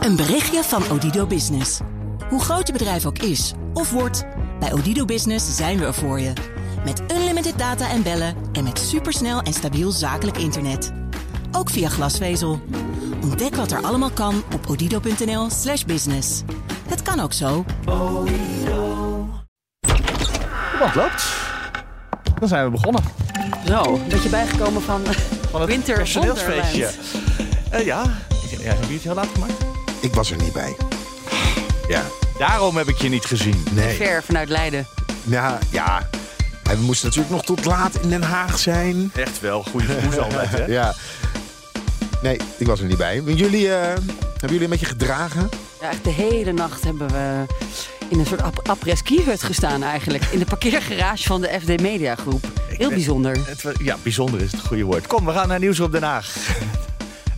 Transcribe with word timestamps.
Een 0.00 0.16
berichtje 0.16 0.62
van 0.62 0.82
Odido 0.90 1.26
Business. 1.26 1.80
Hoe 2.28 2.40
groot 2.40 2.66
je 2.66 2.72
bedrijf 2.72 3.06
ook 3.06 3.18
is 3.18 3.52
of 3.74 3.90
wordt, 3.90 4.24
bij 4.60 4.72
Odido 4.72 5.04
Business 5.04 5.56
zijn 5.56 5.78
we 5.78 5.84
er 5.84 5.94
voor 5.94 6.20
je. 6.20 6.32
Met 6.84 7.02
unlimited 7.12 7.58
data 7.58 7.90
en 7.90 8.02
bellen 8.02 8.34
en 8.52 8.64
met 8.64 8.78
supersnel 8.78 9.40
en 9.40 9.52
stabiel 9.52 9.90
zakelijk 9.90 10.36
internet. 10.38 10.92
Ook 11.52 11.70
via 11.70 11.88
glasvezel. 11.88 12.60
Ontdek 13.22 13.54
wat 13.54 13.70
er 13.70 13.82
allemaal 13.82 14.10
kan 14.10 14.42
op 14.54 14.66
odido.nl/slash 14.68 15.84
business. 15.84 16.42
Het 16.88 17.02
kan 17.02 17.20
ook 17.20 17.32
zo. 17.32 17.64
Want 20.78 20.94
loopt. 20.94 21.24
Dan 22.38 22.48
zijn 22.48 22.64
we 22.64 22.70
begonnen. 22.70 23.02
Zo, 23.66 23.82
een 23.82 24.08
beetje 24.08 24.28
bijgekomen 24.28 24.82
van, 24.82 25.00
Van 25.50 25.60
het 25.60 25.70
Winter 25.70 25.96
personeelsfeestje. 25.96 26.90
Eh, 27.70 27.84
ja. 27.84 28.02
Ja, 28.58 28.64
hebben 28.64 28.80
jullie 28.80 28.94
het 28.94 29.02
heel 29.04 29.14
laat 29.14 29.28
gemaakt? 29.34 29.52
Ik 30.00 30.14
was 30.14 30.30
er 30.30 30.36
niet 30.36 30.52
bij. 30.52 30.76
Ja, 31.88 32.02
Daarom 32.38 32.76
heb 32.76 32.88
ik 32.88 32.96
je 33.02 33.08
niet 33.08 33.24
gezien. 33.24 33.64
nee. 33.72 33.96
ver 33.96 34.22
vanuit 34.22 34.48
Leiden. 34.48 34.86
Ja, 35.24 35.58
ja. 35.70 36.08
En 36.62 36.76
we 36.78 36.82
moesten 36.84 37.06
natuurlijk 37.08 37.34
nog 37.34 37.44
tot 37.44 37.64
laat 37.64 37.94
in 38.02 38.08
Den 38.08 38.22
Haag 38.22 38.58
zijn. 38.58 39.10
Echt 39.14 39.40
wel. 39.40 39.62
Goede 39.62 39.86
gevoel 39.86 40.22
altijd, 40.22 40.50
hè? 40.50 40.66
Ja. 40.80 40.94
Nee, 42.22 42.38
ik 42.56 42.66
was 42.66 42.80
er 42.80 42.86
niet 42.86 42.96
bij. 42.96 43.22
Jullie, 43.24 43.74
eh, 43.74 43.80
hebben 43.82 44.04
jullie 44.40 44.62
een 44.62 44.68
beetje 44.70 44.86
gedragen? 44.86 45.48
Ja, 45.80 45.90
echt 45.90 46.04
de 46.04 46.10
hele 46.10 46.52
nacht 46.52 46.84
hebben 46.84 47.08
we 47.08 47.44
in 48.08 48.18
een 48.18 48.26
soort 48.26 48.42
ap- 48.42 48.68
après-ski-hut 48.68 49.42
gestaan 49.42 49.82
eigenlijk. 49.82 50.24
In 50.24 50.38
de 50.38 50.44
parkeergarage 50.44 51.26
van 51.26 51.40
de 51.40 51.58
FD 51.62 51.80
Media 51.80 52.14
Groep. 52.14 52.46
Heel 52.68 52.88
bijzonder. 52.88 53.36
Het, 53.46 53.62
ja, 53.82 53.96
bijzonder 54.02 54.40
is 54.40 54.52
het 54.52 54.60
goede 54.60 54.82
woord. 54.82 55.06
Kom, 55.06 55.24
we 55.26 55.32
gaan 55.32 55.48
naar 55.48 55.58
Nieuws 55.58 55.80
op 55.80 55.92
Den 55.92 56.02
Haag. 56.02 56.34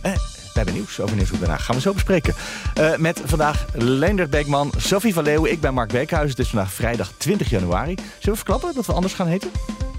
We 0.53 0.59
hebben 0.59 0.73
nieuws 0.73 0.99
over 0.99 1.39
Den 1.39 1.49
Haag. 1.49 1.65
Gaan 1.65 1.75
we 1.75 1.81
zo 1.81 1.93
bespreken. 1.93 2.33
Eh, 2.73 2.95
met 2.97 3.21
vandaag 3.25 3.65
Leendert 3.73 4.29
Beekman, 4.29 4.71
Sophie 4.77 5.13
van 5.13 5.23
Leeuwen. 5.23 5.51
Ik 5.51 5.61
ben 5.61 5.73
Mark 5.73 5.91
Beekhuis. 5.91 6.29
Het 6.29 6.39
is 6.39 6.47
vandaag 6.49 6.73
vrijdag 6.73 7.11
20 7.17 7.49
januari. 7.49 7.95
Zullen 7.95 8.09
we 8.21 8.35
verklappen 8.35 8.73
dat 8.75 8.85
we 8.85 8.93
anders 8.93 9.13
gaan 9.13 9.27
heten? 9.27 9.51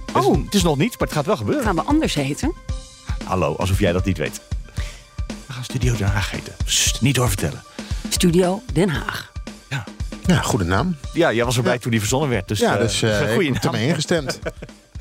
Het 0.06 0.16
is- 0.16 0.24
Oh. 0.28 0.44
Het 0.44 0.55
is 0.55 0.62
nog 0.62 0.77
niet, 0.77 0.91
maar 0.98 1.08
het 1.08 1.16
gaat 1.16 1.27
wel 1.27 1.36
gebeuren. 1.36 1.64
Gaan 1.64 1.74
we 1.74 1.83
anders 1.83 2.14
heten? 2.14 2.52
Hallo, 3.24 3.55
alsof 3.56 3.78
jij 3.78 3.92
dat 3.92 4.05
niet 4.05 4.19
weet. 4.19 4.41
We 5.46 5.52
gaan 5.52 5.64
Studio 5.64 5.96
Den 5.96 6.06
Haag 6.08 6.30
heten. 6.30 6.52
Sst, 6.64 7.00
niet 7.00 7.14
doorvertellen. 7.14 7.62
Studio 8.08 8.62
Den 8.72 8.89
Haag. 8.89 9.33
Ja. 9.68 9.84
Ja, 10.27 10.41
goede 10.41 10.64
naam. 10.64 10.96
Ja, 11.12 11.33
jij 11.33 11.44
was 11.44 11.56
erbij 11.56 11.78
toen 11.78 11.91
die 11.91 12.00
verzonnen 12.00 12.28
werd. 12.28 12.48
Dus, 12.48 12.58
Ja, 12.58 12.74
eh, 12.74 12.80
dus 12.80 13.02
een 13.02 13.41
ik 13.41 13.52
heb 13.55 13.64
ermee 13.64 13.86
ingestemd. 13.89 14.39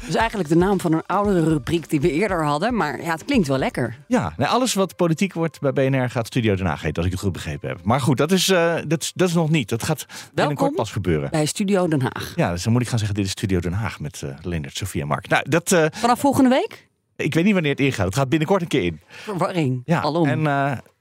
Dus 0.05 0.15
eigenlijk 0.15 0.49
de 0.49 0.55
naam 0.55 0.79
van 0.79 0.93
een 0.93 1.05
oudere 1.05 1.43
rubriek 1.43 1.89
die 1.89 2.01
we 2.01 2.11
eerder 2.11 2.43
hadden. 2.45 2.75
Maar 2.75 3.01
ja, 3.01 3.11
het 3.11 3.25
klinkt 3.25 3.47
wel 3.47 3.57
lekker. 3.57 3.97
Ja, 4.07 4.33
nou, 4.37 4.51
alles 4.51 4.73
wat 4.73 4.95
politiek 4.95 5.33
wordt 5.33 5.59
bij 5.59 5.73
BNR 5.73 6.09
gaat 6.09 6.27
Studio 6.27 6.55
Den 6.55 6.65
Haag 6.65 6.81
heten, 6.81 6.95
als 6.97 7.05
ik 7.05 7.11
het 7.11 7.21
goed 7.21 7.31
begrepen 7.31 7.69
heb. 7.69 7.79
Maar 7.83 8.01
goed, 8.01 8.17
dat 8.17 8.31
is, 8.31 8.49
eh, 8.49 8.75
dat 8.87 9.01
is, 9.01 9.11
dat 9.15 9.27
is 9.27 9.33
nog 9.33 9.49
niet. 9.49 9.69
Dat 9.69 9.83
gaat 9.83 10.05
binnenkort 10.33 10.75
pas 10.75 10.91
gebeuren. 10.91 11.29
Bij 11.29 11.45
Studio 11.45 11.87
Den 11.87 12.01
Haag. 12.01 12.33
Ja, 12.35 12.51
dus 12.51 12.63
dan 12.63 12.73
moet 12.73 12.81
ik 12.81 12.87
gaan 12.87 12.97
zeggen, 12.97 13.15
dit 13.15 13.25
is 13.25 13.31
Studio 13.31 13.59
Den 13.59 13.73
Haag 13.73 13.99
met 13.99 14.21
eh 14.21 14.29
Leendert, 14.41 14.77
Sofie 14.77 15.01
en 15.01 15.07
Mark. 15.07 15.27
Nou, 15.27 15.49
dat, 15.49 15.71
eh, 15.71 15.85
Vanaf 15.91 16.19
volgende 16.19 16.49
week? 16.49 16.87
ik 17.15 17.33
weet 17.33 17.43
niet 17.43 17.53
wanneer 17.53 17.71
het 17.71 17.79
ingaat. 17.79 18.05
Het 18.05 18.15
gaat 18.15 18.29
binnenkort 18.29 18.61
een 18.61 18.67
keer 18.67 18.83
in. 18.83 19.01
Verwarring. 19.07 19.81
Ja, 19.85 20.01
Alom. 20.01 20.27
en 20.27 20.47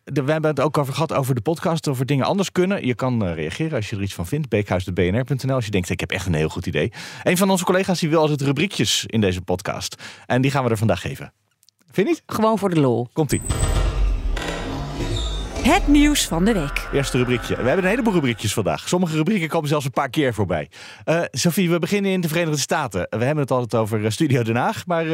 de, 0.05 0.23
we 0.23 0.33
hebben 0.33 0.51
het 0.51 0.61
ook 0.61 0.79
over 0.79 0.93
gehad 0.95 1.13
over 1.13 1.35
de 1.35 1.41
podcast, 1.41 1.89
over 1.89 2.07
dingen 2.07 2.27
anders 2.27 2.53
kunnen. 2.53 2.87
Je 2.87 2.95
kan 2.95 3.25
eh, 3.25 3.35
reageren 3.35 3.77
als 3.77 3.91
je 3.91 3.97
er 3.97 4.03
iets 4.03 4.15
van 4.15 4.27
vindt. 4.27 4.49
Beekhuis.bnr.nl 4.49 5.55
als 5.55 5.65
je 5.65 5.71
denkt, 5.71 5.91
ik 5.91 6.01
heb 6.01 6.11
echt 6.11 6.27
een 6.27 6.35
heel 6.35 6.49
goed 6.49 6.67
idee. 6.67 6.93
Een 7.23 7.37
van 7.37 7.51
onze 7.51 7.65
collega's 7.65 8.01
die 8.01 8.09
wil 8.09 8.21
altijd 8.21 8.41
rubriekjes 8.41 9.05
in 9.07 9.21
deze 9.21 9.43
podcast. 9.43 10.03
En 10.27 10.43
die 10.43 10.51
gaan 10.51 10.65
we 10.65 10.71
er 10.71 10.79
vandaag 10.79 11.01
geven. 11.01 11.33
Vind 11.91 12.07
je 12.07 12.13
niet? 12.13 12.23
Gewoon 12.27 12.59
voor 12.59 12.71
de 12.71 12.81
lol. 12.81 13.09
Komt-ie. 13.13 13.41
Het 15.63 15.89
nieuws 15.89 16.27
van 16.27 16.45
de 16.45 16.53
week. 16.53 16.89
Eerste 16.93 17.19
rubriekje. 17.19 17.57
We 17.57 17.63
hebben 17.63 17.85
een 17.85 17.91
heleboel 17.91 18.13
rubriekjes 18.13 18.53
vandaag. 18.53 18.89
Sommige 18.89 19.17
rubrieken 19.17 19.49
komen 19.49 19.69
zelfs 19.69 19.85
een 19.85 19.91
paar 19.91 20.11
keer 20.11 20.35
voorbij. 20.35 20.71
Eh 21.05 21.21
Sophie, 21.31 21.71
we 21.71 21.79
beginnen 21.79 22.11
in 22.11 22.21
de 22.21 22.29
Verenigde 22.29 22.61
Staten. 22.61 23.07
We 23.11 23.25
hebben 23.25 23.43
het 23.43 23.51
altijd 23.51 23.83
over 23.83 24.05
eh, 24.05 24.11
Studio 24.11 24.43
Den 24.43 24.57
Haag 24.57 24.87
maar, 24.87 25.05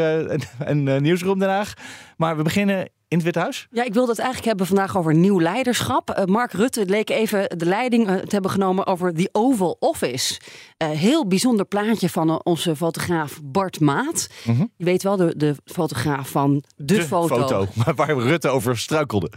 Nieuwsroom 1.01 1.39
Den 1.39 1.49
Haag. 1.49 1.73
Maar 2.19 2.37
we 2.37 2.43
beginnen 2.43 2.79
in 3.09 3.17
het 3.17 3.23
Witte 3.23 3.39
Huis. 3.39 3.67
Ja, 3.71 3.85
ik 3.85 3.93
wilde 3.93 4.11
het 4.11 4.19
eigenlijk 4.19 4.49
hebben 4.49 4.67
vandaag 4.67 4.97
over 4.97 5.15
nieuw 5.15 5.41
leiderschap. 5.41 6.11
Eh, 6.11 6.25
Mark 6.25 6.53
Rutte 6.53 6.87
leek 6.87 7.11
even 7.11 7.59
de 7.59 7.65
leiding 7.65 8.09
eh, 8.09 8.15
te 8.15 8.29
hebben 8.29 8.51
genomen 8.51 8.87
over 8.87 9.15
The 9.15 9.29
Oval 9.33 9.77
Office. 9.81 10.41
Eh, 10.77 10.89
heel 10.89 11.27
bijzonder 11.27 11.67
plaatje 11.67 12.09
van 12.09 12.45
onze 12.45 12.77
fotograaf 12.77 13.41
Bart 13.43 13.81
Maat. 13.81 14.29
Je 14.77 14.85
weet 14.85 15.03
wel, 15.03 15.17
de, 15.17 15.37
de 15.37 15.55
fotograaf 15.65 16.29
van 16.29 16.65
de, 16.77 17.03
foto, 17.03 17.67
maar 17.75 17.95
waar 18.07 18.19
Rutte 18.19 18.49
over 18.49 18.79
struikelde. 18.79 19.31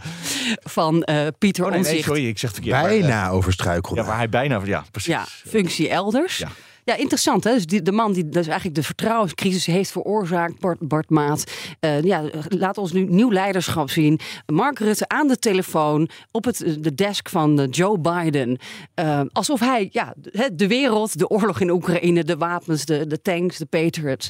van 0.60 1.02
eh, 1.02 1.26
Pieter 1.38 1.64
Oh, 1.64 1.70
nee, 1.70 2.02
sorry, 2.02 2.28
ik 2.28 2.38
zeg 2.38 2.50
het 2.50 2.62
verkeerd. 2.62 2.82
Bijna 2.82 3.30
overstruikelde. 3.30 4.00
ja, 4.00 4.06
waar 4.06 4.16
hij 4.16 4.28
bijna... 4.28 4.60
Ja, 4.64 4.84
precies. 4.90 5.12
Ja, 5.12 5.24
functie 5.26 5.88
elders. 5.88 6.38
Ja. 6.38 6.48
Ja. 6.84 6.96
interessant. 6.96 7.44
Hè? 7.44 7.52
Dus 7.52 7.66
die, 7.66 7.82
de 7.82 7.92
man 7.92 8.12
die 8.12 8.28
dus 8.28 8.46
eigenlijk 8.46 8.74
de 8.74 8.82
vertrouwenscrisis 8.82 9.66
heeft 9.66 9.90
veroorzaakt, 9.90 10.58
Bart, 10.60 10.78
Bart 10.88 11.10
Maat. 11.10 11.44
Eh, 11.80 12.02
ja, 12.02 12.22
laat 12.48 12.78
ons 12.78 12.92
nu 12.92 13.04
nieuw 13.04 13.30
leiderschap 13.32 13.90
zien. 13.90 14.20
Mark 14.46 14.78
Rutte 14.78 15.08
aan 15.08 15.28
de 15.28 15.38
telefoon 15.38 16.08
op 16.30 16.44
het, 16.44 16.76
de 16.80 16.94
desk 16.94 17.28
van 17.28 17.60
eh, 17.60 17.66
Joe 17.70 17.98
Biden. 17.98 18.58
Eh, 18.94 19.20
alsof 19.32 19.60
hij 19.60 19.88
ja, 19.92 20.14
de, 20.52 20.66
wereld, 20.66 21.18
de 21.18 21.28
oorlog 21.28 21.60
in 21.60 21.70
Oekraïne, 21.70 22.24
de 22.24 22.36
wapens, 22.36 22.84
de, 22.84 23.06
de 23.06 23.22
tanks, 23.22 23.58
de 23.58 23.66
Patriots 23.66 24.28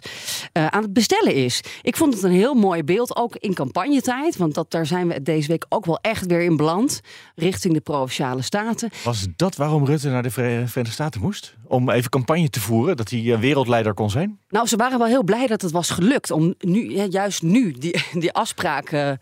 aan 0.52 0.82
het 0.82 0.92
bestellen 0.92 1.34
is. 1.34 1.60
Ik 1.82 1.96
vond 1.96 2.14
het 2.14 2.22
een 2.22 2.30
heel 2.30 2.54
mooi 2.54 2.84
beeld, 2.84 3.16
ook 3.16 3.36
in 3.36 3.54
campagnetijd. 3.54 4.36
Want 4.36 4.54
dat, 4.54 4.70
daar 4.70 4.86
zijn 4.86 5.08
we 5.08 5.22
deze 5.22 5.48
week 5.48 5.66
ook 5.68 5.84
wel 5.86 5.98
echt 6.00 6.26
weer 6.26 6.40
in 6.42 6.56
beland. 6.56 7.00
Richting 7.34 7.74
de 7.74 7.80
Provinciale 7.80 8.42
Staten. 8.42 8.90
Was 9.04 9.26
dat 9.36 9.56
waarom 9.56 9.84
Rutte 9.84 10.08
naar 10.08 10.22
de 10.22 10.30
Vere- 10.30 10.66
Verenigde 10.66 10.90
Staten 10.94 11.20
moest? 11.20 11.54
Om 11.72 11.90
even 11.90 12.10
campagne 12.10 12.50
te 12.50 12.60
voeren, 12.60 12.96
dat 12.96 13.10
hij 13.10 13.32
eh, 13.32 13.38
wereldleider 13.38 13.94
kon 13.94 14.10
zijn? 14.10 14.38
Nou, 14.48 14.66
ze 14.66 14.76
waren 14.76 14.98
wel 14.98 15.06
heel 15.06 15.22
blij 15.24 15.46
dat 15.46 15.62
het 15.62 15.70
was 15.70 15.90
gelukt 15.90 16.30
om 16.30 16.54
nu, 16.58 16.90
ja, 16.90 17.04
juist 17.04 17.42
nu 17.42 17.72
die, 17.72 18.04
die 18.12 18.32
afspraak 18.32 18.90
eh, 18.90 19.10
eh, 19.10 19.16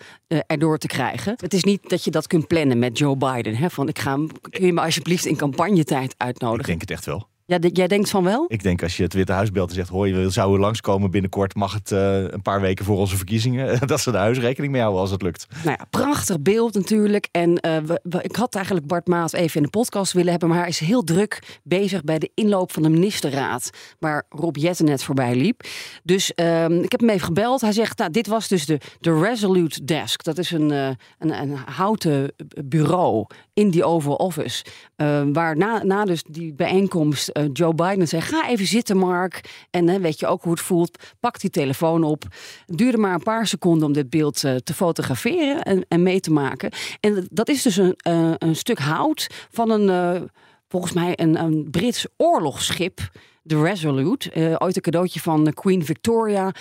erdoor 0.46 0.78
te 0.78 0.86
krijgen. 0.86 1.34
Het 1.36 1.54
is 1.54 1.64
niet 1.64 1.88
dat 1.88 2.04
je 2.04 2.10
dat 2.10 2.26
kunt 2.26 2.46
plannen 2.46 2.78
met 2.78 2.98
Joe 2.98 3.16
Biden. 3.16 3.54
Hè, 3.56 3.70
van 3.70 3.88
ik 3.88 3.98
ga, 3.98 4.10
hem- 4.10 4.30
kun 4.50 4.66
je 4.66 4.72
me 4.72 4.80
alsjeblieft 4.80 5.26
in 5.26 5.36
campagnetijd 5.36 6.10
Ik 6.12 6.20
uitnodigen? 6.20 6.66
denk 6.66 6.80
het 6.80 6.90
echt 6.90 7.04
wel. 7.06 7.28
Ja, 7.50 7.58
jij 7.72 7.86
denkt 7.88 8.10
van 8.10 8.24
wel? 8.24 8.44
Ik 8.48 8.62
denk 8.62 8.82
als 8.82 8.96
je 8.96 9.02
het 9.02 9.12
Witte 9.14 9.32
Huis 9.32 9.50
belt 9.50 9.68
en 9.68 9.74
zegt... 9.74 9.88
hoor, 9.88 10.08
je 10.08 10.30
zou 10.30 10.54
er 10.54 10.60
langskomen 10.60 11.10
binnenkort... 11.10 11.54
mag 11.54 11.72
het 11.72 11.92
eh, 11.92 12.22
een 12.22 12.42
paar 12.42 12.60
weken 12.60 12.84
voor 12.84 12.96
onze 12.96 13.16
verkiezingen... 13.16 13.78
dat 13.86 14.00
ze 14.00 14.10
de 14.10 14.16
huis 14.16 14.38
rekening 14.38 14.72
mee 14.72 14.80
houden 14.80 15.00
als 15.02 15.10
het 15.10 15.22
lukt. 15.22 15.46
Nou 15.64 15.76
ja, 15.78 15.86
prachtig 15.90 16.40
beeld 16.40 16.74
natuurlijk. 16.74 17.28
En 17.30 17.56
eh, 17.60 17.76
we, 17.78 18.00
we- 18.02 18.22
ik 18.22 18.36
had 18.36 18.54
eigenlijk 18.54 18.86
Bart 18.86 19.06
Maat 19.06 19.32
even 19.32 19.56
in 19.56 19.62
de 19.62 19.68
podcast 19.70 20.12
willen 20.12 20.30
hebben. 20.30 20.48
Maar 20.48 20.58
hij 20.58 20.68
is 20.68 20.78
heel 20.78 21.02
druk 21.02 21.58
bezig 21.62 22.02
bij 22.04 22.18
de 22.18 22.30
inloop 22.34 22.72
van 22.72 22.82
de 22.82 22.88
ministerraad. 22.88 23.70
Waar 23.98 24.24
Rob 24.28 24.56
Jetten 24.56 24.84
net 24.84 25.02
voorbij 25.02 25.34
liep. 25.34 25.62
Dus 26.02 26.34
ehm, 26.34 26.72
ik 26.82 26.90
heb 26.90 27.00
hem 27.00 27.10
even 27.10 27.26
gebeld. 27.26 27.60
Hij 27.60 27.72
zegt, 27.72 27.98
nou, 27.98 28.10
dit 28.10 28.26
was 28.26 28.48
dus 28.48 28.66
de, 28.66 28.78
de 29.00 29.20
Resolute 29.20 29.84
Desk. 29.84 30.24
Dat 30.24 30.38
is 30.38 30.50
een, 30.50 30.70
eh, 30.70 30.88
een, 31.18 31.40
een 31.42 31.56
houten 31.56 32.32
bureau 32.64 33.26
in 33.54 33.70
die 33.70 33.84
Oval 33.84 34.14
Office. 34.14 34.64
Eh, 35.00 35.22
waar 35.32 35.56
na, 35.56 35.82
na 35.82 36.04
dus 36.04 36.22
die 36.28 36.54
bijeenkomst 36.54 37.28
eh, 37.28 37.44
Joe 37.52 37.74
Biden 37.74 38.08
zei... 38.08 38.22
ga 38.22 38.48
even 38.48 38.66
zitten, 38.66 38.96
Mark. 38.96 39.66
En 39.70 39.88
hè, 39.88 40.00
weet 40.00 40.20
je 40.20 40.26
ook 40.26 40.42
hoe 40.42 40.52
het 40.52 40.60
voelt. 40.60 40.98
Pak 41.20 41.40
die 41.40 41.50
telefoon 41.50 42.04
op. 42.04 42.22
Het 42.66 42.78
duurde 42.78 42.98
maar 42.98 43.14
een 43.14 43.22
paar 43.22 43.46
seconden 43.46 43.86
om 43.86 43.92
dit 43.92 44.10
beeld 44.10 44.44
eh, 44.44 44.54
te 44.56 44.74
fotograferen 44.74 45.62
en, 45.62 45.84
en 45.88 46.02
mee 46.02 46.20
te 46.20 46.30
maken. 46.32 46.70
En 47.00 47.26
dat 47.30 47.48
is 47.48 47.62
dus 47.62 47.76
een, 47.76 47.94
eh, 47.96 48.32
een 48.38 48.56
stuk 48.56 48.78
hout 48.78 49.26
van 49.50 49.70
een, 49.70 50.28
volgens 50.68 50.92
mij, 50.92 51.12
een, 51.14 51.40
een 51.40 51.68
Brits 51.70 52.06
oorlogsschip. 52.16 53.10
De 53.42 53.62
Resolute. 53.62 54.56
Ooit 54.58 54.76
een 54.76 54.82
cadeautje 54.82 55.20
van 55.20 55.52
Queen 55.54 55.84
Victoria 55.84 56.52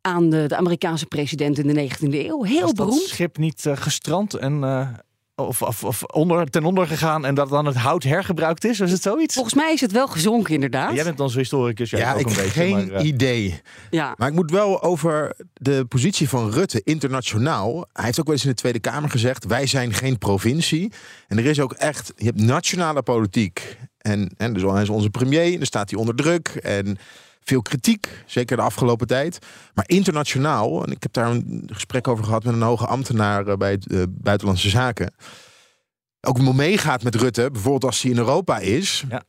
aan 0.00 0.30
de, 0.30 0.44
de 0.46 0.56
Amerikaanse 0.56 1.06
president 1.06 1.58
in 1.58 1.74
de 1.74 1.88
19e 1.88 2.14
eeuw. 2.14 2.42
Heel 2.42 2.60
Was 2.60 2.72
dat 2.72 2.86
beroemd. 2.86 3.02
schip 3.02 3.38
niet 3.38 3.66
gestrand 3.74 4.34
en... 4.34 4.60
of, 5.36 5.62
of, 5.62 5.84
of 5.84 6.02
onder, 6.02 6.50
ten 6.50 6.64
onder 6.64 6.86
gegaan 6.86 7.24
en 7.24 7.34
dat 7.34 7.48
dan 7.48 7.66
het 7.66 7.76
hout 7.76 8.02
hergebruikt 8.02 8.64
is? 8.64 8.78
Was 8.78 8.90
het 8.90 9.02
zoiets? 9.02 9.34
Volgens 9.34 9.54
mij 9.54 9.72
is 9.72 9.80
het 9.80 9.92
wel 9.92 10.06
gezonken, 10.06 10.54
inderdaad. 10.54 10.94
Jij 10.94 11.04
bent 11.04 11.20
onze 11.20 11.38
historicus. 11.38 11.90
jij 11.90 12.00
Ja, 12.00 12.12
ook 12.12 12.20
ik 12.20 12.26
een 12.26 12.34
beetje, 12.34 12.50
geen 12.50 12.86
maar, 12.86 12.90
eh, 12.90 13.06
idee. 13.06 13.60
Ja. 13.90 14.14
Maar 14.16 14.28
ik 14.28 14.34
moet 14.34 14.50
wel 14.50 14.82
over 14.82 15.36
de 15.52 15.84
positie 15.84 16.28
van 16.28 16.50
Rutte 16.50 16.80
internationaal. 16.84 17.86
Hij 17.92 18.04
heeft 18.04 18.20
ook 18.20 18.26
wel 18.26 18.34
eens 18.34 18.44
in 18.44 18.50
de 18.50 18.56
Tweede 18.56 18.80
Kamer 18.80 19.10
gezegd: 19.10 19.44
wij 19.44 19.66
zijn 19.66 19.92
geen 19.92 20.18
provincie. 20.18 20.92
En 21.28 21.38
er 21.38 21.46
is 21.46 21.60
ook 21.60 21.72
echt, 21.72 22.12
je 22.16 22.24
hebt 22.24 22.40
nationale 22.40 23.02
politiek. 23.02 23.76
En, 23.98 24.34
en 24.36 24.52
dus 24.52 24.62
hij 24.62 24.82
is 24.82 24.88
onze 24.88 25.10
premier, 25.10 25.52
en 25.52 25.56
dan 25.56 25.66
staat 25.66 25.90
hij 25.90 25.98
onder 25.98 26.14
druk. 26.14 26.48
En 26.48 26.98
veel 27.48 27.62
kritiek, 27.62 28.08
zeker 28.26 28.56
de 28.56 28.62
afgelopen 28.62 29.06
tijd. 29.06 29.38
Maar 29.74 29.84
internationaal, 29.88 30.84
en 30.84 30.92
ik 30.92 31.02
heb 31.02 31.12
daar 31.12 31.30
een 31.30 31.68
gesprek 31.72 32.08
over 32.08 32.24
gehad 32.24 32.44
met 32.44 32.54
een 32.54 32.62
hoge 32.62 32.86
ambtenaar 32.86 33.46
eh, 33.46 33.56
bij 33.56 33.70
het 33.70 33.86
eh, 33.86 34.02
Buitenlandse 34.08 34.68
Zaken. 34.68 35.14
Ook 36.20 36.38
meegaat 36.54 37.02
met 37.02 37.14
Rutte, 37.14 37.50
bijvoorbeeld 37.50 37.84
als 37.84 38.02
hij 38.02 38.10
in 38.10 38.18
Europa 38.18 38.58
is. 38.58 39.04
Ja. 39.08 39.22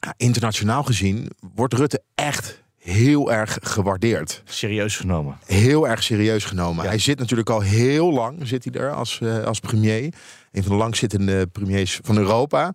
Ja, 0.00 0.14
internationaal 0.16 0.82
gezien 0.82 1.30
wordt 1.54 1.74
Rutte 1.74 2.02
echt 2.14 2.62
heel 2.76 3.32
erg 3.32 3.58
gewaardeerd 3.60 4.42
serieus 4.44 4.96
genomen. 4.96 5.38
heel 5.46 5.88
erg 5.88 6.02
serieus 6.02 6.44
genomen. 6.44 6.82
Ja. 6.82 6.88
Hij 6.88 6.98
zit 6.98 7.18
natuurlijk 7.18 7.50
al 7.50 7.60
heel 7.60 8.12
lang 8.12 8.48
zit 8.48 8.64
hij 8.64 8.82
er 8.82 8.92
als, 8.92 9.20
eh, 9.20 9.44
als 9.44 9.60
premier. 9.60 10.14
Een 10.52 10.62
van 10.62 10.72
de 10.72 10.78
langzittende 10.78 11.46
premiers 11.46 12.00
van 12.02 12.16
Europa. 12.16 12.74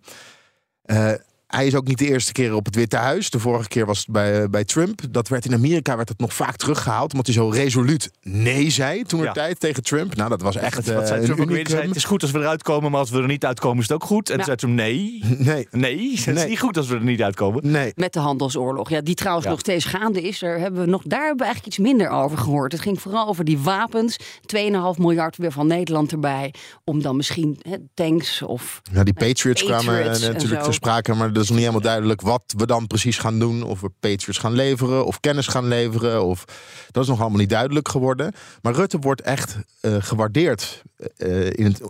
Uh, 0.85 1.11
hij 1.47 1.67
is 1.67 1.75
ook 1.75 1.87
niet 1.87 1.97
de 1.97 2.07
eerste 2.07 2.31
keer 2.31 2.53
op 2.53 2.65
het 2.65 2.75
Witte 2.75 2.97
Huis. 2.97 3.29
De 3.29 3.39
vorige 3.39 3.67
keer 3.67 3.85
was 3.85 3.97
het 3.97 4.07
bij, 4.09 4.41
eh, 4.41 4.49
bij 4.49 4.63
Trump. 4.63 5.01
Dat 5.09 5.27
werd 5.27 5.45
in 5.45 5.53
Amerika 5.53 5.95
werd 5.95 6.09
het 6.09 6.19
nog 6.19 6.33
vaak 6.33 6.55
teruggehaald. 6.55 7.11
Omdat 7.11 7.25
hij 7.25 7.35
zo 7.35 7.49
resoluut 7.49 8.11
nee 8.21 8.69
zei 8.69 9.03
toen 9.03 9.25
er 9.25 9.33
tijd 9.33 9.59
tegen 9.59 9.83
Trump. 9.83 10.15
Nou, 10.15 10.29
dat 10.29 10.41
was 10.41 10.55
echt 10.55 10.75
wat, 10.75 10.85
wat 10.85 11.07
zei 11.07 11.25
Trump 11.25 11.49
Het 11.49 11.95
is 11.95 12.03
goed 12.03 12.21
als 12.21 12.31
we 12.31 12.39
eruit 12.39 12.63
komen, 12.63 12.91
maar 12.91 12.99
als 12.99 13.09
we 13.09 13.21
er 13.21 13.27
niet 13.27 13.45
uitkomen 13.45 13.77
is 13.77 13.87
het 13.87 13.93
ook 13.93 14.03
goed. 14.03 14.29
En 14.29 14.37
ja. 14.37 14.43
toen 14.43 14.45
zei 14.45 14.57
Trump 14.57 14.75
nee. 14.75 15.23
Nee. 15.47 15.67
Nee, 15.71 16.11
het 16.25 16.37
is 16.37 16.45
niet 16.45 16.59
goed 16.59 16.77
als 16.77 16.87
we 16.87 16.95
er 16.95 17.03
niet 17.03 17.21
uitkomen. 17.21 17.71
Nee. 17.71 17.91
Met 17.95 18.13
de 18.13 18.19
handelsoorlog. 18.19 18.89
Ja, 18.89 19.01
die 19.01 19.15
trouwens 19.15 19.47
nog 19.47 19.59
steeds 19.59 19.85
gaande 19.85 20.21
is. 20.21 20.39
Daar 20.39 20.59
hebben 20.59 20.81
we 20.81 20.89
nog, 20.89 21.01
daar 21.03 21.25
hebben 21.25 21.37
we 21.37 21.43
eigenlijk 21.43 21.75
iets 21.75 21.87
minder 21.87 22.09
over 22.09 22.37
gehoord. 22.37 22.71
Het 22.71 22.81
ging 22.81 23.01
vooral 23.01 23.27
over 23.27 23.43
die 23.43 23.59
wapens. 23.59 24.17
2,5 24.55 24.59
miljard 24.97 25.37
weer 25.37 25.51
van 25.51 25.67
Nederland 25.67 26.11
erbij. 26.11 26.53
Om 26.83 27.01
dan 27.01 27.15
misschien 27.15 27.59
tanks 27.93 28.41
of... 28.41 28.81
Ja, 28.93 29.03
die 29.03 29.13
Patriots, 29.13 29.63
kwamen 29.63 29.99
uh, 29.99 30.05
natuurlijk 30.05 30.63
ter 30.63 30.73
sprake. 30.73 31.13
Maar 31.13 31.33
dat 31.37 31.45
is 31.45 31.51
nog 31.51 31.57
niet 31.57 31.67
helemaal 31.67 31.91
duidelijk 31.91 32.21
wat 32.21 32.53
we 32.57 32.65
dan 32.65 32.87
precies 32.87 33.17
gaan 33.17 33.39
doen. 33.39 33.63
Of 33.63 33.81
we 33.81 33.89
Patriots 33.99 34.37
gaan 34.37 34.53
leveren 34.53 35.05
of 35.05 35.19
kennis 35.19 35.47
gaan 35.47 35.67
leveren. 35.67 36.23
Of, 36.23 36.43
dat 36.91 37.03
is 37.03 37.09
nog 37.09 37.19
allemaal 37.19 37.39
niet 37.39 37.49
duidelijk 37.49 37.87
geworden. 37.89 38.33
Maar 38.61 38.73
Rutte 38.73 38.99
wordt 38.99 39.21
echt 39.21 39.57
uh, 39.81 39.95
gewaardeerd 39.99 40.83
uh, 41.17 41.45
in 41.45 41.65
het 41.65 41.81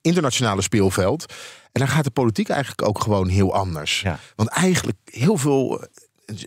internationale 0.00 0.62
speelveld. 0.62 1.32
En 1.72 1.80
dan 1.80 1.88
gaat 1.88 2.04
de 2.04 2.10
politiek 2.10 2.48
eigenlijk 2.48 2.88
ook 2.88 3.00
gewoon 3.00 3.28
heel 3.28 3.54
anders. 3.54 4.00
Ja. 4.00 4.18
Want 4.34 4.48
eigenlijk 4.48 4.98
heel 5.04 5.36
veel 5.36 5.88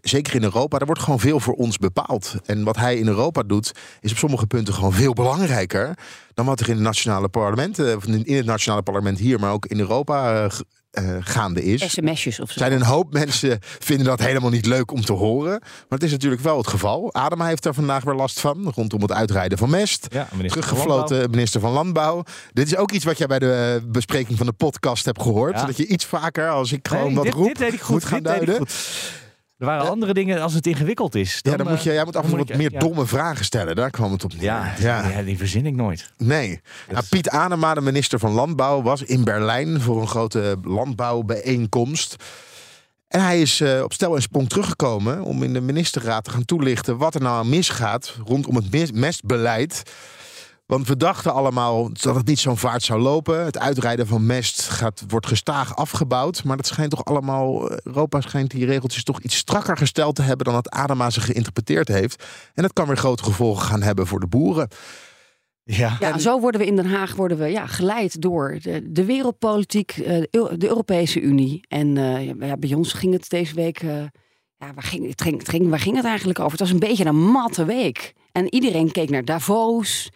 zeker 0.01 0.35
in 0.35 0.43
Europa, 0.43 0.77
daar 0.77 0.87
wordt 0.87 1.01
gewoon 1.01 1.19
veel 1.19 1.39
voor 1.39 1.53
ons 1.53 1.77
bepaald. 1.77 2.35
En 2.45 2.63
wat 2.63 2.75
hij 2.75 2.97
in 2.97 3.07
Europa 3.07 3.43
doet, 3.43 3.71
is 4.01 4.11
op 4.11 4.17
sommige 4.17 4.47
punten 4.47 4.73
gewoon 4.73 4.93
veel 4.93 5.13
belangrijker 5.13 5.97
dan 6.33 6.45
wat 6.45 6.59
er 6.59 6.69
in, 6.69 6.75
de 6.75 6.81
nationale 6.81 7.29
parlementen, 7.29 8.01
in 8.23 8.35
het 8.35 8.45
nationale 8.45 8.81
parlement 8.81 9.19
hier, 9.19 9.39
maar 9.39 9.51
ook 9.51 9.65
in 9.65 9.79
Europa 9.79 10.49
uh, 10.91 11.15
gaande 11.19 11.63
is. 11.63 11.91
SMS'jes 11.91 12.39
of 12.39 12.51
zo. 12.51 12.59
Zijn 12.59 12.71
een 12.71 12.83
hoop 12.83 13.13
mensen 13.13 13.57
vinden 13.61 14.05
dat 14.05 14.19
helemaal 14.19 14.49
niet 14.49 14.65
leuk 14.65 14.91
om 14.91 15.01
te 15.01 15.13
horen. 15.13 15.59
Maar 15.59 15.99
het 15.99 16.03
is 16.03 16.11
natuurlijk 16.11 16.41
wel 16.41 16.57
het 16.57 16.67
geval. 16.67 17.13
Adema 17.13 17.45
heeft 17.45 17.65
er 17.65 17.73
vandaag 17.73 18.03
weer 18.03 18.15
last 18.15 18.39
van. 18.39 18.71
Rondom 18.75 19.01
het 19.01 19.11
uitrijden 19.11 19.57
van 19.57 19.69
mest. 19.69 20.07
Ja, 20.09 20.27
Teruggefloten 20.47 21.21
van 21.21 21.29
minister 21.29 21.61
van 21.61 21.71
Landbouw. 21.71 22.23
Dit 22.53 22.67
is 22.67 22.75
ook 22.75 22.91
iets 22.91 23.05
wat 23.05 23.17
jij 23.17 23.27
bij 23.27 23.39
de 23.39 23.81
bespreking 23.87 24.37
van 24.37 24.47
de 24.47 24.53
podcast 24.53 25.05
hebt 25.05 25.21
gehoord. 25.21 25.55
Ja. 25.55 25.65
Dat 25.65 25.77
je 25.77 25.87
iets 25.87 26.05
vaker, 26.05 26.49
als 26.49 26.71
ik 26.71 26.87
gewoon 26.87 27.13
wat 27.13 27.27
roep, 27.27 27.57
dit 27.57 27.81
goed, 27.81 27.89
moet 27.89 28.05
gaan 28.05 28.23
duiden. 28.23 28.67
Er 29.59 29.65
waren 29.65 29.89
andere 29.89 30.13
dingen 30.13 30.41
als 30.41 30.53
het 30.53 30.67
ingewikkeld 30.67 31.15
is. 31.15 31.41
Dan, 31.41 31.51
ja, 31.51 31.57
dan 31.57 31.67
moet 31.67 31.83
je, 31.83 31.93
jij 31.93 32.05
moet 32.05 32.15
af 32.15 32.23
en 32.23 32.29
toe 32.29 32.37
wat 32.37 32.57
meer 32.57 32.79
domme 32.79 33.05
vragen 33.05 33.45
stellen. 33.45 33.75
Daar 33.75 33.89
kwam 33.89 34.11
het 34.11 34.23
op 34.23 34.33
neer. 34.33 34.43
Ja, 34.43 34.73
ja. 34.79 35.21
die 35.21 35.37
verzin 35.37 35.65
ik 35.65 35.75
nooit. 35.75 36.13
Nee. 36.17 36.61
Nou, 36.91 37.03
Piet 37.09 37.29
Anema, 37.29 37.73
de 37.73 37.81
minister 37.81 38.19
van 38.19 38.31
Landbouw, 38.31 38.81
was 38.81 39.03
in 39.03 39.23
Berlijn 39.23 39.81
voor 39.81 40.01
een 40.01 40.07
grote 40.07 40.57
landbouwbijeenkomst. 40.63 42.15
En 43.07 43.21
hij 43.21 43.41
is 43.41 43.61
uh, 43.61 43.83
op 43.83 43.93
stel 43.93 44.15
en 44.15 44.21
sprong 44.21 44.49
teruggekomen 44.49 45.21
om 45.21 45.43
in 45.43 45.53
de 45.53 45.61
ministerraad 45.61 46.23
te 46.23 46.31
gaan 46.31 46.45
toelichten 46.45 46.97
wat 46.97 47.15
er 47.15 47.21
nou 47.21 47.45
misgaat 47.45 48.15
rondom 48.25 48.55
het 48.55 48.93
mestbeleid 48.93 49.83
want 50.69 50.87
we 50.87 50.97
dachten 50.97 51.33
allemaal 51.33 51.89
dat 51.93 52.15
het 52.15 52.27
niet 52.27 52.39
zo'n 52.39 52.57
vaart 52.57 52.83
zou 52.83 53.01
lopen. 53.01 53.45
Het 53.45 53.59
uitrijden 53.59 54.07
van 54.07 54.25
mest 54.25 54.61
gaat, 54.61 55.03
wordt 55.07 55.27
gestaag 55.27 55.75
afgebouwd. 55.75 56.43
Maar 56.43 56.57
dat 56.57 56.67
schijnt 56.67 56.89
toch 56.89 57.05
allemaal. 57.05 57.71
Europa 57.83 58.21
schijnt 58.21 58.51
die 58.51 58.65
regeltjes 58.65 59.03
toch 59.03 59.21
iets 59.21 59.35
strakker 59.35 59.77
gesteld 59.77 60.15
te 60.15 60.21
hebben 60.21 60.45
dan 60.45 60.55
het 60.55 60.69
Adema 60.69 61.09
ze 61.09 61.21
geïnterpreteerd 61.21 61.87
heeft. 61.87 62.23
En 62.53 62.63
dat 62.63 62.73
kan 62.73 62.87
weer 62.87 62.97
grote 62.97 63.23
gevolgen 63.23 63.65
gaan 63.65 63.81
hebben 63.81 64.07
voor 64.07 64.19
de 64.19 64.27
boeren. 64.27 64.67
Ja. 65.63 65.97
ja, 65.99 66.17
zo 66.17 66.39
worden 66.39 66.61
we 66.61 66.67
in 66.67 66.75
Den 66.75 66.89
Haag 66.89 67.15
worden 67.15 67.37
we, 67.37 67.45
ja, 67.45 67.65
geleid 67.65 68.21
door 68.21 68.57
de, 68.61 68.91
de 68.91 69.05
wereldpolitiek, 69.05 69.91
eh, 69.91 70.21
de 70.31 70.67
Europese 70.67 71.21
Unie. 71.21 71.65
En 71.67 71.95
uh, 71.95 72.25
ja, 72.39 72.57
bij 72.57 72.73
ons 72.73 72.93
ging 72.93 73.13
het 73.13 73.29
deze 73.29 73.53
week. 73.55 73.83
Uh, 73.83 73.91
ja, 74.57 74.73
waar 74.73 74.83
ging, 74.83 75.09
het 75.09 75.21
ging, 75.21 75.37
het 75.37 75.49
ging, 75.49 75.69
waar 75.69 75.79
ging 75.79 75.95
het 75.95 76.05
eigenlijk 76.05 76.39
over? 76.39 76.51
Het 76.51 76.59
was 76.59 76.69
een 76.71 76.79
beetje 76.79 77.05
een 77.05 77.31
matte 77.31 77.65
week. 77.65 78.13
En 78.31 78.53
iedereen 78.53 78.91
keek 78.91 79.09
naar 79.09 79.25
Davos. 79.25 80.09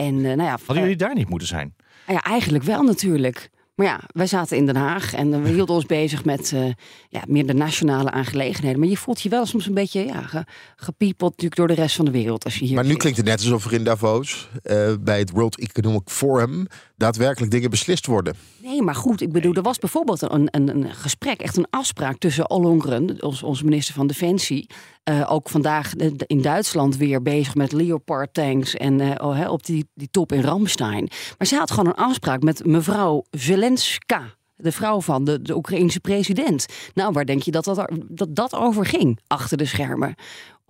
En, 0.00 0.14
uh, 0.14 0.22
nou 0.22 0.42
ja, 0.42 0.58
Hadden 0.64 0.80
jullie 0.82 0.96
daar 0.96 1.14
niet 1.14 1.28
moeten 1.28 1.48
zijn? 1.48 1.74
Ja, 2.06 2.22
eigenlijk 2.22 2.64
wel 2.64 2.82
natuurlijk. 2.82 3.50
Maar 3.74 3.86
ja, 3.86 4.00
wij 4.12 4.26
zaten 4.26 4.56
in 4.56 4.66
Den 4.66 4.76
Haag 4.76 5.14
en 5.14 5.42
we 5.42 5.48
hielden 5.54 5.74
ons 5.74 5.86
bezig 5.86 6.24
met 6.24 6.52
uh, 6.54 6.72
ja, 7.08 7.22
meer 7.28 7.46
de 7.46 7.54
nationale 7.54 8.10
aangelegenheden. 8.10 8.80
Maar 8.80 8.88
je 8.88 8.96
voelt 8.96 9.20
je 9.20 9.28
wel 9.28 9.46
soms 9.46 9.66
een 9.66 9.74
beetje 9.74 10.06
ja, 10.06 10.46
gepiepeld 10.76 11.30
natuurlijk 11.30 11.56
door 11.56 11.68
de 11.68 11.82
rest 11.82 11.96
van 11.96 12.04
de 12.04 12.10
wereld. 12.10 12.44
Als 12.44 12.58
je 12.58 12.64
hier 12.64 12.74
maar 12.74 12.84
nu 12.84 12.94
klinkt 12.94 13.18
het 13.18 13.26
net 13.26 13.40
alsof 13.40 13.64
er 13.64 13.72
in 13.72 13.84
Davos 13.84 14.48
uh, 14.62 14.94
bij 15.00 15.18
het 15.18 15.30
World 15.30 15.58
Economic 15.58 16.02
Forum 16.04 16.66
daadwerkelijk 17.00 17.52
dingen 17.52 17.70
beslist 17.70 18.06
worden. 18.06 18.34
Nee, 18.62 18.82
maar 18.82 18.94
goed, 18.94 19.20
ik 19.20 19.32
bedoel, 19.32 19.54
er 19.54 19.62
was 19.62 19.78
bijvoorbeeld 19.78 20.22
een, 20.22 20.48
een, 20.50 20.68
een 20.68 20.94
gesprek, 20.94 21.40
echt 21.40 21.56
een 21.56 21.66
afspraak 21.70 22.18
tussen 22.18 22.50
Ollongren, 22.50 23.22
ons, 23.22 23.42
onze 23.42 23.64
minister 23.64 23.94
van 23.94 24.06
Defensie, 24.06 24.66
uh, 25.10 25.32
ook 25.32 25.48
vandaag 25.48 25.94
in 26.26 26.42
Duitsland 26.42 26.96
weer 26.96 27.22
bezig 27.22 27.54
met 27.54 27.72
Leopard 27.72 28.34
tanks 28.34 28.74
en 28.74 29.00
uh, 29.00 29.10
oh, 29.16 29.50
op 29.50 29.66
die, 29.66 29.88
die 29.94 30.08
top 30.10 30.32
in 30.32 30.42
Ramstein. 30.42 31.08
Maar 31.38 31.46
ze 31.46 31.56
had 31.56 31.70
gewoon 31.70 31.86
een 31.86 32.04
afspraak 32.04 32.42
met 32.42 32.66
mevrouw 32.66 33.24
Zelenska. 33.30 34.22
De 34.56 34.72
vrouw 34.72 35.00
van 35.00 35.24
de, 35.24 35.42
de 35.42 35.56
Oekraïense 35.56 36.00
president. 36.00 36.66
Nou, 36.94 37.12
waar 37.12 37.24
denk 37.24 37.42
je 37.42 37.50
dat 37.50 37.64
dat, 37.64 37.90
dat 38.08 38.34
dat 38.34 38.54
over 38.54 38.86
ging 38.86 39.18
achter 39.26 39.56
de 39.56 39.64
schermen? 39.64 40.14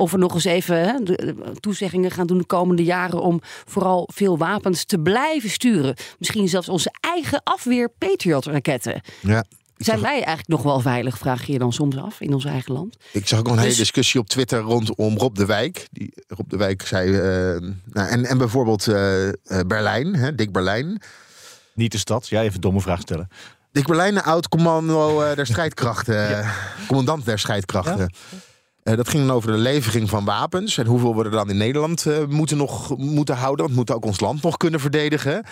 Of 0.00 0.10
we 0.10 0.18
nog 0.18 0.34
eens 0.34 0.44
even 0.44 0.80
hè, 0.80 1.02
de, 1.02 1.34
toezeggingen 1.60 2.10
gaan 2.10 2.26
doen 2.26 2.38
de 2.38 2.44
komende 2.44 2.84
jaren 2.84 3.22
om 3.22 3.40
vooral 3.42 4.08
veel 4.12 4.38
wapens 4.38 4.84
te 4.84 4.98
blijven 4.98 5.50
sturen. 5.50 5.94
Misschien 6.18 6.48
zelfs 6.48 6.68
onze 6.68 6.92
eigen 7.00 7.40
afweer 7.44 7.90
Patriot-raketten. 7.98 9.00
Ja. 9.20 9.44
Zijn 9.76 10.00
wij 10.00 10.12
eigenlijk 10.12 10.48
nog 10.48 10.62
wel 10.62 10.80
veilig, 10.80 11.18
vraag 11.18 11.46
je 11.46 11.52
je 11.52 11.58
dan 11.58 11.72
soms 11.72 11.96
af 11.96 12.20
in 12.20 12.34
ons 12.34 12.44
eigen 12.44 12.72
land? 12.72 12.96
Ik 13.12 13.28
zag 13.28 13.38
ook 13.38 13.46
een 13.46 13.56
hele 13.56 13.68
dus- 13.68 13.76
discussie 13.76 14.20
op 14.20 14.28
Twitter 14.28 14.60
rondom 14.60 15.18
Rob 15.18 15.36
de 15.36 15.46
Wijk. 15.46 15.86
Die, 15.90 16.12
Rob 16.26 16.50
de 16.50 16.56
Wijk 16.56 16.86
zei, 16.86 17.08
uh, 17.08 17.70
nou, 17.84 18.08
en, 18.08 18.24
en 18.26 18.38
bijvoorbeeld 18.38 18.86
uh, 18.86 19.30
Berlijn, 19.66 20.16
hè, 20.16 20.34
Dick 20.34 20.52
Berlijn. 20.52 21.02
Niet 21.74 21.92
de 21.92 21.98
stad, 21.98 22.28
jij 22.28 22.42
even 22.42 22.54
een 22.54 22.60
domme 22.60 22.80
vraag 22.80 23.00
stellen. 23.00 23.28
Dick 23.72 23.86
Berlijn, 23.86 24.22
oud-commando 24.22 25.34
der 25.34 25.46
strijdkrachten, 25.52 26.50
commandant 26.86 27.24
der 27.24 27.38
strijdkrachten. 27.38 28.10
Uh, 28.90 28.96
dat 28.96 29.08
ging 29.08 29.26
dan 29.26 29.36
over 29.36 29.50
de 29.50 29.58
levering 29.58 30.08
van 30.08 30.24
wapens. 30.24 30.78
En 30.78 30.86
hoeveel 30.86 31.16
we 31.16 31.24
er 31.24 31.30
dan 31.30 31.50
in 31.50 31.56
Nederland 31.56 32.06
uh, 32.06 32.24
moeten, 32.28 32.56
nog, 32.56 32.96
moeten 32.96 33.36
houden. 33.36 33.58
Want 33.58 33.70
we 33.70 33.76
moeten 33.76 33.94
ook 33.94 34.04
ons 34.04 34.20
land 34.20 34.42
nog 34.42 34.56
kunnen 34.56 34.80
verdedigen. 34.80 35.44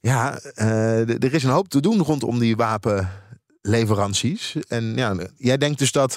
Ja, 0.00 0.40
uh, 0.56 1.22
er 1.22 1.34
is 1.34 1.44
een 1.44 1.50
hoop 1.50 1.68
te 1.68 1.80
doen 1.80 2.02
rondom 2.02 2.38
die 2.38 2.56
wapenleveranties. 2.56 4.56
En 4.68 4.92
ja, 4.96 5.16
jij 5.36 5.56
denkt 5.56 5.78
dus 5.78 5.92
dat 5.92 6.16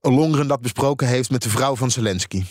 Longren 0.00 0.46
dat 0.46 0.60
besproken 0.60 1.06
heeft 1.06 1.30
met 1.30 1.42
de 1.42 1.50
vrouw 1.50 1.76
van 1.76 1.90
Zelensky. 1.90 2.44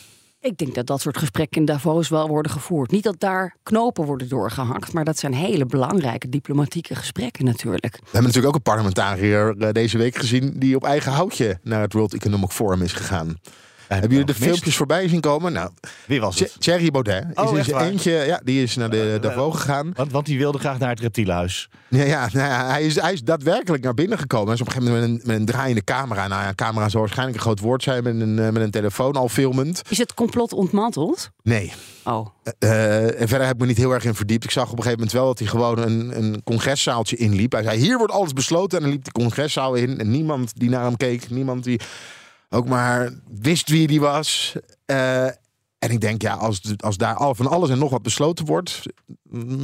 Ik 0.44 0.58
denk 0.58 0.76
dat 0.76 0.88
dat 0.88 1.02
soort 1.02 1.18
gesprekken 1.18 1.60
in 1.60 1.66
Davos 1.66 2.10
wel 2.10 2.28
worden 2.28 2.52
gevoerd. 2.52 2.92
Niet 2.92 3.04
dat 3.04 3.20
daar 3.20 3.56
knopen 3.64 4.06
worden 4.06 4.30
doorgehakt, 4.30 4.94
maar 4.94 5.06
dat 5.06 5.18
zijn 5.18 5.34
hele 5.34 5.66
belangrijke 5.66 6.30
diplomatieke 6.30 6.96
gesprekken 6.96 7.46
natuurlijk. 7.46 7.94
We 7.94 8.02
hebben 8.04 8.22
natuurlijk 8.22 8.48
ook 8.48 8.56
een 8.56 8.62
parlementariër 8.62 9.58
eh, 9.58 9.72
deze 9.72 9.98
week 9.98 10.16
gezien 10.16 10.54
die 10.56 10.76
op 10.76 10.84
eigen 10.84 11.12
houtje 11.12 11.60
naar 11.64 11.82
het 11.82 11.94
World 11.94 12.14
Economic 12.14 12.50
Forum 12.50 12.82
is 12.82 12.94
gegaan. 12.94 13.38
Hebben 14.00 14.10
jullie 14.10 14.26
de 14.26 14.34
filmpjes 14.34 14.76
voorbij 14.76 15.08
zien 15.08 15.20
komen? 15.20 15.54
Nou, 15.54 15.70
Wie 16.06 16.22
was 16.22 16.40
het? 16.40 16.56
Thierry 16.60 16.92
Baudet. 16.92 17.26
Oh, 17.34 17.58
is 17.58 17.68
eentje, 17.68 18.12
ja, 18.12 18.42
die 18.44 18.64
is 18.64 18.76
naar 18.76 18.90
de 18.90 19.18
Davos 19.22 19.56
gegaan. 19.56 19.92
Want, 19.96 20.12
want 20.12 20.26
die 20.26 20.38
wilde 20.38 20.58
graag 20.58 20.80
naar 20.80 20.90
het 20.90 21.00
reptielenhuis. 21.00 21.70
Ja, 21.88 22.04
ja, 22.04 22.30
nou 22.34 22.48
ja 22.48 22.70
hij, 22.70 22.84
is, 22.84 23.02
hij 23.02 23.14
is 23.14 23.24
daadwerkelijk 23.24 23.84
naar 23.84 23.94
binnen 23.94 24.18
gekomen. 24.18 24.46
Hij 24.46 24.56
is 24.56 24.62
op 24.62 24.68
een 24.68 24.74
gegeven 24.74 24.94
moment 24.94 25.12
met 25.12 25.22
een, 25.22 25.28
met 25.28 25.40
een 25.40 25.46
draaiende 25.46 25.84
camera. 25.84 26.28
Nou 26.28 26.44
ja, 26.44 26.54
camera 26.56 26.90
zou 26.90 27.04
waarschijnlijk 27.04 27.38
een 27.38 27.44
groot 27.44 27.60
woord 27.60 27.84
zijn 27.84 28.04
met 28.04 28.22
een, 28.22 28.40
eh, 28.40 28.50
met 28.50 28.62
een 28.62 28.72
telefoon 28.72 29.14
al 29.14 29.30
filmend. 29.30 29.82
Is 29.90 29.98
het 29.98 30.14
complot 30.14 30.54
ontmanteld? 30.54 31.30
Nee. 31.44 31.74
Oh. 32.04 32.28
Uh, 32.60 33.22
en 33.22 33.28
verder 33.28 33.48
heb 33.48 33.56
ik 33.56 33.62
me 33.62 33.68
niet 33.68 33.78
heel 33.78 33.92
erg 33.92 34.06
in 34.06 34.16
verdiept. 34.16 34.44
Ik 34.44 34.52
zag 34.52 34.72
op 34.72 34.78
een 34.78 34.84
gegeven 34.84 34.98
moment 34.98 35.18
wel 35.18 35.26
dat 35.26 35.40
hij 35.40 35.48
gewoon 35.48 35.78
een, 35.78 36.18
een 36.18 36.42
congreszaaltje 36.44 37.16
inliep. 37.16 37.52
Hij 37.52 37.64
zei, 37.64 37.78
hier 37.80 37.98
wordt 37.98 38.14
alles 38.14 38.34
besloten. 38.34 38.78
En 38.78 38.84
dan 38.84 38.94
liep 38.94 39.04
de 39.04 39.12
congreszaal 39.12 39.74
in. 39.74 40.00
En 40.00 40.12
niemand 40.12 40.52
die 40.56 40.70
naar 40.70 40.84
hem 40.84 40.98
keek, 40.98 41.30
niemand 41.30 41.64
die 41.64 41.80
ook 42.53 42.67
maar 42.67 43.10
wist 43.27 43.70
wie 43.70 43.88
die 43.88 44.00
was. 44.00 44.55
Uh, 44.86 45.27
en 45.82 45.90
ik 45.90 46.02
denk, 46.02 46.22
ja, 46.22 46.34
als, 46.34 46.62
als 46.78 46.98
daar 46.98 47.16
al 47.16 47.36
van 47.36 47.48
alles 47.48 47.70
en 47.70 47.80
nog 47.80 47.90
wat 47.90 48.02
besloten 48.02 48.46
wordt, 48.46 48.82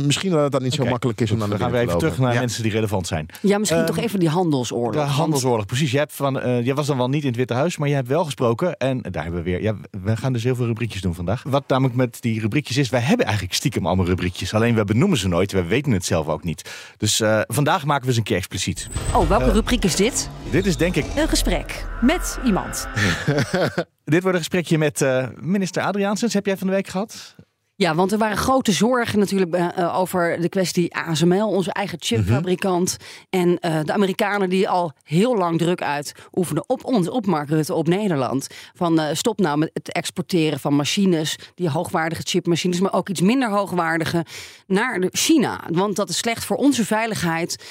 misschien 0.06 0.32
dat 0.32 0.42
het 0.42 0.52
dan 0.52 0.64
niet 0.64 0.74
zo 0.74 0.86
makkelijk 0.86 1.22
is 1.22 1.32
om 1.32 1.38
naar 1.38 1.50
de 1.50 1.58
Dan 1.58 1.62
gaan 1.62 1.72
we 1.72 1.80
even 1.80 1.98
terug 1.98 2.18
naar 2.18 2.34
mensen 2.34 2.64
die 2.64 2.72
relevant 2.72 3.08
zijn. 3.08 3.26
Ja, 3.42 3.58
misschien 3.58 3.86
toch 3.86 3.96
ehm, 3.96 4.06
even 4.06 4.20
die 4.20 4.30
handelsoorlog. 4.30 4.94
De 4.94 5.12
handelsoorlog, 5.12 5.66
precies. 5.66 5.92
Jij, 5.92 6.00
hebt 6.00 6.14
van, 6.14 6.38
uh, 6.38 6.66
jij 6.66 6.76
was 6.76 6.88
dan 6.88 6.98
wel 6.98 7.10
niet 7.10 7.22
in 7.22 7.28
het 7.28 7.38
Witte 7.38 7.54
Huis, 7.54 7.78
maar 7.78 7.88
je 7.88 7.94
hebt 7.94 8.08
wel 8.08 8.26
gesproken. 8.26 8.78
En 8.78 9.02
daar 9.02 9.24
hebben 9.24 9.44
we 9.44 9.50
weer. 9.50 9.62
Ja, 9.62 9.76
we 10.04 10.18
gaan 10.18 10.34
dus 10.34 10.44
heel 10.44 10.56
veel 10.56 10.66
rubriekjes 10.66 11.02
doen 11.02 11.16
vandaag. 11.16 11.44
Wat 11.44 11.64
namelijk 11.68 11.96
met 11.96 12.22
die 12.22 12.40
rubriekjes 12.40 12.78
is, 12.78 12.90
wij 12.90 13.02
hebben 13.02 13.26
eigenlijk 13.26 13.56
stiekem 13.56 13.86
allemaal 13.86 14.06
rubriekjes. 14.06 14.54
Alleen 14.54 14.76
we 14.76 14.84
benoemen 14.84 15.18
ze 15.18 15.28
nooit. 15.28 15.52
We 15.52 15.64
weten 15.64 15.92
het 15.92 16.06
zelf 16.06 16.28
ook 16.28 16.44
niet. 16.44 16.70
Dus 16.98 17.22
uh, 17.22 17.42
vandaag 17.48 17.86
maken 17.86 18.06
we 18.06 18.12
ze 18.12 18.18
een 18.18 18.26
keer 18.26 18.38
expliciet. 18.38 18.88
Oh, 19.14 19.30
welke 19.30 19.48
uh, 19.48 19.54
rubriek 19.54 19.84
is 19.84 19.96
dit? 19.96 20.30
Dit 20.52 20.66
is 20.66 20.78
denk 20.78 20.96
ik. 20.96 21.06
Een 21.16 21.28
gesprek 21.28 21.86
met 22.02 22.40
iemand. 22.46 22.88
Dit 24.10 24.22
wordt 24.22 24.38
een 24.38 24.44
gesprekje 24.44 24.78
met 24.78 25.02
uh, 25.02 25.28
minister 25.42 25.84
Adriaansens. 25.84 26.34
Heb 26.34 26.46
jij 26.46 26.58
van 26.58 26.68
de 26.68 26.74
week 26.74 26.88
gehad? 26.88 27.36
Ja, 27.80 27.96
want 27.96 28.12
er 28.12 28.18
waren 28.18 28.38
grote 28.38 28.72
zorgen 28.72 29.20
natuurlijk 29.20 29.56
uh, 29.56 30.00
over 30.00 30.42
de 30.42 30.50
kwestie 30.50 30.96
ASML, 30.96 31.48
onze 31.48 31.72
eigen 31.72 31.98
chipfabrikant. 32.02 32.98
En 33.30 33.50
uh, 33.50 33.80
de 33.84 33.94
Amerikanen 33.94 34.50
die 34.50 34.70
al 34.70 34.92
heel 35.04 35.38
lang 35.38 35.58
druk 35.58 35.82
uitoefenen 35.82 36.70
op 36.70 36.86
ons, 36.86 37.10
op 37.10 37.26
Mark 37.26 37.50
Rutte, 37.50 37.74
op 37.74 37.88
Nederland. 37.88 38.48
Van 38.74 39.00
uh, 39.00 39.06
stop 39.12 39.40
nou 39.40 39.58
met 39.58 39.70
het 39.74 39.92
exporteren 39.92 40.60
van 40.60 40.74
machines, 40.74 41.36
die 41.56 41.70
hoogwaardige 41.70 42.22
chipmachines, 42.26 42.80
maar 42.80 42.94
ook 42.94 43.10
iets 43.10 43.22
minder 43.22 43.50
hoogwaardige, 43.50 44.26
naar 44.68 45.08
China. 45.12 45.64
Want 45.70 45.96
dat 45.96 46.10
is 46.10 46.18
slecht 46.18 46.46
voor 46.46 46.58
onze 46.58 46.86
veiligheid. 46.86 47.66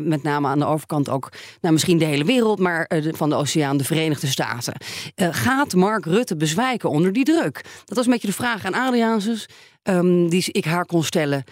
met 0.00 0.22
name 0.22 0.48
aan 0.48 0.58
de 0.58 0.66
overkant 0.66 1.08
ook, 1.08 1.32
nou, 1.60 1.72
misschien 1.72 1.98
de 1.98 2.04
hele 2.04 2.24
wereld, 2.24 2.58
maar 2.58 2.90
van 3.10 3.28
de 3.28 3.36
oceaan, 3.36 3.76
de 3.76 3.84
Verenigde 3.84 4.26
Staten. 4.26 4.74
gaat 5.16 5.74
Mark 5.74 6.04
Rutte 6.04 6.36
bezwijken 6.36 6.90
onder 6.90 7.12
die 7.12 7.24
druk? 7.24 7.64
Dat 7.84 7.96
was 7.96 8.06
een 8.06 8.12
beetje 8.12 8.26
de 8.26 8.32
vraag 8.32 8.64
aan 8.64 8.74
Adriaansens, 8.92 9.46
um, 9.82 10.28
die 10.28 10.44
ik 10.52 10.64
haar 10.64 10.86
kon 10.86 11.04
stellen. 11.04 11.44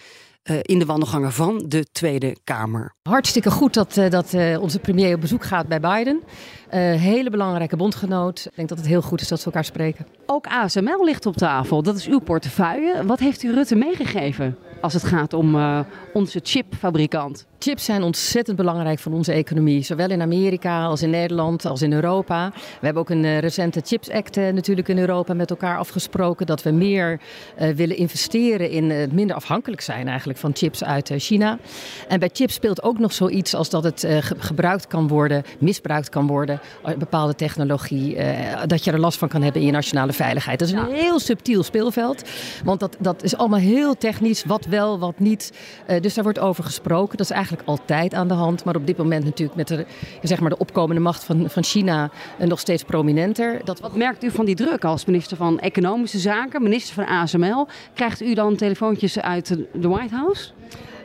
Uh, 0.45 0.59
in 0.63 0.79
de 0.79 0.85
wandelgangen 0.85 1.33
van 1.33 1.65
de 1.69 1.87
Tweede 1.93 2.37
Kamer. 2.45 2.95
Hartstikke 3.03 3.51
goed 3.51 3.75
dat, 3.75 3.97
uh, 3.97 4.11
dat 4.11 4.33
uh, 4.33 4.61
onze 4.61 4.79
premier 4.79 5.15
op 5.15 5.21
bezoek 5.21 5.45
gaat 5.45 5.67
bij 5.67 5.81
Biden. 5.81 6.23
hele 6.99 7.31
belangrijke 7.31 7.77
bondgenoot. 7.77 8.47
Ik 8.47 8.57
denk 8.57 8.69
dat 8.69 8.79
het 8.79 8.87
heel 8.87 9.03
goed 9.03 9.21
is 9.21 9.29
dat 9.29 9.39
ze 9.39 9.45
elkaar 9.45 9.65
spreken. 9.65 10.07
Ook 10.27 10.47
ASML 10.47 11.05
ligt 11.05 11.27
op 11.27 11.37
tafel. 11.37 11.83
Dat 11.83 11.97
is 11.97 12.07
uw 12.07 12.19
portefeuille. 12.19 13.07
Wat 13.07 13.19
heeft 13.19 13.43
u 13.43 13.53
Rutte 13.53 13.75
meegegeven 13.75 14.57
als 14.81 14.93
het 14.93 15.05
gaat 15.05 15.33
om 15.33 15.57
onze 16.13 16.41
chipfabrikant? 16.43 17.49
Chips 17.59 17.85
zijn 17.85 18.03
ontzettend 18.03 18.57
belangrijk 18.57 18.99
voor 18.99 19.13
onze 19.13 19.33
economie. 19.33 19.83
Zowel 19.83 20.11
in 20.11 20.23
Amerika 20.23 20.85
als 20.85 21.03
in 21.03 21.11
Nederland 21.11 21.65
als 21.65 21.83
in 21.83 21.93
Europa. 21.93 22.51
We 22.55 22.85
hebben 22.85 23.03
ook 23.03 23.11
een 23.11 23.25
uh, 23.25 23.39
recente 23.39 23.81
Chips 23.85 24.11
Act 24.11 24.37
uh, 24.37 24.49
natuurlijk 24.49 24.89
in 24.89 24.99
Europa 24.99 25.35
met 25.35 25.51
elkaar 25.51 25.79
afgesproken. 25.79 26.47
Dat 26.47 26.63
we 26.63 26.71
meer 26.71 27.21
willen 27.75 27.97
investeren 27.97 28.71
in 28.71 28.91
het 28.91 29.13
minder 29.13 29.37
afhankelijk 29.37 29.81
zijn 29.81 30.09
eigenlijk 30.09 30.39
van 30.39 30.51
chips 30.55 30.85
uit 30.85 31.13
China. 31.17 31.59
En 32.09 32.21
bij 32.21 32.31
chips 32.33 32.55
speelt 32.55 32.83
ook 32.83 32.99
nog 32.99 33.13
zoiets 33.13 33.55
als 33.55 33.71
dat 33.71 33.85
het 33.85 34.01
ge 34.01 34.35
gebruikt 34.39 34.87
kan 34.87 35.09
worden, 35.09 35.43
misbruikt 35.59 36.09
kan 36.09 36.27
worden. 36.27 36.61
Bepaalde 36.99 37.35
technologie, 37.35 38.17
dat 38.67 38.85
je 38.85 38.93
er 38.93 39.01
last 39.01 39.19
van 39.19 39.29
kan 39.29 39.43
hebben 39.43 39.61
in 39.61 39.67
je 39.67 39.73
nationale 39.73 40.13
veiligheid. 40.13 40.59
Dat 40.59 40.69
is 40.69 40.75
een 40.75 40.93
heel 40.93 41.19
subtiel 41.19 41.63
speelveld. 41.63 42.29
Want 42.65 42.81
dat, 42.81 42.97
dat 42.99 43.23
is 43.23 43.37
allemaal 43.37 43.59
heel 43.59 43.97
technisch. 43.97 44.45
Wat 44.45 44.67
wel, 44.71 44.99
wat 44.99 45.19
niet. 45.19 45.53
dus 46.01 46.15
daar 46.15 46.25
wordt 46.25 46.39
over 46.39 46.65
gesproken. 46.65 47.17
Dat 47.17 47.27
is 47.27 47.33
eigenlijk 47.33 47.69
altijd 47.69 48.15
aan 48.15 48.29
de 48.29 48.35
hand. 48.35 48.65
Maar 48.65 48.77
op 48.77 48.87
dit 48.87 48.97
moment 48.97 49.25
natuurlijk 49.25 49.57
met 49.57 49.69
de, 49.69 49.87
zeg 50.23 50.41
maar 50.41 50.51
de 50.51 50.59
opkomende 50.59 51.01
macht 51.01 51.25
van, 51.25 51.51
van 51.51 51.65
China 51.65 52.11
uh, 52.41 52.47
nog 52.47 52.61
steeds 52.61 52.83
prominenter. 52.83 53.61
Dat... 53.65 53.81
Wat 53.81 53.97
merkt 53.97 54.25
u 54.25 54.31
van 54.31 54.45
die 54.45 54.55
druk 54.55 54.85
als 54.85 55.05
minister 55.05 55.37
van 55.37 55.61
Economische 55.61 56.19
Zaken, 56.19 56.63
minister 56.63 56.95
van 56.95 57.07
ASML? 57.07 57.67
Krijgt 57.95 58.23
u 58.23 58.35
dan 58.35 58.57
telefoontjes 58.57 59.21
uit 59.21 59.57
de 59.73 59.89
White 59.89 60.15
House? 60.15 60.51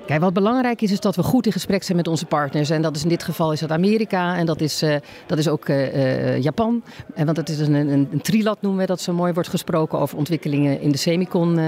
Kijk, 0.05 0.21
wat 0.21 0.33
belangrijk 0.33 0.81
is, 0.81 0.91
is 0.91 0.99
dat 0.99 1.15
we 1.15 1.23
goed 1.23 1.45
in 1.45 1.51
gesprek 1.51 1.83
zijn 1.83 1.97
met 1.97 2.07
onze 2.07 2.25
partners. 2.25 2.69
En 2.69 2.81
dat 2.81 2.95
is 2.95 3.03
in 3.03 3.09
dit 3.09 3.23
geval 3.23 3.51
is 3.51 3.59
dat 3.59 3.71
Amerika 3.71 4.37
en 4.37 4.45
dat 4.45 4.61
is, 4.61 4.83
uh, 4.83 4.95
dat 5.25 5.37
is 5.37 5.47
ook 5.47 5.67
uh, 5.67 5.95
uh, 5.95 6.41
Japan. 6.41 6.83
En 7.13 7.25
want 7.25 7.37
het 7.37 7.49
is 7.49 7.59
een, 7.59 7.73
een, 7.73 8.07
een, 8.11 8.21
trilat, 8.21 8.61
noemen 8.61 8.79
we 8.79 8.85
dat 8.85 9.01
zo 9.01 9.13
mooi. 9.13 9.33
Wordt 9.33 9.49
gesproken 9.49 9.99
over 9.99 10.17
ontwikkelingen 10.17 10.81
in 10.81 10.91
de 10.91 10.97
semicon 10.97 11.59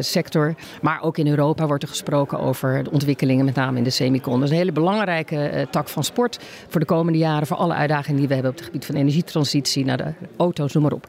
sector. 0.00 0.54
Maar 0.82 1.02
ook 1.02 1.18
in 1.18 1.26
Europa 1.26 1.66
wordt 1.66 1.82
er 1.82 1.88
gesproken 1.88 2.38
over 2.38 2.84
de 2.84 2.90
ontwikkelingen, 2.90 3.44
met 3.44 3.54
name 3.54 3.78
in 3.78 3.84
de 3.84 3.90
semicon. 3.90 4.34
Dat 4.34 4.42
is 4.42 4.50
een 4.50 4.56
hele 4.56 4.72
belangrijke 4.72 5.66
tak 5.70 5.88
van 5.88 6.04
sport 6.04 6.38
voor 6.68 6.80
de 6.80 6.86
komende 6.86 7.18
jaren. 7.18 7.46
Voor 7.46 7.56
alle 7.56 7.74
uitdagingen 7.74 8.18
die 8.18 8.28
we 8.28 8.34
hebben 8.34 8.52
op 8.52 8.56
het 8.56 8.66
gebied 8.66 8.84
van 8.84 8.94
energietransitie, 8.94 9.84
naar 9.84 9.96
de 9.96 10.12
auto's, 10.36 10.72
noem 10.72 10.82
maar 10.82 10.92
op. 10.92 11.06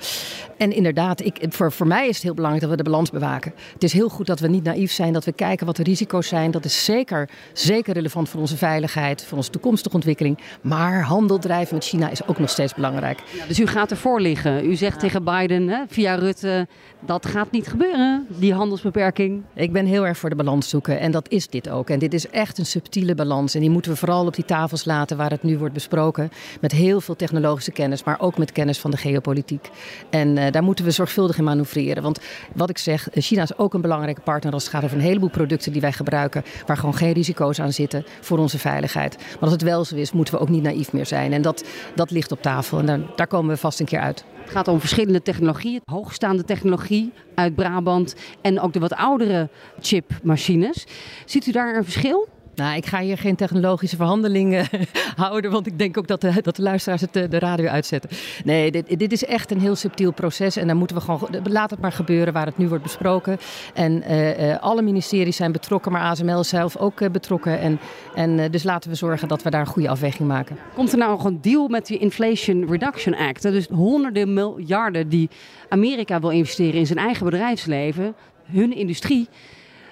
En 0.57 0.71
inderdaad, 0.71 1.21
ik, 1.21 1.45
voor, 1.49 1.71
voor 1.71 1.87
mij 1.87 2.07
is 2.07 2.15
het 2.15 2.23
heel 2.23 2.33
belangrijk 2.33 2.63
dat 2.67 2.77
we 2.77 2.83
de 2.83 2.89
balans 2.89 3.11
bewaken. 3.11 3.53
Het 3.73 3.83
is 3.83 3.93
heel 3.93 4.09
goed 4.09 4.27
dat 4.27 4.39
we 4.39 4.47
niet 4.47 4.63
naïef 4.63 4.91
zijn, 4.91 5.13
dat 5.13 5.25
we 5.25 5.31
kijken 5.31 5.65
wat 5.65 5.75
de 5.75 5.83
risico's 5.83 6.27
zijn. 6.27 6.51
Dat 6.51 6.65
is 6.65 6.85
zeker, 6.85 7.29
zeker 7.53 7.93
relevant 7.93 8.29
voor 8.29 8.39
onze 8.39 8.57
veiligheid, 8.57 9.25
voor 9.25 9.37
onze 9.37 9.49
toekomstige 9.49 9.95
ontwikkeling. 9.95 10.37
Maar 10.61 11.01
handel 11.01 11.39
drijven 11.39 11.75
met 11.75 11.83
China 11.83 12.09
is 12.09 12.27
ook 12.27 12.39
nog 12.39 12.49
steeds 12.49 12.73
belangrijk. 12.73 13.23
Ja, 13.37 13.45
dus 13.47 13.59
u 13.59 13.67
gaat 13.67 13.91
ervoor 13.91 14.21
liggen. 14.21 14.65
U 14.65 14.75
zegt 14.75 14.99
tegen 14.99 15.23
Biden 15.23 15.67
hè, 15.67 15.83
via 15.87 16.15
Rutte, 16.15 16.67
dat 16.99 17.25
gaat 17.25 17.51
niet 17.51 17.67
gebeuren, 17.67 18.25
die 18.27 18.44
handelsbeperking. 18.53 19.43
Ik 19.53 19.71
ben 19.71 19.85
heel 19.85 20.07
erg 20.07 20.17
voor 20.17 20.29
de 20.29 20.35
balans 20.35 20.69
zoeken 20.69 20.99
en 20.99 21.11
dat 21.11 21.29
is 21.29 21.47
dit 21.47 21.69
ook. 21.69 21.89
En 21.89 21.99
dit 21.99 22.13
is 22.13 22.29
echt 22.29 22.57
een 22.57 22.65
subtiele 22.65 23.15
balans. 23.15 23.55
En 23.55 23.61
die 23.61 23.69
moeten 23.69 23.91
we 23.91 23.97
vooral 23.97 24.25
op 24.25 24.35
die 24.35 24.45
tafels 24.45 24.85
laten 24.85 25.17
waar 25.17 25.29
het 25.29 25.43
nu 25.43 25.57
wordt 25.57 25.73
besproken. 25.73 26.31
Met 26.61 26.71
heel 26.71 27.01
veel 27.01 27.15
technologische 27.15 27.71
kennis, 27.71 28.03
maar 28.03 28.19
ook 28.19 28.37
met 28.37 28.51
kennis 28.51 28.79
van 28.79 28.91
de 28.91 28.97
geopolitiek. 28.97 29.69
En 30.09 30.37
uh, 30.37 30.51
daar 30.51 30.63
moeten 30.63 30.85
we 30.85 30.91
zorgvuldig 30.91 31.37
in 31.37 31.43
manoeuvreren. 31.43 32.03
Want 32.03 32.19
wat 32.53 32.69
ik 32.69 32.77
zeg, 32.77 33.07
China 33.13 33.41
is 33.41 33.57
ook 33.57 33.73
een 33.73 33.81
belangrijke 33.81 34.21
partner 34.21 34.53
als 34.53 34.63
het 34.63 34.71
gaat 34.71 34.83
over 34.83 34.97
een 34.97 35.03
heleboel 35.03 35.29
producten 35.29 35.71
die 35.71 35.81
wij 35.81 35.93
gebruiken, 35.93 36.43
waar 36.65 36.77
gewoon 36.77 36.95
geen 36.95 37.13
risico's 37.13 37.59
aan 37.59 37.73
zitten 37.73 38.05
voor 38.21 38.37
onze 38.37 38.59
veiligheid. 38.59 39.17
Maar 39.17 39.39
als 39.39 39.51
het 39.51 39.61
wel 39.61 39.85
zo 39.85 39.95
is, 39.95 40.11
moeten 40.11 40.33
we 40.33 40.39
ook 40.39 40.49
niet 40.49 40.63
naïef 40.63 40.93
meer 40.93 41.05
zijn. 41.05 41.33
En 41.33 41.41
dat, 41.41 41.63
dat 41.95 42.11
ligt 42.11 42.31
op 42.31 42.41
tafel 42.41 42.79
en 42.79 43.05
daar 43.15 43.27
komen 43.27 43.53
we 43.53 43.57
vast 43.57 43.79
een 43.79 43.85
keer 43.85 43.99
uit. 43.99 44.25
Het 44.45 44.53
gaat 44.53 44.67
om 44.67 44.79
verschillende 44.79 45.21
technologieën, 45.21 45.81
hoogstaande 45.85 46.43
technologie 46.43 47.11
uit 47.35 47.55
Brabant 47.55 48.15
en 48.41 48.59
ook 48.59 48.73
de 48.73 48.79
wat 48.79 48.93
oudere 48.93 49.49
chipmachines. 49.79 50.85
Ziet 51.25 51.45
u 51.45 51.51
daar 51.51 51.75
een 51.75 51.83
verschil? 51.83 52.27
Nou, 52.55 52.75
ik 52.75 52.85
ga 52.85 52.99
hier 52.99 53.17
geen 53.17 53.35
technologische 53.35 53.95
verhandelingen 53.95 54.67
houden, 55.15 55.51
want 55.51 55.67
ik 55.67 55.79
denk 55.79 55.97
ook 55.97 56.07
dat 56.07 56.21
de, 56.21 56.41
dat 56.41 56.55
de 56.55 56.61
luisteraars 56.61 57.01
het, 57.01 57.13
de, 57.13 57.39
radio 57.39 57.67
uitzetten. 57.67 58.09
Nee, 58.43 58.71
dit, 58.71 58.99
dit, 58.99 59.11
is 59.11 59.25
echt 59.25 59.51
een 59.51 59.59
heel 59.59 59.75
subtiel 59.75 60.11
proces 60.11 60.55
en 60.55 60.67
dan 60.67 60.77
moeten 60.77 60.95
we 60.95 61.01
gewoon, 61.01 61.29
laat 61.43 61.69
het 61.69 61.79
maar 61.79 61.91
gebeuren 61.91 62.33
waar 62.33 62.45
het 62.45 62.57
nu 62.57 62.67
wordt 62.67 62.83
besproken. 62.83 63.37
En 63.73 64.03
uh, 64.11 64.47
uh, 64.49 64.57
alle 64.59 64.81
ministeries 64.81 65.35
zijn 65.35 65.51
betrokken, 65.51 65.91
maar 65.91 66.01
ASML 66.01 66.43
zelf 66.43 66.77
ook 66.77 67.11
betrokken. 67.11 67.59
En, 67.59 67.79
en 68.15 68.51
dus 68.51 68.63
laten 68.63 68.89
we 68.89 68.95
zorgen 68.95 69.27
dat 69.27 69.43
we 69.43 69.49
daar 69.49 69.61
een 69.61 69.67
goede 69.67 69.89
afweging 69.89 70.27
maken. 70.27 70.57
Komt 70.75 70.91
er 70.91 70.97
nou 70.97 71.11
nog 71.11 71.25
een 71.25 71.41
deal 71.41 71.67
met 71.67 71.85
die 71.85 71.97
Inflation 71.97 72.67
Reduction 72.69 73.15
Act? 73.15 73.41
Dus 73.41 73.67
honderden 73.67 74.33
miljarden 74.33 75.09
die 75.09 75.29
Amerika 75.69 76.19
wil 76.19 76.29
investeren 76.29 76.79
in 76.79 76.85
zijn 76.85 76.99
eigen 76.99 77.25
bedrijfsleven, 77.25 78.15
hun 78.45 78.75
industrie, 78.75 79.27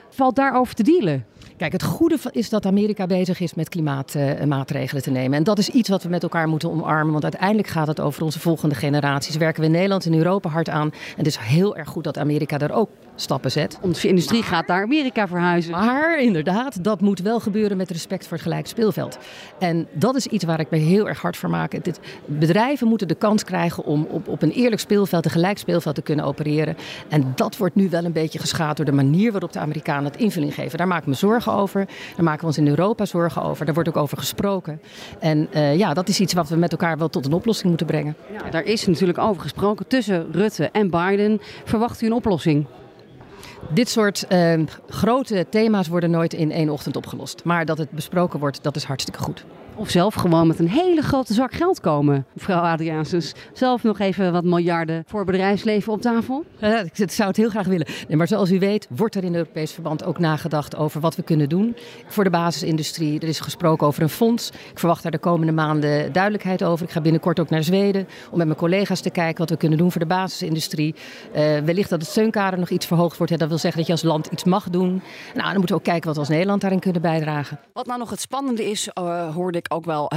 valt 0.10 0.36
daarover 0.36 0.76
te 0.76 0.84
dealen? 0.84 1.26
Kijk, 1.58 1.72
het 1.72 1.84
goede 1.84 2.18
is 2.32 2.50
dat 2.50 2.66
Amerika 2.66 3.06
bezig 3.06 3.40
is 3.40 3.54
met 3.54 3.70
klimaatmaatregelen 3.70 5.04
te 5.04 5.12
nemen. 5.12 5.38
En 5.38 5.44
dat 5.44 5.58
is 5.58 5.70
iets 5.70 5.90
wat 5.90 6.04
we 6.04 6.10
met 6.10 6.24
elkaar 6.24 6.48
moeten 6.48 6.72
omarmen. 6.72 7.12
Want 7.12 7.24
uiteindelijk 7.24 7.68
gaat 7.68 7.88
het 7.88 8.00
over 8.00 8.24
onze 8.24 8.40
volgende 8.40 8.76
generaties. 8.76 9.36
Werken 9.36 9.60
we 9.62 9.66
in 9.66 9.72
Nederland 9.72 10.06
en 10.06 10.14
Europa 10.14 10.50
hard 10.50 10.70
aan. 10.70 10.92
En 10.92 11.18
het 11.18 11.28
is 11.28 11.38
heel 11.38 11.78
erg 11.78 11.90
goed 11.90 12.04
dat 12.04 12.18
Amerika 12.18 12.58
daar 12.58 12.72
ook 12.72 12.90
stappen 13.16 13.52
zet. 13.52 13.78
Onze 13.82 14.08
industrie 14.08 14.40
maar, 14.40 14.50
gaat 14.50 14.68
naar 14.68 14.84
Amerika 14.84 15.28
verhuizen. 15.28 15.72
Maar 15.72 16.22
inderdaad, 16.22 16.84
dat 16.84 17.02
moet 17.02 17.20
wel 17.20 17.40
gebeuren 17.40 17.78
met 17.78 17.92
respect 17.92 18.28
voor 18.28 18.38
het 18.38 18.46
gelijk 18.46 18.68
speelveld. 18.68 19.18
En 19.60 19.88
dat 19.92 20.16
is 20.16 20.28
iets 20.28 20.44
waar 20.44 20.60
ik 20.60 20.70
me 20.70 20.78
heel 20.78 21.08
erg 21.08 21.22
hard 21.22 21.38
voor 21.38 21.50
maak. 21.50 21.84
Dit, 21.84 22.00
bedrijven 22.26 22.88
moeten 22.88 23.08
de 23.08 23.16
kans 23.16 23.44
krijgen 23.44 23.84
om 23.84 24.08
op, 24.10 24.28
op 24.28 24.42
een 24.42 24.52
eerlijk 24.52 24.82
speelveld, 24.82 25.26
een 25.26 25.32
gelijk 25.32 25.58
speelveld 25.58 25.96
te 25.96 26.02
kunnen 26.02 26.26
opereren. 26.26 26.78
En 27.10 27.32
dat 27.36 27.58
wordt 27.58 27.76
nu 27.76 27.90
wel 27.90 28.06
een 28.06 28.12
beetje 28.12 28.40
geschaad 28.40 28.78
door 28.78 28.86
de 28.86 28.92
manier 28.92 29.32
waarop 29.32 29.54
de 29.54 29.60
Amerikanen 29.60 30.04
het 30.04 30.18
invulling 30.18 30.54
geven. 30.54 30.78
Daar 30.78 30.88
maak 30.88 31.02
ik 31.02 31.08
me 31.08 31.14
zorgen 31.14 31.52
over. 31.54 31.86
Daar 32.16 32.24
maken 32.24 32.42
we 32.42 32.46
ons 32.46 32.58
in 32.58 32.68
Europa 32.68 33.06
zorgen 33.06 33.44
over. 33.44 33.66
Daar 33.66 33.74
wordt 33.74 33.90
ook 33.90 33.98
over 33.98 34.18
gesproken. 34.18 34.82
En 35.20 35.48
uh, 35.56 35.78
ja, 35.78 35.94
dat 35.94 36.10
is 36.10 36.20
iets 36.20 36.34
wat 36.34 36.50
we 36.50 36.56
met 36.56 36.72
elkaar 36.72 36.98
wel 36.98 37.10
tot 37.10 37.26
een 37.26 37.34
oplossing 37.34 37.68
moeten 37.68 37.88
brengen. 37.88 38.16
Ja, 38.32 38.50
daar 38.50 38.64
is 38.64 38.88
natuurlijk 38.88 39.18
over 39.18 39.42
gesproken 39.42 39.88
tussen 39.88 40.28
Rutte 40.32 40.70
en 40.72 40.90
Biden. 40.90 41.42
Verwacht 41.64 42.02
u 42.02 42.06
een 42.06 42.14
oplossing? 42.14 42.66
Dit 43.70 43.90
soort 43.90 44.26
uh, 44.30 44.60
grote 44.88 45.46
thema's 45.50 45.88
worden 45.88 46.12
nooit 46.12 46.34
in 46.34 46.52
één 46.52 46.70
ochtend 46.70 46.96
opgelost. 46.96 47.44
Maar 47.44 47.66
dat 47.66 47.78
het 47.78 47.90
besproken 47.90 48.40
wordt, 48.40 48.64
dat 48.64 48.76
is 48.76 48.84
hartstikke 48.84 49.20
goed. 49.20 49.46
Of 49.76 49.90
zelf 49.90 50.14
gewoon 50.14 50.48
met 50.48 50.60
een 50.60 50.70
hele 50.70 51.02
grote 51.02 51.34
zak 51.34 51.54
geld 51.54 51.80
komen, 51.80 52.26
mevrouw 52.34 52.62
Adriaansens. 52.62 53.34
Zelf 53.54 53.84
nog 53.84 54.00
even 54.00 54.32
wat 54.32 54.44
miljarden 54.44 55.04
voor 55.08 55.26
bedrijfsleven 55.26 55.94
op 55.94 56.02
tafel? 56.02 56.46
Ja, 56.58 56.80
ik 56.94 57.12
zou 57.12 57.28
het 57.28 57.38
heel 57.38 57.50
graag 57.50 57.68
willen. 57.68 57.88
Nee, 58.08 58.18
maar 58.18 58.28
zoals 58.28 58.52
u 58.52 58.60
weet 58.60 58.88
wordt 58.90 59.16
er 59.16 59.24
in 59.24 59.36
Europees 59.36 59.72
verband 59.72 60.06
ook 60.06 60.20
nagedacht 60.20 60.76
over 60.76 61.02
wat 61.02 61.16
we 61.16 61.24
kunnen 61.24 61.50
doen 61.50 61.76
voor 62.08 62.24
de 62.24 62.30
basisindustrie. 62.30 63.20
Er 63.20 63.28
is 63.28 63.40
gesproken 63.40 63.88
over 63.88 64.04
een 64.04 64.10
fonds. 64.10 64.50
Ik 64.50 64.80
verwacht 64.80 65.04
daar 65.04 65.12
de 65.12 65.18
komende 65.18 65.52
maanden 65.52 66.14
duidelijkheid 66.14 66.64
over. 66.64 66.86
Ik 66.86 66.92
ga 66.92 67.02
binnenkort 67.02 67.40
ook 67.40 67.50
naar 67.50 67.64
Zweden 67.64 68.08
om 68.32 68.38
met 68.38 68.48
mijn 68.48 68.60
collega's 68.60 69.02
te 69.02 69.10
kijken 69.10 69.38
wat 69.38 69.50
we 69.50 69.58
kunnen 69.58 69.78
doen 69.78 69.92
voor 69.92 70.02
de 70.02 70.08
basisindustrie. 70.08 70.96
Uh, 71.36 71.58
wellicht 71.58 71.90
dat 71.90 72.02
het 72.02 72.10
steunkader 72.10 72.60
nog 72.60 72.70
iets 72.70 72.86
verhoogd 72.86 73.18
wordt. 73.18 73.32
Ja, 73.32 73.38
dat 73.38 73.50
wil 73.50 73.58
zeggen 73.58 73.78
dat 73.78 73.88
je 73.88 73.94
als 73.94 74.04
land 74.04 74.28
iets 74.28 74.44
mag 74.44 74.70
doen. 74.70 75.02
Nou, 75.34 75.48
dan 75.48 75.58
moeten 75.58 75.76
we 75.76 75.82
ook 75.82 75.84
kijken 75.84 76.06
wat 76.06 76.14
we 76.14 76.20
als 76.20 76.30
Nederland 76.30 76.62
daarin 76.62 76.80
kunnen 76.80 77.02
bijdragen. 77.02 77.60
Wat 77.74 77.86
nou 77.86 78.00
nog 78.00 78.10
het 78.10 78.22
spannende 78.22 78.70
is, 78.70 78.90
uh, 79.00 79.36
hoorde 79.36 79.62
ook 79.72 79.86
wel 79.86 80.12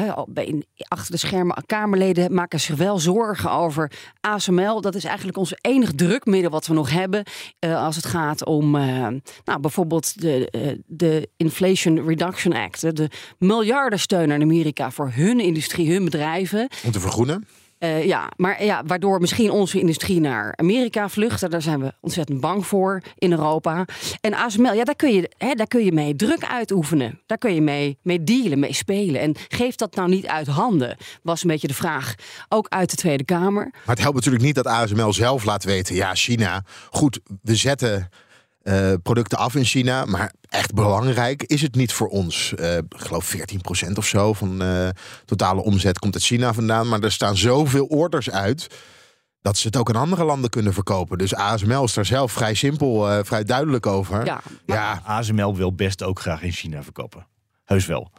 achter 0.88 1.10
de 1.10 1.16
schermen. 1.16 1.64
Kamerleden 1.66 2.34
maken 2.34 2.60
zich 2.60 2.76
wel 2.76 2.98
zorgen 2.98 3.50
over 3.50 3.92
ASML. 4.20 4.80
Dat 4.80 4.94
is 4.94 5.04
eigenlijk 5.04 5.38
ons 5.38 5.54
enig 5.60 5.92
drukmiddel 5.92 6.50
wat 6.50 6.66
we 6.66 6.74
nog 6.74 6.90
hebben. 6.90 7.24
Uh, 7.60 7.84
als 7.84 7.96
het 7.96 8.06
gaat 8.06 8.44
om 8.44 8.74
uh, 8.74 9.06
nou, 9.44 9.60
bijvoorbeeld 9.60 10.20
de, 10.20 10.48
uh, 10.50 10.78
de 10.86 11.28
Inflation 11.36 12.06
Reduction 12.06 12.52
Act. 12.52 12.96
De 12.96 13.10
miljardensteun 13.38 14.32
aan 14.32 14.42
Amerika 14.42 14.90
voor 14.90 15.10
hun 15.14 15.40
industrie, 15.40 15.92
hun 15.92 16.04
bedrijven. 16.04 16.68
Om 16.84 16.90
te 16.90 17.00
vergroenen? 17.00 17.46
Eh, 17.86 18.04
ja, 18.04 18.30
maar 18.36 18.64
ja, 18.64 18.82
waardoor 18.86 19.20
misschien 19.20 19.50
onze 19.50 19.80
industrie 19.80 20.20
naar 20.20 20.56
Amerika 20.56 21.08
vlucht. 21.08 21.50
Daar 21.50 21.62
zijn 21.62 21.80
we 21.80 21.92
ontzettend 22.00 22.40
bang 22.40 22.66
voor 22.66 23.02
in 23.18 23.32
Europa. 23.32 23.84
En 24.20 24.34
ASML, 24.34 24.72
ja, 24.72 24.84
daar 24.84 24.96
kun 24.96 25.12
je, 25.12 25.30
hè, 25.38 25.54
daar 25.54 25.66
kun 25.66 25.84
je 25.84 25.92
mee 25.92 26.16
druk 26.16 26.44
uitoefenen. 26.44 27.20
Daar 27.26 27.38
kun 27.38 27.54
je 27.54 27.60
mee, 27.60 27.98
mee 28.02 28.24
dealen, 28.24 28.58
mee 28.58 28.72
spelen. 28.72 29.20
En 29.20 29.34
geeft 29.48 29.78
dat 29.78 29.94
nou 29.94 30.08
niet 30.08 30.26
uit 30.26 30.46
handen? 30.46 30.96
Was 31.22 31.42
een 31.42 31.48
beetje 31.48 31.68
de 31.68 31.74
vraag. 31.74 32.14
Ook 32.48 32.66
uit 32.68 32.90
de 32.90 32.96
Tweede 32.96 33.24
Kamer. 33.24 33.68
Maar 33.72 33.94
het 33.94 34.00
helpt 34.00 34.16
natuurlijk 34.16 34.44
niet 34.44 34.54
dat 34.54 34.66
ASML 34.66 35.12
zelf 35.12 35.44
laat 35.44 35.64
weten: 35.64 35.94
ja, 35.94 36.14
China. 36.14 36.64
Goed, 36.90 37.20
we 37.42 37.54
zetten 37.54 38.08
eh, 38.66 38.92
producten 39.02 39.38
af 39.38 39.54
in 39.54 39.64
China. 39.64 40.04
Maar 40.04 40.32
echt 40.48 40.74
belangrijk 40.74 41.42
is 41.42 41.62
het 41.62 41.74
niet 41.74 41.92
voor 41.92 42.08
ons. 42.08 42.54
Eh, 42.54 42.76
ik 42.76 42.84
geloof 42.96 43.34
14% 43.36 43.92
of 43.94 44.06
zo 44.06 44.32
van 44.32 44.62
uh, 44.62 44.88
totale 45.24 45.62
omzet 45.62 45.98
komt 45.98 46.14
uit 46.14 46.24
China 46.24 46.52
vandaan. 46.52 46.88
Maar 46.88 47.02
er 47.02 47.12
staan 47.12 47.36
zoveel 47.36 47.86
orders 47.86 48.30
uit. 48.30 48.66
Dat 49.42 49.56
ze 49.56 49.66
het 49.66 49.76
ook 49.76 49.88
in 49.88 49.96
andere 49.96 50.24
landen 50.24 50.50
kunnen 50.50 50.72
verkopen. 50.72 51.18
Dus 51.18 51.34
ASML 51.34 51.84
is 51.84 51.94
daar 51.94 52.06
zelf 52.06 52.32
vrij 52.32 52.54
simpel, 52.54 53.24
vrij 53.24 53.44
duidelijk 53.44 53.86
over. 53.86 54.24
Ja, 54.24 54.40
ja, 54.66 55.00
ASML 55.04 55.56
wil 55.56 55.74
best 55.74 56.02
ook 56.02 56.20
graag 56.20 56.42
in 56.42 56.52
China 56.52 56.82
verkopen. 56.82 57.26
Heus 57.64 57.86
wel. 57.86 58.12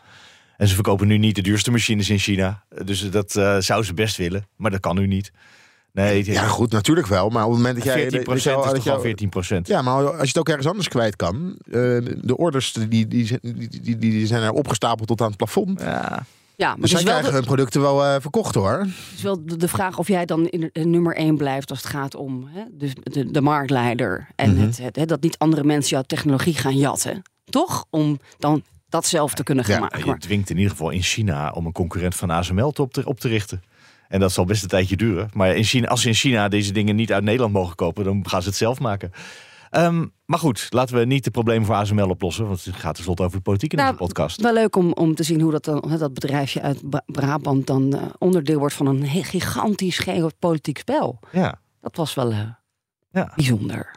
En 0.58 0.68
ze 0.68 0.74
verkopen 0.74 1.08
nu 1.08 1.18
niet 1.18 1.36
de 1.36 1.42
duurste 1.42 1.72
machines 1.72 2.10
in 2.10 2.20
China. 2.20 2.64
Dus 2.84 3.12
dat 3.12 3.32
zou 3.60 3.84
ze 3.84 3.94
best 3.94 4.18
willen. 4.18 4.48
Maar 4.56 4.72
dat 4.72 4.80
kan 4.80 4.96
nu 4.96 5.08
niet. 5.08 5.32
Nee, 5.98 6.32
ja, 6.32 6.48
goed, 6.48 6.72
natuurlijk 6.72 7.08
wel. 7.08 7.30
Maar 7.30 7.44
op 7.44 7.50
het 7.50 7.58
moment 7.58 7.76
dat 7.76 7.86
jij. 7.86 7.94
14 7.94 8.24
procent 8.24 8.66
is 8.66 8.84
toch 8.84 8.94
al 8.94 9.02
14 9.02 9.30
procent. 9.30 9.68
Ja, 9.68 9.82
maar 9.82 9.94
als 9.94 10.22
je 10.22 10.28
het 10.28 10.38
ook 10.38 10.50
ergens 10.50 10.68
anders 10.68 10.88
kwijt 10.88 11.16
kan. 11.16 11.36
Uh, 11.66 11.74
de 12.22 12.38
orders 12.38 12.72
die, 12.72 13.08
die, 13.08 13.40
die, 13.82 13.98
die, 13.98 14.28
zijn 14.28 14.44
er 14.44 14.52
opgestapeld 14.52 15.08
tot 15.08 15.22
aan 15.22 15.28
het 15.28 15.38
plafond. 15.38 15.82
Ja. 15.82 16.26
Ja, 16.56 16.70
maar 16.70 16.78
dus 16.80 16.92
zij 16.92 17.04
krijgen 17.04 17.34
hun 17.34 17.44
producten 17.44 17.82
wel 17.82 18.04
uh, 18.04 18.16
verkocht 18.20 18.56
hoor. 18.56 18.78
Het 18.80 18.90
is 19.16 19.22
wel 19.22 19.46
de, 19.46 19.68
vraag 19.68 19.98
of 19.98 20.08
jij 20.08 20.26
dan 20.26 20.48
in, 20.48 20.70
in 20.74 20.90
nummer 20.90 21.16
1 21.16 21.38
blijft 21.38 21.70
als 21.70 21.82
het 21.82 21.92
gaat 21.92 22.16
om 22.16 22.48
hè, 22.48 22.64
dus 22.72 22.92
de, 23.04 23.32
de 23.32 23.42
marktleider. 23.42 24.28
En 24.36 24.50
mm 24.50 24.58
-hmm. 24.58 24.72
het, 24.80 24.96
het, 24.96 25.10
dat 25.10 25.22
niet 25.22 25.38
andere 25.38 25.64
mensen 25.64 25.90
jouw 25.90 26.04
technologie 26.08 26.54
gaan 26.54 26.78
jatten. 26.78 27.22
Toch? 27.50 27.86
Om 27.90 28.20
dan 28.38 28.64
dat 28.90 29.06
zelf 29.06 29.34
te 29.34 29.44
kunnen 29.44 29.66
gaan 29.66 29.76
ja, 29.76 29.82
maken. 29.82 30.06
Je 30.06 30.18
dwingt 30.18 30.50
in 30.50 30.56
ieder 30.56 30.72
geval 30.72 30.90
in 30.90 31.02
China 31.02 31.52
om 31.52 31.66
een 31.66 31.72
concurrent 31.72 32.16
van 32.16 32.30
ASML 32.30 32.74
op 32.76 32.94
te, 32.94 33.06
op 33.06 33.20
te 33.20 33.28
richten. 33.28 33.62
En 34.08 34.20
dat 34.20 34.32
zal 34.32 34.46
best 34.46 34.64
een 34.64 34.70
tijdje 34.70 34.96
duren. 34.96 35.30
Maar 35.34 35.56
in 35.56 35.64
China, 35.64 35.88
als 35.88 36.02
ze 36.02 36.08
in 36.08 36.14
China 36.14 36.48
deze 36.48 36.74
dingen 36.74 36.96
niet 36.96 37.14
uit 37.14 37.24
Nederland 37.24 37.54
mogen 37.54 37.76
kopen, 37.76 38.04
dan 38.04 38.30
gaan 38.30 38.42
ze 38.42 38.48
het 38.48 38.58
zelf 38.58 38.80
maken. 38.80 39.12
Ehm, 39.70 40.06
maar 40.26 40.40
goed, 40.40 40.68
laten 40.70 40.96
we 40.96 41.06
niet 41.06 41.24
de 41.24 41.32
problemen 41.32 41.66
voor 41.66 41.76
ASML 41.76 42.10
oplossen. 42.10 42.48
Want 42.48 42.66
het 42.66 42.76
gaat 42.76 42.96
tenslotte 42.96 43.24
over 43.24 43.38
de 43.38 43.44
politiek 43.44 43.72
in 43.72 43.78
nou, 43.78 43.92
deze 43.92 44.04
podcast. 44.04 44.42
Wel 44.42 44.54
leuk 44.54 44.76
om, 44.76 44.94
om 44.94 45.16
te 45.16 45.24
zien 45.24 45.42
hoe 45.42 45.52
dat, 45.52 45.66
dan, 45.66 45.96
dat 45.98 46.14
bedrijfje 46.14 46.62
uit 46.62 46.82
Brabant 47.06 47.68
dan 47.68 47.96
uh, 47.96 48.02
onderdeel 48.18 48.60
wordt 48.60 48.74
van 48.74 48.86
een 48.86 49.06
gigantisch 49.06 49.98
geopolitiek 50.00 50.78
spel. 50.78 51.20
Ja. 51.32 51.60
Dat 51.82 51.96
was 51.96 52.14
wel 52.14 52.32
uh, 52.32 52.40
ja. 53.12 53.32
bijzonder. 53.36 53.96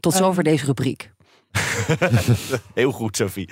Tot 0.00 0.12
zover 0.12 0.46
um, 0.46 0.52
deze 0.52 0.64
rubriek. 0.64 1.12
Heel 2.74 2.92
goed, 2.92 3.16
Sophie. 3.16 3.50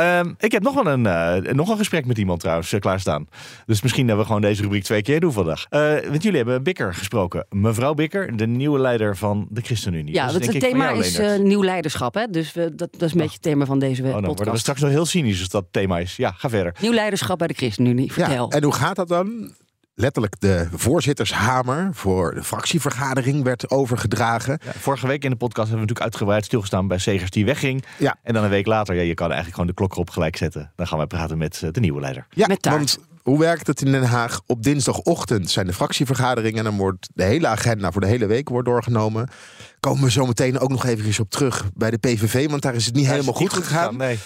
Um, 0.00 0.34
ik 0.38 0.52
heb 0.52 0.62
nog 0.62 0.74
wel 0.74 0.86
een, 0.86 1.04
uh, 1.04 1.52
nog 1.52 1.68
een 1.68 1.76
gesprek 1.76 2.06
met 2.06 2.18
iemand 2.18 2.40
trouwens 2.40 2.72
uh, 2.72 2.80
klaarstaan. 2.80 3.28
Dus 3.66 3.82
misschien 3.82 4.06
dat 4.06 4.18
we 4.18 4.24
gewoon 4.24 4.40
deze 4.40 4.62
rubriek 4.62 4.82
twee 4.84 5.02
keer 5.02 5.20
doen 5.20 5.32
vandaag. 5.32 5.66
Uh, 5.70 5.80
want 6.08 6.22
jullie 6.22 6.36
hebben 6.36 6.62
Bikker 6.62 6.94
gesproken. 6.94 7.46
Mevrouw 7.50 7.94
Bikker, 7.94 8.36
de 8.36 8.46
nieuwe 8.46 8.78
leider 8.78 9.16
van 9.16 9.46
de 9.50 9.60
ChristenUnie. 9.60 10.14
Ja, 10.14 10.32
dus 10.32 10.46
het 10.46 10.60
thema 10.60 10.90
is 10.90 11.20
nieuw 11.38 11.62
leiderschap. 11.62 12.14
Hè? 12.14 12.26
Dus 12.26 12.52
we, 12.52 12.74
dat, 12.74 12.92
dat 12.92 13.02
is 13.02 13.12
een 13.12 13.18
beetje 13.18 13.32
het 13.32 13.42
thema 13.42 13.64
van 13.64 13.78
deze 13.78 14.02
oh, 14.02 14.08
dan 14.08 14.14
podcast. 14.14 14.36
worden 14.36 14.54
we 14.54 14.60
straks 14.60 14.80
nog 14.80 14.90
heel 14.90 15.06
cynisch 15.06 15.38
als 15.38 15.48
dat 15.48 15.64
thema 15.70 15.98
is. 15.98 16.16
Ja, 16.16 16.32
ga 16.32 16.48
verder. 16.48 16.74
Nieuw 16.80 16.92
leiderschap 16.92 17.38
bij 17.38 17.46
de 17.46 17.54
ChristenUnie. 17.54 18.12
Vertel. 18.12 18.46
Ja, 18.50 18.56
en 18.56 18.62
hoe 18.62 18.74
gaat 18.74 18.96
dat 18.96 19.08
dan? 19.08 19.54
Letterlijk 20.00 20.40
de 20.40 20.68
voorzittershamer 20.72 21.88
voor 21.92 22.34
de 22.34 22.44
fractievergadering 22.44 23.42
werd 23.42 23.70
overgedragen. 23.70 24.58
Ja, 24.64 24.72
vorige 24.72 25.06
week 25.06 25.24
in 25.24 25.30
de 25.30 25.36
podcast 25.36 25.68
hebben 25.68 25.86
we 25.86 25.92
natuurlijk 25.92 26.00
uitgebreid 26.00 26.44
stilgestaan 26.44 26.88
bij 26.88 26.98
Segers 26.98 27.30
die 27.30 27.44
wegging. 27.44 27.84
Ja. 27.98 28.16
En 28.22 28.34
dan 28.34 28.44
een 28.44 28.50
week 28.50 28.66
later, 28.66 28.94
ja, 28.94 29.02
je 29.02 29.14
kan 29.14 29.26
eigenlijk 29.26 29.54
gewoon 29.54 29.70
de 29.70 29.74
klok 29.76 29.92
erop 29.92 30.10
gelijk 30.10 30.36
zetten. 30.36 30.72
Dan 30.76 30.86
gaan 30.86 30.98
we 30.98 31.06
praten 31.06 31.38
met 31.38 31.68
de 31.70 31.80
nieuwe 31.80 32.00
leider. 32.00 32.26
Ja, 32.30 32.46
met 32.46 32.62
taart. 32.62 32.76
want 32.76 32.98
hoe 33.22 33.38
werkt 33.38 33.66
het 33.66 33.80
in 33.80 33.92
Den 33.92 34.02
Haag? 34.02 34.40
Op 34.46 34.62
dinsdagochtend 34.62 35.50
zijn 35.50 35.66
de 35.66 35.72
fractievergaderingen 35.72 36.58
en 36.58 36.64
dan 36.64 36.76
wordt 36.76 37.08
de 37.14 37.22
hele 37.22 37.46
agenda 37.46 37.92
voor 37.92 38.00
de 38.00 38.06
hele 38.06 38.26
week 38.26 38.48
wordt 38.48 38.68
doorgenomen. 38.68 39.28
Komen 39.80 40.02
we 40.02 40.10
zo 40.10 40.26
meteen 40.26 40.58
ook 40.58 40.68
nog 40.68 40.86
even 40.86 41.22
op 41.22 41.30
terug 41.30 41.64
bij 41.74 41.90
de 41.90 41.98
PVV, 41.98 42.50
want 42.50 42.62
daar 42.62 42.74
is 42.74 42.86
het 42.86 42.94
niet 42.94 43.06
helemaal 43.06 43.34
het 43.34 43.42
goed 43.42 43.54
niet 43.54 43.66
gegaan. 43.66 43.96
Nee. 43.96 44.18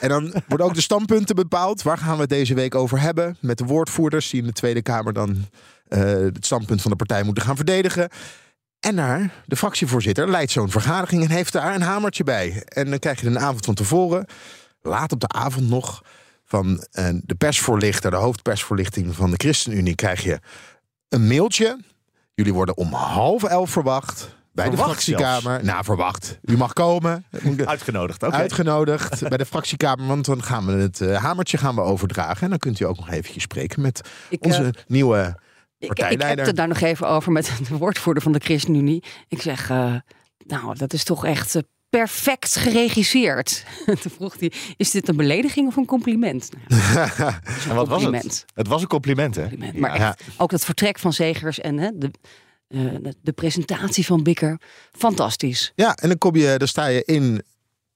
En 0.00 0.08
dan 0.08 0.32
worden 0.48 0.66
ook 0.66 0.74
de 0.74 0.80
standpunten 0.80 1.34
bepaald. 1.34 1.82
Waar 1.82 1.98
gaan 1.98 2.14
we 2.14 2.20
het 2.20 2.30
deze 2.30 2.54
week 2.54 2.74
over 2.74 3.00
hebben? 3.00 3.36
Met 3.40 3.58
de 3.58 3.64
woordvoerders 3.64 4.30
die 4.30 4.40
in 4.40 4.46
de 4.46 4.52
Tweede 4.52 4.82
Kamer 4.82 5.12
dan 5.12 5.46
eh, 5.88 6.00
het 6.00 6.46
standpunt 6.46 6.82
van 6.82 6.90
de 6.90 6.96
partij 6.96 7.22
moeten 7.22 7.44
gaan 7.44 7.56
verdedigen. 7.56 8.08
En 8.80 8.94
naar 8.94 9.32
de 9.46 9.56
fractievoorzitter 9.56 10.30
leidt 10.30 10.50
zo'n 10.50 10.70
vergadering 10.70 11.22
en 11.22 11.30
heeft 11.30 11.52
daar 11.52 11.74
een 11.74 11.82
hamertje 11.82 12.24
bij. 12.24 12.62
En 12.64 12.90
dan 12.90 12.98
krijg 12.98 13.20
je 13.20 13.26
een 13.26 13.38
avond 13.38 13.64
van 13.64 13.74
tevoren, 13.74 14.26
laat 14.82 15.12
op 15.12 15.20
de 15.20 15.28
avond 15.28 15.68
nog, 15.68 16.02
van 16.48 16.84
eh, 16.90 17.08
de 17.22 17.34
persvoorlichter, 17.34 18.10
de 18.10 18.16
hoofdpersvoorlichting 18.16 19.14
van 19.14 19.30
de 19.30 19.36
ChristenUnie, 19.36 19.94
krijg 19.94 20.22
je 20.22 20.38
een 21.08 21.26
mailtje. 21.26 21.80
Jullie 22.34 22.54
worden 22.54 22.76
om 22.76 22.92
half 22.92 23.42
elf 23.42 23.70
verwacht. 23.70 24.36
Bij 24.52 24.66
Verwacht 24.66 25.06
de 25.06 25.12
fractiekamer. 25.12 25.64
Nou, 25.64 25.84
verwacht. 25.84 26.38
U 26.42 26.56
mag 26.56 26.72
komen. 26.72 27.24
Uitgenodigd, 27.64 28.22
oké. 28.22 28.34
Uitgenodigd 28.34 29.20
bij 29.28 29.38
de 29.38 29.46
fractiekamer, 29.46 30.06
want 30.06 30.24
dan 30.24 30.42
gaan 30.42 30.66
we 30.66 30.72
het 30.72 31.00
eh, 31.00 31.22
hamertje 31.22 31.58
gaan 31.58 31.74
we 31.74 31.80
overdragen. 31.80 32.42
En 32.42 32.50
dan 32.50 32.58
kunt 32.58 32.80
u 32.80 32.84
ook 32.84 32.96
nog 32.96 33.10
eventjes 33.10 33.42
spreken 33.42 33.82
met 33.82 34.08
Ik, 34.28 34.44
onze 34.44 34.62
eh, 34.62 34.82
nieuwe 34.86 35.18
Ik, 35.18 35.30
ik 35.78 35.86
heb 35.86 35.96
partijleider. 35.96 36.46
het 36.46 36.56
daar 36.56 36.68
nog 36.68 36.80
even 36.80 37.08
over 37.08 37.32
met 37.32 37.52
de 37.68 37.76
woordvoerder 37.76 38.22
van 38.22 38.32
de 38.32 38.40
ChristenUnie. 38.42 39.04
Ik 39.28 39.42
zeg, 39.42 39.70
eh, 39.70 39.94
nou, 40.46 40.76
dat 40.76 40.92
is 40.92 41.04
toch 41.04 41.24
echt 41.24 41.62
perfect 41.90 42.56
geregisseerd. 42.56 43.64
Toen 44.02 44.12
vroeg 44.16 44.36
hij, 44.40 44.52
is 44.76 44.90
dit 44.90 45.08
een 45.08 45.16
belediging 45.16 45.66
of 45.66 45.76
een 45.76 45.86
compliment? 45.86 46.50
Nou, 46.68 46.82
ja, 46.82 47.12
een 47.18 47.68
En 47.68 47.74
wat 47.74 47.88
was 47.88 48.02
compliment. 48.02 48.22
het? 48.24 48.44
Het 48.54 48.68
was 48.68 48.82
een 48.82 48.88
compliment, 48.88 49.34
hè? 49.34 49.42
compliment. 49.48 49.78
Maar 49.78 49.98
Ja. 49.98 50.08
echt, 50.08 50.22
ook 50.36 50.50
het 50.50 50.64
vertrek 50.64 50.98
van 50.98 51.12
Zegers 51.12 51.60
en 51.60 51.78
hè, 51.78 51.90
de, 51.94 52.10
eh, 52.68 52.80
de, 53.02 53.14
de 53.22 53.32
presentatie 53.32 54.06
van 54.06 54.22
Bikker, 54.22 54.60
fantastisch. 54.92 55.72
Ja, 55.74 55.94
en 55.96 56.08
dan, 56.08 56.18
kom 56.18 56.36
je, 56.36 56.54
dan 56.58 56.68
sta 56.68 56.86
je 56.86 57.04
in 57.04 57.42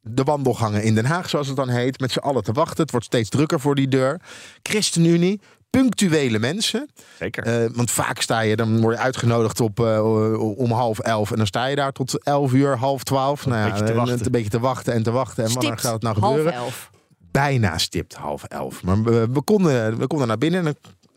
de 0.00 0.22
wandelgangen 0.22 0.82
in 0.82 0.94
Den 0.94 1.04
Haag, 1.04 1.28
zoals 1.28 1.46
het 1.46 1.56
dan 1.56 1.68
heet, 1.68 2.00
met 2.00 2.12
z'n 2.12 2.18
allen 2.18 2.42
te 2.42 2.52
wachten. 2.52 2.82
Het 2.82 2.90
wordt 2.90 3.06
steeds 3.06 3.28
drukker 3.28 3.60
voor 3.60 3.74
die 3.74 3.88
deur. 3.88 4.20
ChristenUnie, 4.62 5.40
punctuele 5.78 6.38
mensen. 6.38 6.90
Zeker. 7.18 7.44
Eh, 7.44 7.70
want 7.72 7.90
vaak 7.90 8.20
sta 8.20 8.40
je, 8.40 8.56
dan 8.56 8.80
word 8.80 8.96
je 8.96 9.02
uitgenodigd 9.02 9.60
op, 9.60 9.80
eh, 9.80 10.58
om 10.58 10.72
half 10.72 10.98
elf. 10.98 11.30
En 11.30 11.36
dan 11.36 11.46
sta 11.46 11.66
je 11.66 11.76
daar 11.76 11.92
tot 11.92 12.24
elf 12.24 12.52
uur, 12.52 12.76
half 12.76 13.02
twaalf. 13.02 13.46
Nou 13.46 13.58
ja, 13.58 13.64
beetje 13.64 13.84
te 13.84 13.90
en 13.90 13.96
wachten. 13.96 14.24
een 14.24 14.30
beetje 14.30 14.50
te 14.50 14.60
wachten 14.60 14.92
en 14.92 15.02
te 15.02 15.10
wachten. 15.10 15.44
En 15.44 15.52
wanneer 15.52 15.72
Stipt, 15.72 15.84
gaat 15.84 15.92
het 15.92 16.02
nou 16.02 16.18
half 16.18 16.30
gebeuren? 16.36 16.60
elf. 16.60 16.90
bijna 17.30 17.78
stipt 17.78 18.14
half 18.14 18.44
elf. 18.44 18.82
Maar 18.82 19.02
we, 19.02 19.28
we, 19.32 19.42
konden, 19.42 19.98
we 19.98 20.06
konden 20.06 20.28
naar 20.28 20.38
binnen. 20.38 20.66
Een 20.66 20.76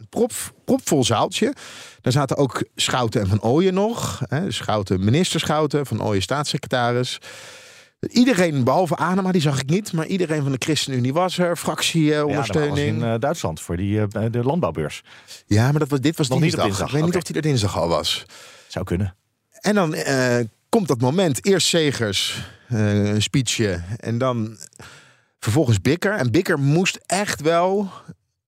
prop, 0.10 0.32
propvol 0.66 1.04
zaaltje. 1.04 1.54
Daar 2.02 2.14
zaten 2.14 2.38
ook 2.38 2.64
Schouten 2.76 3.22
en 3.22 3.28
Van 3.28 3.42
Ooyen 3.42 3.74
nog. 3.74 4.22
Hè, 4.28 4.52
Schouten, 4.52 5.04
minister 5.04 5.40
Schouten, 5.40 5.86
Van 5.86 6.04
Ooyen 6.04 6.22
staatssecretaris. 6.22 7.20
Iedereen, 8.12 8.64
behalve 8.64 8.96
Anema, 8.96 9.32
die 9.32 9.42
zag 9.42 9.60
ik 9.60 9.70
niet. 9.70 9.94
Maar 9.94 10.06
iedereen 10.06 10.42
van 10.44 10.52
de 10.52 10.58
ChristenUnie 10.60 11.14
was 11.14 11.38
er. 11.38 11.48
Ja, 11.48 11.56
Fractieondersteuning. 11.56 12.76
dat 12.76 13.00
was 13.00 13.08
in 13.08 13.14
eh, 13.14 13.20
Duitsland 13.20 13.62
voor 13.62 13.78
die, 13.78 14.02
eh, 14.02 14.26
de 14.32 14.44
landbouwbeurs. 14.44 15.04
ja, 15.46 15.72
maar 15.72 15.80
dat 15.80 15.90
was, 15.90 16.00
dit 16.00 16.18
was 16.18 16.28
Nog 16.28 16.40
niet 16.40 16.50
dinsdag. 16.52 16.66
dinsdag, 16.68 16.88
Ik 16.88 16.94
weet 16.94 17.06
niet 17.06 17.16
of 17.16 17.24
die 17.24 17.36
er 17.36 17.42
dinsdag 17.42 17.78
al 17.78 17.88
was. 17.88 18.26
Zou 18.68 18.86
kunnen. 18.86 19.16
En 19.62 19.76
dan 19.76 19.94
eh, 19.94 20.38
komt 20.70 20.88
dat 20.88 21.02
moment. 21.02 21.46
Eerst 21.46 21.68
Segers, 21.68 22.48
eh, 22.68 23.10
een 23.14 23.22
speechje. 23.22 23.82
En 23.98 24.18
dan 24.18 24.58
vervolgens 25.40 25.82
Bikker. 25.82 26.14
En 26.14 26.32
Bikker 26.32 26.60
moest 26.60 27.00
echt 27.06 27.42
wel... 27.42 27.90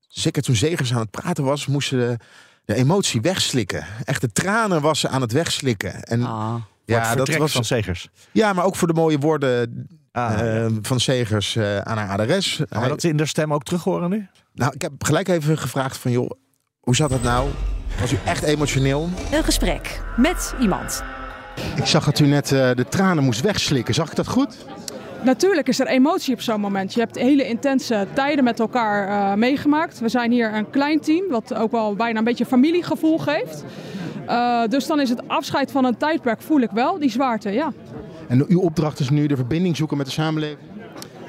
Zeker 0.07 0.41
toen 0.41 0.55
Segers 0.55 0.93
aan 0.93 0.99
het 0.99 1.11
praten 1.11 1.43
was... 1.43 1.65
moest 1.65 1.87
ze 1.87 1.95
de, 1.95 2.17
de 2.65 2.75
emotie 2.75 3.21
wegslikken. 3.21 3.85
Echt 4.05 4.21
de 4.21 4.31
tranen 4.31 4.81
was 4.81 4.99
ze 4.99 5.07
aan 5.07 5.21
het 5.21 5.31
wegslikken. 5.31 6.03
En 6.03 6.23
Ah. 6.23 6.55
Ja, 6.95 7.15
dat 7.15 7.35
was, 7.35 7.51
van 7.51 7.63
Segers. 7.63 8.09
ja, 8.31 8.53
maar 8.53 8.65
ook 8.65 8.75
voor 8.75 8.87
de 8.87 8.93
mooie 8.93 9.17
woorden 9.17 9.87
Ah, 10.11 10.39
eh, 10.39 10.61
ja. 10.61 10.69
van 10.81 10.99
Segers 10.99 11.55
eh, 11.55 11.77
aan 11.77 11.97
haar 11.97 12.19
adres. 12.19 12.61
Hij- 12.69 12.87
dat 12.87 13.03
in 13.03 13.17
de 13.17 13.25
stem 13.25 13.53
ook 13.53 13.63
terug 13.63 13.83
horen 13.83 14.09
nu? 14.09 14.27
nou, 14.53 14.71
ik 14.75 14.81
heb 14.81 14.91
gelijk 15.03 15.27
even 15.27 15.57
gevraagd 15.57 15.97
van... 15.97 16.11
joh, 16.11 16.29
hoe 16.79 16.95
zat 16.95 17.09
dat 17.09 17.21
nou? 17.23 17.49
Was 17.99 18.11
u 18.13 18.17
echt 18.25 18.43
emotioneel? 18.43 19.09
Een 19.31 19.43
gesprek 19.43 20.01
met 20.17 20.53
iemand. 20.59 21.03
Ik 21.75 21.85
zag 21.85 22.05
dat 22.05 22.19
u 22.19 22.25
net 22.27 22.51
eh, 22.51 22.71
de 22.73 22.85
tranen 22.89 23.23
moest 23.23 23.41
wegslikken. 23.41 23.93
Zag 23.93 24.09
ik 24.09 24.15
dat 24.15 24.27
goed? 24.27 24.57
Natuurlijk 25.27 25.67
is 25.67 25.79
er 25.79 25.87
emotie 25.87 26.33
op 26.33 26.41
zo'n 26.41 26.59
moment. 26.59 26.93
Je 26.93 26.99
hebt 26.99 27.15
hele 27.15 27.47
intense 27.47 28.07
tijden 28.13 28.43
met 28.43 28.59
elkaar 28.59 29.07
eh, 29.07 29.37
meegemaakt. 29.37 29.99
We 29.99 30.09
zijn 30.09 30.31
hier 30.31 30.53
een 30.53 30.69
klein 30.69 30.99
team, 30.99 31.29
wat 31.29 31.53
ook 31.53 31.71
wel 31.71 31.95
bijna 31.95 32.17
een 32.17 32.23
beetje 32.23 32.45
familiegevoel 32.45 33.17
geeft. 33.17 33.63
Eh, 34.27 34.61
dus 34.67 34.87
dan 34.87 34.99
is 34.99 35.09
het 35.09 35.27
afscheid 35.27 35.71
van 35.71 35.85
een 35.85 35.97
tijdperk, 35.97 36.41
voel 36.41 36.59
ik 36.59 36.69
wel, 36.71 36.99
die 36.99 37.09
zwaarte, 37.09 37.51
ja. 37.51 37.73
En 38.27 38.45
uw 38.47 38.59
opdracht 38.59 38.99
is 38.99 39.09
nu 39.09 39.27
de 39.27 39.35
verbinding 39.35 39.75
zoeken 39.75 39.97
met 39.97 40.05
de 40.05 40.11
samenleving? 40.11 40.59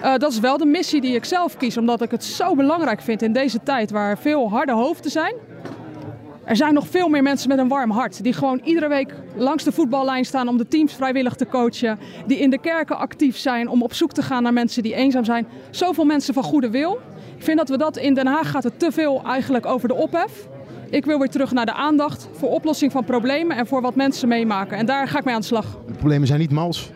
Eh, 0.03 0.17
dat 0.17 0.33
is 0.33 0.41
wel 0.41 0.57
de 0.57 0.67
missie 0.67 1.01
die 1.01 1.15
ik 1.15 1.25
zelf 1.25 1.57
kies, 1.57 1.77
omdat 1.77 2.03
ik 2.03 2.11
het 2.11 2.25
zo 2.25 2.55
belangrijk 2.55 3.01
vind 3.01 3.23
in 3.23 3.33
deze 3.33 3.63
tijd 3.63 3.91
waar 3.91 4.19
veel 4.19 4.51
harde 4.51 4.73
hoofden 4.73 5.11
zijn. 5.11 5.35
Er 6.49 6.57
zijn 6.57 6.75
nog 6.75 6.87
veel 6.89 7.09
meer 7.09 7.23
mensen 7.23 7.49
met 7.49 7.59
een 7.59 7.69
warm 7.69 7.91
hart. 7.91 8.23
Die 8.23 8.33
gewoon 8.33 8.61
iedere 8.65 8.89
week 8.89 9.15
langs 9.37 9.65
de 9.65 9.73
voetballijn 9.73 10.25
staan 10.25 10.49
om 10.49 10.57
de 10.57 10.69
teams 10.69 10.93
vrijwillig 10.93 11.35
te 11.35 11.47
coachen. 11.47 11.99
Die 12.27 12.39
in 12.39 12.51
de 12.51 12.59
kerken 12.59 12.99
actief 12.99 13.37
zijn 13.37 13.69
om 13.69 13.83
op 13.83 13.95
zoek 13.95 14.13
te 14.13 14.23
gaan 14.23 14.43
naar 14.43 14.53
mensen 14.53 14.83
die 14.83 14.95
eenzaam 14.95 15.25
zijn. 15.25 15.47
Zoveel 15.71 16.05
mensen 16.05 16.35
van 16.35 16.43
goede 16.43 16.71
wil. 16.71 17.01
Ik 17.37 17.45
vind 17.45 17.59
dat 17.59 17.69
we 17.69 17.77
dat 17.77 17.97
in 17.97 18.15
Den 18.15 18.27
Haag 18.27 18.51
gaat 18.51 18.65
het 18.65 18.79
te 18.79 18.93
veel 18.93 19.23
eigenlijk 19.27 19.67
over 19.67 19.89
de 19.89 19.95
ophef. 19.95 20.49
Ik 20.91 21.05
wil 21.05 21.19
weer 21.19 21.29
terug 21.29 21.53
naar 21.53 21.67
de 21.67 21.73
aandacht 21.73 22.29
voor 22.33 22.49
oplossing 22.49 22.93
van 22.93 23.05
problemen 23.05 23.57
en 23.57 23.67
voor 23.67 23.81
wat 23.81 23.95
mensen 23.95 24.29
meemaken. 24.29 24.77
En 24.77 24.87
daar 24.87 25.09
ga 25.09 25.19
ik 25.19 25.25
mee 25.25 25.35
aan 25.35 25.41
de 25.41 25.47
slag. 25.47 25.79
De 25.87 25.93
problemen 25.93 26.27
zijn 26.27 26.41
niet 26.41 26.51
mals. 26.51 26.91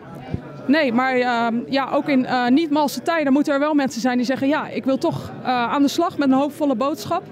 Nee, 0.67 0.93
maar 0.93 1.17
uh, 1.17 1.47
ja, 1.69 1.89
ook 1.91 2.07
in 2.07 2.19
uh, 2.19 2.47
niet-malse 2.47 3.01
tijden 3.01 3.33
moeten 3.33 3.53
er 3.53 3.59
wel 3.59 3.73
mensen 3.73 4.01
zijn 4.01 4.17
die 4.17 4.25
zeggen... 4.25 4.47
ja, 4.47 4.67
ik 4.67 4.85
wil 4.85 4.97
toch 4.97 5.31
uh, 5.41 5.47
aan 5.47 5.81
de 5.81 5.87
slag 5.87 6.17
met 6.17 6.27
een 6.27 6.37
hoopvolle 6.37 6.75
boodschap. 6.75 7.23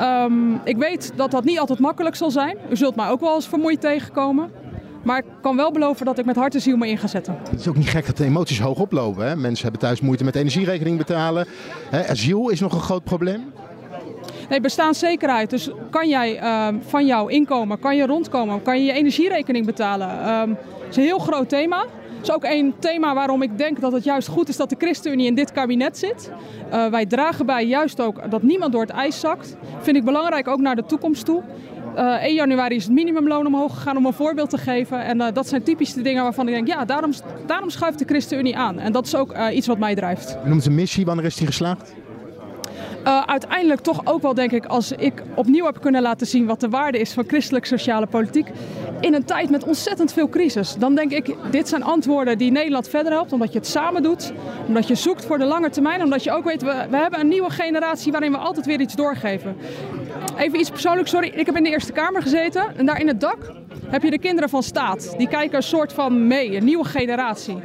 Um, 0.00 0.60
ik 0.64 0.76
weet 0.76 1.12
dat 1.16 1.30
dat 1.30 1.44
niet 1.44 1.58
altijd 1.58 1.78
makkelijk 1.78 2.16
zal 2.16 2.30
zijn. 2.30 2.56
U 2.70 2.76
zult 2.76 2.96
mij 2.96 3.08
ook 3.08 3.20
wel 3.20 3.34
eens 3.34 3.48
vermoeid 3.48 3.80
tegenkomen. 3.80 4.50
Maar 5.02 5.18
ik 5.18 5.24
kan 5.42 5.56
wel 5.56 5.72
beloven 5.72 6.06
dat 6.06 6.18
ik 6.18 6.24
met 6.24 6.36
hart 6.36 6.54
en 6.54 6.60
ziel 6.60 6.76
me 6.76 6.88
in 6.88 6.98
ga 6.98 7.06
zetten. 7.06 7.38
Het 7.50 7.60
is 7.60 7.68
ook 7.68 7.76
niet 7.76 7.88
gek 7.88 8.06
dat 8.06 8.16
de 8.16 8.24
emoties 8.24 8.60
hoog 8.60 8.78
oplopen. 8.78 9.26
Hè? 9.28 9.36
Mensen 9.36 9.62
hebben 9.62 9.80
thuis 9.80 10.00
moeite 10.00 10.24
met 10.24 10.36
energierekening 10.36 10.98
betalen. 10.98 11.46
Hè? 11.90 12.08
Asiel 12.08 12.48
is 12.48 12.60
nog 12.60 12.72
een 12.72 12.80
groot 12.80 13.04
probleem. 13.04 13.52
Nee, 14.48 14.60
bestaanszekerheid. 14.60 15.50
Dus 15.50 15.70
kan 15.90 16.08
jij 16.08 16.42
uh, 16.42 16.68
van 16.86 17.06
jouw 17.06 17.26
inkomen, 17.26 17.78
kan 17.78 17.96
je 17.96 18.06
rondkomen, 18.06 18.62
kan 18.62 18.78
je 18.78 18.84
je 18.84 18.92
energierekening 18.92 19.66
betalen? 19.66 20.28
Um, 20.28 20.48
dat 20.48 20.88
is 20.90 20.96
een 20.96 21.02
heel 21.02 21.18
groot 21.18 21.48
thema. 21.48 21.84
Is 22.22 22.32
ook 22.32 22.44
een 22.44 22.74
thema 22.78 23.14
waarom 23.14 23.42
ik 23.42 23.58
denk 23.58 23.80
dat 23.80 23.92
het 23.92 24.04
juist 24.04 24.28
goed 24.28 24.48
is 24.48 24.56
dat 24.56 24.70
de 24.70 24.76
ChristenUnie 24.78 25.26
in 25.26 25.34
dit 25.34 25.52
kabinet 25.52 25.98
zit. 25.98 26.30
Uh, 26.72 26.86
wij 26.86 27.06
dragen 27.06 27.46
bij 27.46 27.66
juist 27.66 28.00
ook 28.00 28.30
dat 28.30 28.42
niemand 28.42 28.72
door 28.72 28.80
het 28.80 28.90
ijs 28.90 29.20
zakt. 29.20 29.56
Vind 29.80 29.96
ik 29.96 30.04
belangrijk 30.04 30.48
ook 30.48 30.60
naar 30.60 30.76
de 30.76 30.84
toekomst 30.84 31.24
toe. 31.24 31.42
Uh, 31.96 32.22
1 32.22 32.34
januari 32.34 32.74
is 32.76 32.84
het 32.84 32.92
minimumloon 32.92 33.46
omhoog 33.46 33.74
gegaan 33.74 33.96
om 33.96 34.06
een 34.06 34.12
voorbeeld 34.12 34.50
te 34.50 34.58
geven. 34.58 35.04
En 35.04 35.20
uh, 35.20 35.26
dat 35.32 35.48
zijn 35.48 35.62
typisch 35.62 35.92
de 35.92 36.02
dingen 36.02 36.22
waarvan 36.22 36.48
ik 36.48 36.54
denk, 36.54 36.66
ja, 36.66 36.84
daarom, 36.84 37.12
daarom 37.46 37.70
schuift 37.70 37.98
de 37.98 38.04
ChristenUnie 38.04 38.56
aan. 38.56 38.78
En 38.78 38.92
dat 38.92 39.06
is 39.06 39.14
ook 39.14 39.36
iets 39.52 39.66
wat 39.66 39.78
mij 39.78 39.94
drijft. 39.94 40.38
Je 40.42 40.48
noemt 40.48 40.66
een 40.66 40.74
missie, 40.74 41.04
wanneer 41.04 41.24
is 41.24 41.36
die 41.36 41.46
geslaagd? 41.46 41.94
Uh, 43.06 43.22
uiteindelijk 43.22 43.80
toch 43.80 44.00
ook 44.04 44.22
wel, 44.22 44.34
denk 44.34 44.52
ik, 44.52 44.66
als 44.66 44.92
ik 44.92 45.22
opnieuw 45.34 45.64
heb 45.64 45.80
kunnen 45.80 46.02
laten 46.02 46.26
zien 46.26 46.46
wat 46.46 46.60
de 46.60 46.68
waarde 46.68 46.98
is 46.98 47.12
van 47.12 47.24
christelijk-sociale 47.26 48.06
politiek. 48.06 48.46
In 49.00 49.14
een 49.14 49.24
tijd 49.24 49.50
met 49.50 49.64
ontzettend 49.64 50.12
veel 50.12 50.28
crisis. 50.28 50.74
Dan 50.74 50.94
denk 50.94 51.12
ik, 51.12 51.36
dit 51.50 51.68
zijn 51.68 51.82
antwoorden 51.82 52.38
die 52.38 52.50
Nederland 52.50 52.88
verder 52.88 53.12
helpt. 53.12 53.32
Omdat 53.32 53.52
je 53.52 53.58
het 53.58 53.68
samen 53.68 54.02
doet. 54.02 54.32
Omdat 54.66 54.88
je 54.88 54.94
zoekt 54.94 55.24
voor 55.24 55.38
de 55.38 55.44
lange 55.44 55.70
termijn. 55.70 56.02
Omdat 56.02 56.24
je 56.24 56.32
ook 56.32 56.44
weet, 56.44 56.62
we, 56.62 56.86
we 56.90 56.96
hebben 56.96 57.20
een 57.20 57.28
nieuwe 57.28 57.50
generatie 57.50 58.12
waarin 58.12 58.32
we 58.32 58.38
altijd 58.38 58.66
weer 58.66 58.80
iets 58.80 58.94
doorgeven. 58.94 59.56
Even 60.36 60.60
iets 60.60 60.70
persoonlijks, 60.70 61.10
sorry. 61.10 61.28
Ik 61.34 61.46
heb 61.46 61.56
in 61.56 61.62
de 61.62 61.70
Eerste 61.70 61.92
Kamer 61.92 62.22
gezeten. 62.22 62.76
En 62.76 62.86
daar 62.86 63.00
in 63.00 63.08
het 63.08 63.20
dak 63.20 63.52
heb 63.86 64.02
je 64.02 64.10
de 64.10 64.18
kinderen 64.18 64.50
van 64.50 64.62
staat. 64.62 65.14
Die 65.18 65.28
kijken 65.28 65.56
een 65.56 65.62
soort 65.62 65.92
van 65.92 66.26
mee, 66.26 66.56
een 66.56 66.64
nieuwe 66.64 66.84
generatie. 66.84 67.56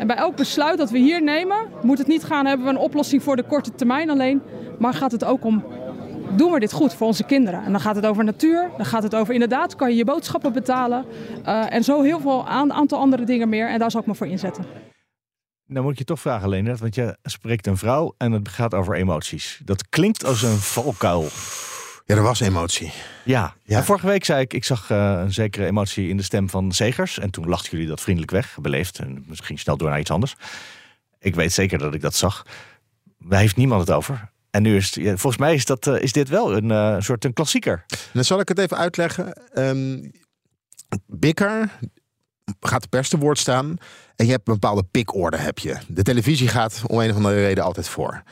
En 0.00 0.06
bij 0.06 0.16
elk 0.16 0.36
besluit 0.36 0.78
dat 0.78 0.90
we 0.90 0.98
hier 0.98 1.22
nemen, 1.22 1.68
moet 1.82 1.98
het 1.98 2.06
niet 2.06 2.24
gaan, 2.24 2.46
hebben 2.46 2.66
we 2.66 2.72
een 2.72 2.78
oplossing 2.78 3.22
voor 3.22 3.36
de 3.36 3.42
korte 3.42 3.74
termijn 3.74 4.10
alleen. 4.10 4.42
Maar 4.78 4.94
gaat 4.94 5.12
het 5.12 5.24
ook 5.24 5.44
om, 5.44 5.64
doen 6.36 6.52
we 6.52 6.60
dit 6.60 6.72
goed 6.72 6.94
voor 6.94 7.06
onze 7.06 7.24
kinderen? 7.24 7.64
En 7.64 7.72
dan 7.72 7.80
gaat 7.80 7.96
het 7.96 8.06
over 8.06 8.24
natuur, 8.24 8.70
dan 8.76 8.86
gaat 8.86 9.02
het 9.02 9.14
over 9.14 9.34
inderdaad, 9.34 9.76
kan 9.76 9.90
je 9.90 9.96
je 9.96 10.04
boodschappen 10.04 10.52
betalen. 10.52 11.04
Uh, 11.46 11.72
en 11.72 11.84
zo 11.84 12.02
heel 12.02 12.20
veel 12.20 12.46
aan, 12.46 12.72
aantal 12.72 12.98
andere 12.98 13.24
dingen 13.24 13.48
meer. 13.48 13.68
En 13.68 13.78
daar 13.78 13.90
zal 13.90 14.00
ik 14.00 14.06
me 14.06 14.14
voor 14.14 14.26
inzetten. 14.26 14.64
Nou 15.66 15.82
moet 15.84 15.92
ik 15.92 15.98
je 15.98 16.04
toch 16.04 16.20
vragen, 16.20 16.48
Leonard, 16.48 16.80
want 16.80 16.94
je 16.94 17.16
spreekt 17.22 17.66
een 17.66 17.76
vrouw 17.76 18.14
en 18.16 18.32
het 18.32 18.48
gaat 18.48 18.74
over 18.74 18.94
emoties. 18.94 19.60
Dat 19.64 19.88
klinkt 19.88 20.24
als 20.24 20.42
een 20.42 20.58
valkuil. 20.58 21.24
Ja, 22.10 22.16
er 22.16 22.22
was 22.22 22.40
emotie. 22.40 22.92
Ja. 23.24 23.54
ja. 23.62 23.76
En 23.76 23.84
vorige 23.84 24.06
week 24.06 24.24
zei 24.24 24.40
ik, 24.40 24.54
ik 24.54 24.64
zag 24.64 24.90
uh, 24.90 25.20
een 25.22 25.32
zekere 25.32 25.66
emotie 25.66 26.08
in 26.08 26.16
de 26.16 26.22
stem 26.22 26.48
van 26.50 26.72
Zegers. 26.72 27.18
En 27.18 27.30
toen 27.30 27.48
lachten 27.48 27.70
jullie 27.70 27.86
dat 27.86 28.00
vriendelijk 28.00 28.32
weg, 28.32 28.58
beleefd. 28.60 28.98
En 28.98 29.24
misschien 29.26 29.58
snel 29.58 29.76
door 29.76 29.88
naar 29.88 30.00
iets 30.00 30.10
anders. 30.10 30.36
Ik 31.18 31.34
weet 31.34 31.52
zeker 31.52 31.78
dat 31.78 31.94
ik 31.94 32.00
dat 32.00 32.14
zag. 32.14 32.46
Daar 33.18 33.40
heeft 33.40 33.56
niemand 33.56 33.80
het 33.80 33.90
over. 33.90 34.30
En 34.50 34.62
nu 34.62 34.76
is 34.76 34.84
het, 34.84 34.94
ja, 34.94 35.16
volgens 35.16 35.36
mij 35.36 35.54
is, 35.54 35.64
dat, 35.64 35.86
uh, 35.86 36.00
is 36.00 36.12
dit 36.12 36.28
wel 36.28 36.56
een 36.56 36.70
uh, 36.70 36.96
soort 36.98 37.24
een 37.24 37.32
klassieker. 37.32 37.84
Dan 38.12 38.24
zal 38.24 38.40
ik 38.40 38.48
het 38.48 38.58
even 38.58 38.76
uitleggen. 38.76 39.42
Um, 39.54 40.10
Bikker 41.06 41.70
gaat 42.60 42.82
de 42.82 42.88
pers 42.88 43.08
te 43.08 43.18
woord 43.18 43.38
staan. 43.38 43.76
En 44.16 44.26
je 44.26 44.32
hebt 44.32 44.48
een 44.48 44.54
bepaalde 44.54 44.84
pikorde, 44.90 45.36
heb 45.36 45.58
je. 45.58 45.76
De 45.88 46.02
televisie 46.02 46.48
gaat 46.48 46.82
om 46.86 47.00
een 47.00 47.10
of 47.10 47.16
andere 47.16 47.34
reden 47.34 47.64
altijd 47.64 47.88
voor. 47.88 48.22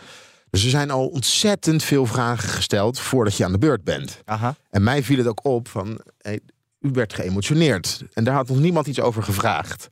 Dus 0.51 0.65
er 0.65 0.71
zijn 0.71 0.91
al 0.91 1.07
ontzettend 1.07 1.83
veel 1.83 2.07
vragen 2.07 2.49
gesteld 2.49 2.99
voordat 2.99 3.37
je 3.37 3.45
aan 3.45 3.53
de 3.53 3.59
beurt 3.59 3.85
bent. 3.85 4.21
Aha. 4.25 4.55
En 4.71 4.83
mij 4.83 5.03
viel 5.03 5.19
het 5.19 5.27
ook 5.27 5.45
op 5.45 5.69
van, 5.69 6.01
hey, 6.19 6.41
u 6.81 6.91
werd 6.93 7.13
geëmotioneerd. 7.13 8.03
En 8.13 8.25
daar 8.25 8.35
had 8.35 8.49
nog 8.49 8.59
niemand 8.59 8.87
iets 8.87 9.01
over 9.01 9.23
gevraagd. 9.23 9.89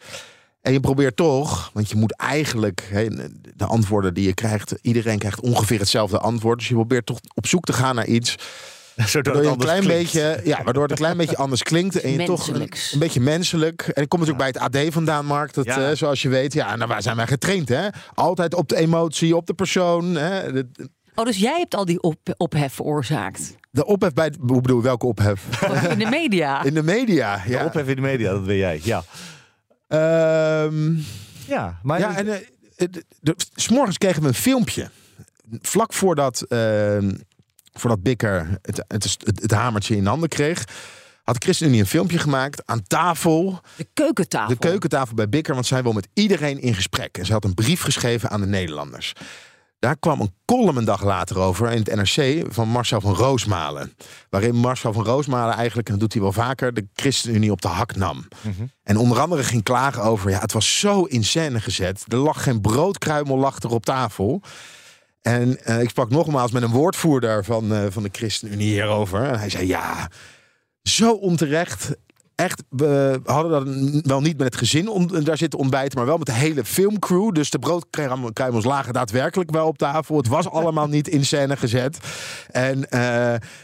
En 0.61 0.73
je 0.73 0.81
probeert 0.81 1.17
toch, 1.17 1.71
want 1.73 1.91
je 1.91 1.97
moet 1.97 2.17
eigenlijk 2.17 2.89
hey, 2.91 3.31
de 3.55 3.65
antwoorden 3.65 4.15
die 4.15 4.27
je 4.27 4.35
krijgt, 4.35 4.75
iedereen 4.83 5.19
krijgt 5.19 5.41
ongeveer 5.41 5.79
hetzelfde 5.79 6.19
antwoord. 6.19 6.59
Dus 6.59 6.69
je 6.69 6.75
probeert 6.75 7.07
toch 7.07 7.19
op 7.35 7.47
zoek 7.47 7.65
te 7.65 7.73
gaan 7.73 7.95
naar 7.95 8.07
iets. 8.07 8.37
Zodat 9.07 9.35
waardoor 9.35 9.53
het 9.53 9.61
een 9.61 9.67
klein 9.67 9.87
beetje, 9.87 10.41
ja, 10.45 10.63
waardoor 10.65 10.83
het 10.83 10.91
een 10.91 10.97
klein 10.97 11.17
beetje 11.17 11.37
anders 11.37 11.63
klinkt. 11.63 12.01
En 12.01 12.11
je 12.11 12.25
toch 12.25 12.49
een, 12.49 12.71
beetje 12.99 13.21
menselijk. 13.21 13.83
En 13.83 14.03
ik 14.03 14.09
kom 14.09 14.21
natuurlijk 14.21 14.53
bij 14.53 14.63
het 14.63 14.87
AD 14.87 14.93
vandaan, 14.93 15.27
Mark. 15.27 15.55
Dat, 15.55 15.65
Ja. 15.65 15.91
eh, 15.91 15.97
zoals 15.97 16.23
je 16.23 16.29
weet, 16.29 16.53
ja, 16.53 16.77
nou, 16.77 16.89
waar 16.89 17.03
zijn 17.03 17.17
wij 17.17 17.27
getraind, 17.27 17.69
hè? 17.69 17.89
Altijd 18.15 18.55
op 18.55 18.69
de 18.69 18.77
emotie, 18.77 19.37
op 19.37 19.47
de 19.47 19.55
persoon. 19.55 20.15
Hè? 20.15 20.53
De, 20.53 20.69
Oh, 21.15 21.25
dus 21.25 21.37
jij 21.37 21.59
hebt 21.59 21.75
al 21.75 21.85
die 21.85 22.01
op, 22.01 22.19
ophef 22.37 22.73
veroorzaakt. 22.73 23.55
de 23.71 23.87
ophef 23.87 24.13
bij, 24.13 24.33
hoe 24.47 24.61
bedoel, 24.61 24.77
je, 24.77 24.83
welke 24.83 25.07
ophef? 25.07 25.63
In 25.91 25.99
de 25.99 26.07
media. 26.11 26.63
In 26.65 26.75
de 26.75 26.83
media, 26.83 27.43
ja. 27.47 27.65
Ophef 27.65 27.89
in 27.89 27.95
de 27.95 28.01
media, 28.01 28.31
dat 28.31 28.47
ben 28.47 28.57
jij. 28.57 28.81
Ja, 28.83 29.05
Ehm, 29.89 30.95
ja 31.47 31.79
maar 31.83 31.99
ja, 31.99 32.17
en 32.17 32.27
uh, 32.27 32.35
de, 32.77 33.05
de, 33.21 33.35
s'morgens 33.55 33.99
kregen 33.99 34.23
we 34.23 34.29
een 34.29 34.35
filmpje. 34.35 34.91
Vlak 35.61 35.93
voordat, 35.93 36.45
uh, 36.49 36.99
voordat 37.77 38.03
Bikker 38.03 38.59
het, 38.63 38.85
het, 38.89 39.05
het, 39.25 39.41
het, 39.41 39.51
hamertje 39.51 39.97
in 39.97 40.07
handen 40.07 40.29
kreeg, 40.29 40.65
had 41.23 41.35
de 41.35 41.41
ChristenUnie 41.41 41.81
een 41.81 41.87
filmpje 41.87 42.19
gemaakt 42.19 42.63
aan 42.67 42.83
tafel. 42.83 43.61
De 43.77 43.89
keukentafel. 43.93 44.49
De 44.49 44.59
keukentafel 44.59 45.15
bij 45.15 45.29
Bikker, 45.29 45.55
want 45.55 45.67
zij 45.67 45.83
wil 45.83 45.93
met 45.93 46.09
iedereen 46.15 46.61
in 46.61 46.75
gesprek. 46.75 47.19
En 47.19 47.27
ze 47.27 47.33
had 47.33 47.45
een 47.45 47.55
brief 47.55 47.83
geschreven 47.83 48.31
aan 48.31 48.41
de 48.41 48.47
Nederlanders. 48.47 49.13
Daar 49.79 49.99
kwam 49.99 50.21
een 50.21 50.35
column 50.45 50.77
een 50.77 50.85
dag 50.85 51.05
later 51.05 51.39
over 51.39 51.71
in 51.71 51.83
het 51.85 51.95
NRC 51.95 52.45
van 52.55 52.69
Marcel 52.69 53.01
van 53.01 53.15
Roosmalen. 53.15 53.93
Waarin 54.31 54.55
Marcel 54.55 54.93
van 54.93 55.05
Roosmalen 55.05 55.55
eigenlijk, 55.55 55.87
en 55.87 55.93
dat 55.93 56.03
doet 56.03 56.13
hij 56.13 56.23
wel 56.23 56.33
vaker, 56.33 56.75
de 56.75 56.87
ChristenUnie 56.95 57.51
op 57.51 57.63
de 57.63 57.69
hak 57.69 57.97
nam. 57.97 58.29
Mhm. 58.41 58.67
En 58.83 58.97
onder 58.97 59.21
andere 59.21 59.43
ging 59.45 59.63
klagen 59.63 60.03
over, 60.03 60.31
ja, 60.31 60.39
het 60.39 60.53
was 60.53 60.79
zo 60.79 61.03
in 61.03 61.25
scène 61.25 61.61
gezet. 61.61 62.05
Er 62.09 62.17
lag 62.17 62.43
geen 62.43 62.61
broodkruimel 62.61 63.39
lag 63.39 63.63
er 63.63 63.71
op 63.71 63.85
tafel. 63.85 64.43
En 65.27 65.59
uh, 65.69 65.81
ik 65.81 65.89
sprak 65.89 66.11
nogmaals 66.11 66.51
met 66.51 66.63
een 66.63 66.71
woordvoerder 66.71 67.45
van, 67.45 67.73
uh, 67.73 67.87
van 67.89 68.03
de 68.03 68.09
ChristenUnie 68.13 68.73
hierover. 68.73 69.23
En 69.23 69.39
hij 69.39 69.51
zei, 69.51 69.67
ja, 69.67 70.11
zo 70.83 71.13
onterecht. 71.13 71.97
Echt, 72.37 72.63
we 72.69 73.21
hadden 73.25 73.51
dat 73.51 74.03
wel 74.03 74.21
niet 74.21 74.37
met 74.37 74.47
het 74.47 74.57
gezin 74.57 74.89
om, 74.89 75.25
daar 75.25 75.37
zitten 75.37 75.59
ontbijten, 75.59 75.99
maar 75.99 76.07
wel 76.07 76.17
met 76.17 76.27
de 76.27 76.33
hele 76.33 76.65
filmcrew. 76.65 77.33
Dus 77.33 77.51
de 77.51 77.59
broodkruimels 77.59 78.65
lagen 78.65 78.93
daadwerkelijk 78.93 79.51
wel 79.51 79.67
op 79.67 79.79
tafel. 79.79 80.17
Het 80.17 80.29
was 80.29 80.49
allemaal 80.49 80.87
niet 80.89 81.09
in 81.09 81.25
scène 81.25 81.57
gezet. 81.57 81.99
En 82.51 82.79
uh, 82.79 83.01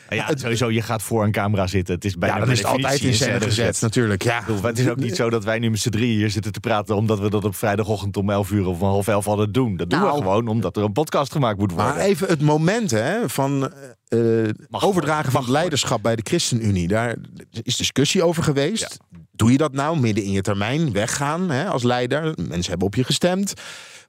ja, 0.09 0.27
het, 0.27 0.41
sowieso, 0.41 0.71
je 0.71 0.83
gaat 0.83 1.03
voor 1.03 1.25
een 1.25 1.33
camera 1.33 1.67
zitten. 1.67 1.95
Het 1.95 2.05
is 2.05 2.17
bijna 2.17 2.35
ja, 2.35 2.41
dan 2.41 2.51
is 2.51 2.65
altijd 2.65 3.03
in 3.03 3.15
scène, 3.15 3.33
gezet, 3.33 3.45
gezet, 3.45 3.81
natuurlijk. 3.81 4.23
Ja. 4.23 4.41
Bedoel, 4.47 4.63
het 4.63 4.79
is 4.79 4.89
ook 4.89 4.97
niet 4.97 5.17
zo 5.17 5.31
dat 5.31 5.45
wij 5.45 5.59
nu 5.59 5.71
met 5.71 5.81
z'n 5.81 5.91
drieën 5.91 6.17
hier 6.17 6.31
zitten 6.31 6.53
te 6.53 6.61
praten 6.61 6.97
omdat 6.97 7.19
we 7.19 7.31
dat 7.31 7.45
op 7.45 7.55
vrijdagochtend 7.55 8.17
om 8.17 8.31
11 8.31 8.51
uur 8.51 8.67
of 8.67 8.81
om 8.81 8.89
half 8.89 9.09
elf 9.09 9.25
hadden 9.25 9.53
doen. 9.53 9.77
Dat 9.77 9.91
doen 9.91 10.01
nou, 10.01 10.13
we 10.13 10.19
gewoon 10.19 10.49
omdat 10.49 10.77
er 10.77 10.83
een 10.83 10.93
podcast 10.93 11.33
gemaakt 11.33 11.59
moet 11.59 11.73
worden. 11.73 11.95
Maar 11.95 12.05
even 12.05 12.29
het 12.29 12.41
moment 12.41 12.91
hè, 12.91 13.29
van 13.29 13.73
uh, 14.15 14.49
overdragen 14.71 15.33
van 15.33 15.41
het 15.41 15.51
leiderschap 15.51 16.03
bij 16.03 16.17
de 16.17 16.23
ChristenUnie. 16.25 16.89
Daar 16.89 17.17
is 17.63 17.77
discussie 17.77 18.23
over 18.23 18.43
geweest. 18.43 18.99
Ja. 19.11 19.19
Doe 19.33 19.53
je 19.53 19.59
dat 19.59 19.73
nou 19.73 20.01
midden 20.01 20.25
in 20.25 20.33
je 20.33 20.43
termijn? 20.43 20.93
Weggaan 20.93 21.51
hè, 21.51 21.67
als 21.67 21.83
leider? 21.83 22.35
Mensen 22.37 22.71
hebben 22.71 22.87
op 22.87 22.95
je 22.95 23.05
gestemd. 23.05 23.53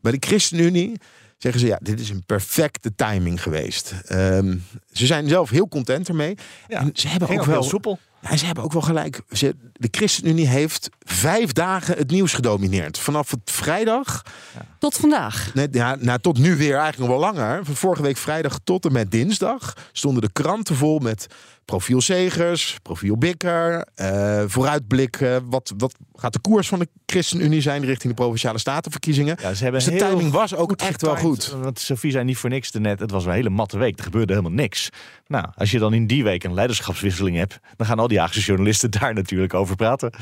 Bij 0.01 0.11
de 0.11 0.27
ChristenUnie 0.27 0.99
zeggen 1.43 1.61
ze 1.61 1.67
ja, 1.67 1.79
dit 1.81 1.99
is 1.99 2.09
een 2.09 2.23
perfecte 2.25 2.95
timing 2.95 3.43
geweest. 3.43 3.93
Um, 4.11 4.63
ze 4.91 5.05
zijn 5.05 5.27
zelf 5.27 5.49
heel 5.49 5.67
content 5.67 6.07
ermee. 6.07 6.37
Ja, 6.67 6.79
en 6.79 6.89
ze 6.93 7.07
hebben 7.07 7.29
ook, 7.29 7.45
wel 7.45 7.63
soepel. 7.63 7.99
Ja, 8.21 8.37
ze 8.37 8.45
hebben 8.45 8.63
ook 8.63 8.73
wel 8.73 8.81
gelijk. 8.81 9.21
Ze, 9.29 9.55
de 9.73 9.87
ChristenUnie 9.91 10.47
heeft 10.47 10.89
vijf 10.99 11.51
dagen 11.51 11.97
het 11.97 12.11
nieuws 12.11 12.33
gedomineerd. 12.33 12.97
Vanaf 12.97 13.31
het 13.31 13.51
vrijdag. 13.51 14.21
Ja. 14.53 14.65
Tot 14.79 14.95
vandaag. 14.95 15.51
Net, 15.53 15.73
ja, 15.73 15.95
nou, 15.99 16.19
tot 16.19 16.37
nu 16.37 16.55
weer 16.55 16.77
eigenlijk 16.77 16.97
nog 16.97 17.19
wel 17.19 17.33
langer. 17.33 17.65
Van 17.65 17.75
vorige 17.75 18.01
week 18.01 18.17
vrijdag 18.17 18.59
tot 18.63 18.85
en 18.85 18.91
met 18.91 19.11
dinsdag 19.11 19.89
stonden 19.91 20.21
de 20.21 20.31
kranten 20.31 20.75
vol 20.75 20.99
met 20.99 21.27
profiel 21.65 22.01
Zegers, 22.01 22.77
profiel 22.81 23.17
Bikker, 23.17 23.87
uh, 24.01 24.43
vooruitblik. 24.47 25.19
Uh, 25.19 25.37
wat, 25.43 25.73
wat 25.77 25.95
gaat 26.13 26.33
de 26.33 26.39
koers 26.39 26.67
van 26.67 26.79
de 26.79 26.87
ChristenUnie 27.05 27.61
zijn 27.61 27.85
richting 27.85 28.13
de 28.13 28.21
provinciale 28.21 28.57
statenverkiezingen? 28.57 29.37
Ja, 29.41 29.53
ze 29.53 29.71
dus 29.71 29.83
de 29.83 29.95
timing 29.95 30.31
was 30.31 30.55
ook 30.55 30.71
echt 30.71 31.01
wel 31.01 31.15
goed. 31.15 31.47
Want 31.47 31.79
Sofie 31.79 32.11
zei 32.11 32.23
niet 32.23 32.37
voor 32.37 32.49
niks 32.49 32.71
net. 32.71 32.99
Het 32.99 33.11
was 33.11 33.25
een 33.25 33.31
hele 33.31 33.49
matte 33.49 33.77
week. 33.77 33.97
Er 33.97 34.03
gebeurde 34.03 34.33
helemaal 34.33 34.57
niks. 34.57 34.89
Nou, 35.27 35.45
als 35.55 35.71
je 35.71 35.79
dan 35.79 35.93
in 35.93 36.07
die 36.07 36.23
week 36.23 36.43
een 36.43 36.53
leiderschapswisseling 36.53 37.37
hebt, 37.37 37.59
dan 37.75 37.87
gaan 37.87 37.99
al 37.99 38.07
die 38.07 38.19
Haagse 38.19 38.39
journalisten 38.39 38.91
daar 38.99 39.13
natuurlijk 39.13 39.53
over 39.53 39.75
praten. 39.75 40.13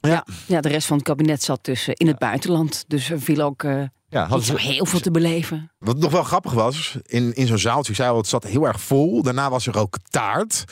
Ja. 0.00 0.24
ja, 0.46 0.60
de 0.60 0.68
rest 0.68 0.86
van 0.86 0.96
het 0.96 1.06
kabinet 1.06 1.42
zat 1.42 1.64
dus 1.64 1.88
eh, 1.88 1.94
in 1.96 2.06
het 2.06 2.18
buitenland. 2.18 2.84
Dus 2.88 3.10
er 3.10 3.20
viel 3.20 3.40
ook 3.40 3.62
uh, 3.62 3.82
ja, 4.08 4.26
hadden 4.26 4.46
ze... 4.46 4.60
heel 4.60 4.86
veel 4.86 5.00
te 5.00 5.10
beleven. 5.10 5.70
Wat 5.78 5.96
nog 5.96 6.12
wel 6.12 6.22
grappig 6.22 6.52
was, 6.52 6.96
in, 7.06 7.34
in 7.34 7.46
zo'n 7.46 7.58
zaaltje, 7.58 7.90
ik 7.90 7.96
zei 7.96 8.10
al, 8.10 8.16
het 8.16 8.26
zat 8.26 8.44
heel 8.44 8.66
erg 8.66 8.80
vol. 8.80 9.22
Daarna 9.22 9.50
was 9.50 9.66
er 9.66 9.78
ook 9.78 9.96
taart. 10.08 10.64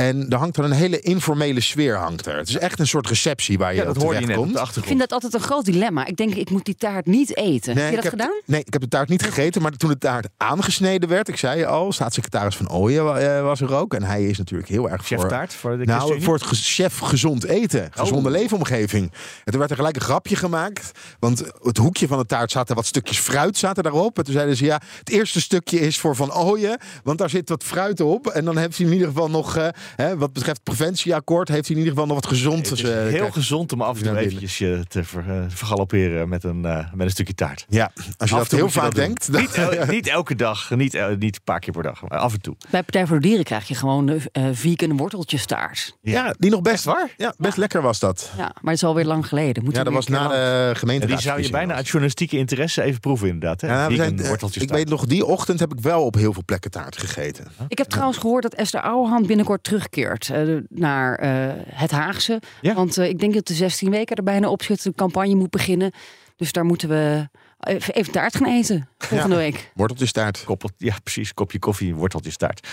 En 0.00 0.26
er 0.28 0.38
hangt 0.38 0.56
er 0.56 0.64
een 0.64 0.72
hele 0.72 1.00
informele 1.00 1.60
sfeer 1.60 1.96
hangt 1.96 2.26
er. 2.26 2.36
Het 2.36 2.48
is 2.48 2.58
echt 2.58 2.78
een 2.78 2.86
soort 2.86 3.06
receptie 3.06 3.58
waar 3.58 3.74
je 3.74 3.80
ja, 3.80 3.84
dat 3.84 4.02
hoor 4.02 4.14
je 4.14 4.26
net 4.26 4.36
komt. 4.36 4.76
Ik 4.76 4.84
vind 4.84 4.98
dat 4.98 5.12
altijd 5.12 5.34
een 5.34 5.40
groot 5.40 5.64
dilemma. 5.64 6.06
Ik 6.06 6.16
denk, 6.16 6.34
ik 6.34 6.50
moet 6.50 6.64
die 6.64 6.74
taart 6.74 7.06
niet 7.06 7.36
eten. 7.36 7.76
heb 7.76 7.90
je 7.90 7.96
dat 7.96 8.08
gedaan? 8.08 8.40
Nee, 8.44 8.60
ik 8.64 8.72
heb 8.72 8.82
de 8.82 8.88
taart 8.88 9.08
niet 9.08 9.22
gegeten. 9.22 9.62
Maar 9.62 9.72
toen 9.72 9.90
de 9.90 9.98
taart 9.98 10.28
aangesneden 10.36 11.08
werd, 11.08 11.28
ik 11.28 11.36
zei 11.36 11.58
je 11.58 11.66
al, 11.66 11.92
staatssecretaris 11.92 12.56
van 12.56 12.70
Ooyen 12.70 13.16
eh, 13.16 13.42
was 13.42 13.60
er 13.60 13.74
ook. 13.74 13.94
En 13.94 14.02
hij 14.02 14.24
is 14.24 14.38
natuurlijk 14.38 14.68
heel 14.68 14.90
erg 14.90 15.06
chef 15.06 15.20
voor... 15.20 15.28
taart 15.28 15.54
voor 15.54 15.78
de 15.78 15.84
Nou, 15.84 16.22
voor 16.22 16.34
het 16.34 16.44
chef 16.46 16.98
gezond 16.98 17.44
eten. 17.44 17.88
Gezonde 17.90 18.28
oh. 18.28 18.34
leefomgeving. 18.34 19.12
En 19.44 19.50
toen 19.50 19.58
werd 19.58 19.70
er 19.70 19.76
gelijk 19.76 19.96
een 19.96 20.02
grapje 20.02 20.36
gemaakt. 20.36 20.90
Want 21.18 21.44
het 21.62 21.76
hoekje 21.76 22.06
van 22.06 22.18
de 22.18 22.26
taart 22.26 22.50
zaten 22.50 22.74
wat 22.76 22.86
stukjes 22.86 23.18
fruit 23.18 23.56
zaten 23.56 23.82
daarop. 23.82 24.18
En 24.18 24.24
toen 24.24 24.34
zeiden 24.34 24.56
ze, 24.56 24.64
ja, 24.64 24.80
het 24.98 25.10
eerste 25.10 25.40
stukje 25.40 25.80
is 25.80 25.98
voor 25.98 26.16
Van 26.16 26.34
Ooyen. 26.34 26.78
Want 27.02 27.18
daar 27.18 27.30
zit 27.30 27.48
wat 27.48 27.64
fruit 27.64 28.00
op. 28.00 28.26
En 28.26 28.44
dan 28.44 28.56
heeft 28.56 28.76
hij 28.76 28.86
in 28.86 28.92
ieder 28.92 29.08
geval 29.08 29.30
nog... 29.30 29.56
Uh, 29.56 29.68
Hè, 29.96 30.16
wat 30.16 30.32
betreft 30.32 30.62
preventieakkoord 30.62 31.48
heeft 31.48 31.66
hij 31.66 31.76
in 31.76 31.82
ieder 31.82 31.92
geval 31.92 32.06
nog 32.06 32.16
wat 32.16 32.26
gezond. 32.26 32.70
Het 32.70 32.78
is 32.78 32.84
uh, 32.84 32.90
heel 32.90 33.30
gezond 33.30 33.72
om 33.72 33.82
af 33.82 33.98
en 33.98 34.06
toe 34.06 34.18
eventjes 34.18 34.58
je 34.58 34.84
te 34.88 35.04
ver, 35.04 35.24
uh, 35.28 35.44
vergalopperen 35.48 36.28
met 36.28 36.44
een, 36.44 36.62
uh, 36.62 36.92
met 36.92 37.06
een 37.06 37.10
stukje 37.10 37.34
taart. 37.34 37.66
Ja, 37.68 37.92
als 38.16 38.30
je 38.30 38.36
af 38.36 38.48
dat 38.48 38.58
heel 38.58 38.68
vaak 38.68 38.94
denkt. 38.94 39.28
Niet, 39.32 39.54
el 39.54 39.86
niet, 39.94 40.06
elke 40.06 40.34
dag, 40.34 40.70
niet, 40.70 40.98
niet 41.18 41.34
een 41.34 41.44
paar 41.44 41.60
keer 41.60 41.72
per 41.72 41.82
dag, 41.82 42.02
maar 42.08 42.18
af 42.18 42.32
en 42.32 42.40
toe. 42.40 42.56
Bij 42.70 42.82
Partij 42.82 43.06
voor 43.06 43.20
de 43.20 43.26
Dieren 43.26 43.44
krijg 43.44 43.68
je 43.68 43.74
gewoon 43.74 44.06
de 44.06 44.20
vegan 44.52 44.96
worteltjestaart. 44.96 45.98
Ja, 46.02 46.24
ja, 46.24 46.34
die 46.38 46.50
nog 46.50 46.62
best 46.62 46.84
waar. 46.84 47.14
Ja, 47.16 47.34
best 47.36 47.56
lekker 47.56 47.82
was 47.82 47.98
dat. 47.98 48.30
Ja, 48.36 48.42
maar 48.42 48.72
het 48.72 48.82
is 48.82 48.84
alweer 48.84 49.04
lang 49.04 49.26
geleden. 49.26 49.64
Moet 49.64 49.76
ja, 49.76 49.84
dat 49.84 49.92
was 49.92 50.06
na 50.06 50.28
de 50.28 50.72
gemeente. 50.74 51.06
Die 51.06 51.20
zou 51.20 51.42
je 51.42 51.50
bijna 51.50 51.74
uit 51.74 51.86
journalistieke 51.86 52.36
interesse 52.36 52.82
even 52.82 53.00
proeven 53.00 53.28
inderdaad. 53.28 53.60
Hè? 53.60 53.68
Ja, 53.68 53.88
we 53.88 53.94
zijn, 53.94 54.18
ik 54.52 54.70
weet 54.70 54.88
nog, 54.88 55.06
die 55.06 55.24
ochtend 55.24 55.60
heb 55.60 55.72
ik 55.72 55.80
wel 55.80 56.04
op 56.04 56.14
heel 56.14 56.32
veel 56.32 56.42
plekken 56.44 56.70
taart 56.70 56.98
gegeten. 56.98 57.46
Ik 57.68 57.78
heb 57.78 57.88
trouwens 57.88 58.18
gehoord 58.18 58.42
dat 58.42 58.54
Esther 58.54 58.80
Ouwehand 58.80 59.26
binnenkort 59.26 59.64
terugkeert 59.70 60.28
uh, 60.28 60.56
naar 60.68 61.24
uh, 61.24 61.52
het 61.66 61.90
Haagse. 61.90 62.40
Ja. 62.60 62.74
Want 62.74 62.98
uh, 62.98 63.08
ik 63.08 63.18
denk 63.18 63.34
dat 63.34 63.46
de 63.46 63.54
16 63.54 63.90
weken 63.90 64.16
er 64.16 64.22
bijna 64.22 64.48
op 64.48 64.62
zit. 64.62 64.82
De 64.82 64.92
campagne 64.94 65.34
moet 65.34 65.50
beginnen. 65.50 65.92
Dus 66.36 66.52
daar 66.52 66.64
moeten 66.64 66.88
we 66.88 67.28
even, 67.60 67.94
even 67.94 68.12
taart 68.12 68.36
gaan 68.36 68.46
eten 68.46 68.88
volgende 68.98 69.34
ja. 69.34 69.40
week. 69.40 69.70
Worteltjestaart. 69.74 70.44
Koppel, 70.44 70.70
ja, 70.76 70.96
precies. 71.02 71.34
Kopje 71.34 71.58
koffie, 71.58 71.94
worteltjestaart. 71.94 72.68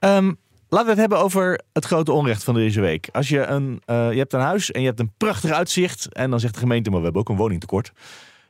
Um, 0.00 0.38
Laten 0.68 0.86
we 0.86 0.92
het 0.92 1.00
hebben 1.00 1.18
over 1.18 1.60
het 1.72 1.84
grote 1.84 2.12
onrecht 2.12 2.44
van 2.44 2.54
deze 2.54 2.80
week. 2.80 3.08
Als 3.12 3.28
je 3.28 3.40
een, 3.46 3.82
uh, 3.86 4.12
je 4.12 4.18
hebt 4.18 4.32
een 4.32 4.40
huis 4.40 4.70
en 4.70 4.80
je 4.80 4.86
hebt 4.86 5.00
een 5.00 5.12
prachtig 5.16 5.50
uitzicht. 5.50 6.14
En 6.14 6.30
dan 6.30 6.40
zegt 6.40 6.54
de 6.54 6.60
gemeente, 6.60 6.90
maar 6.90 6.98
we 6.98 7.04
hebben 7.04 7.22
ook 7.22 7.28
een 7.28 7.36
woningtekort. 7.36 7.92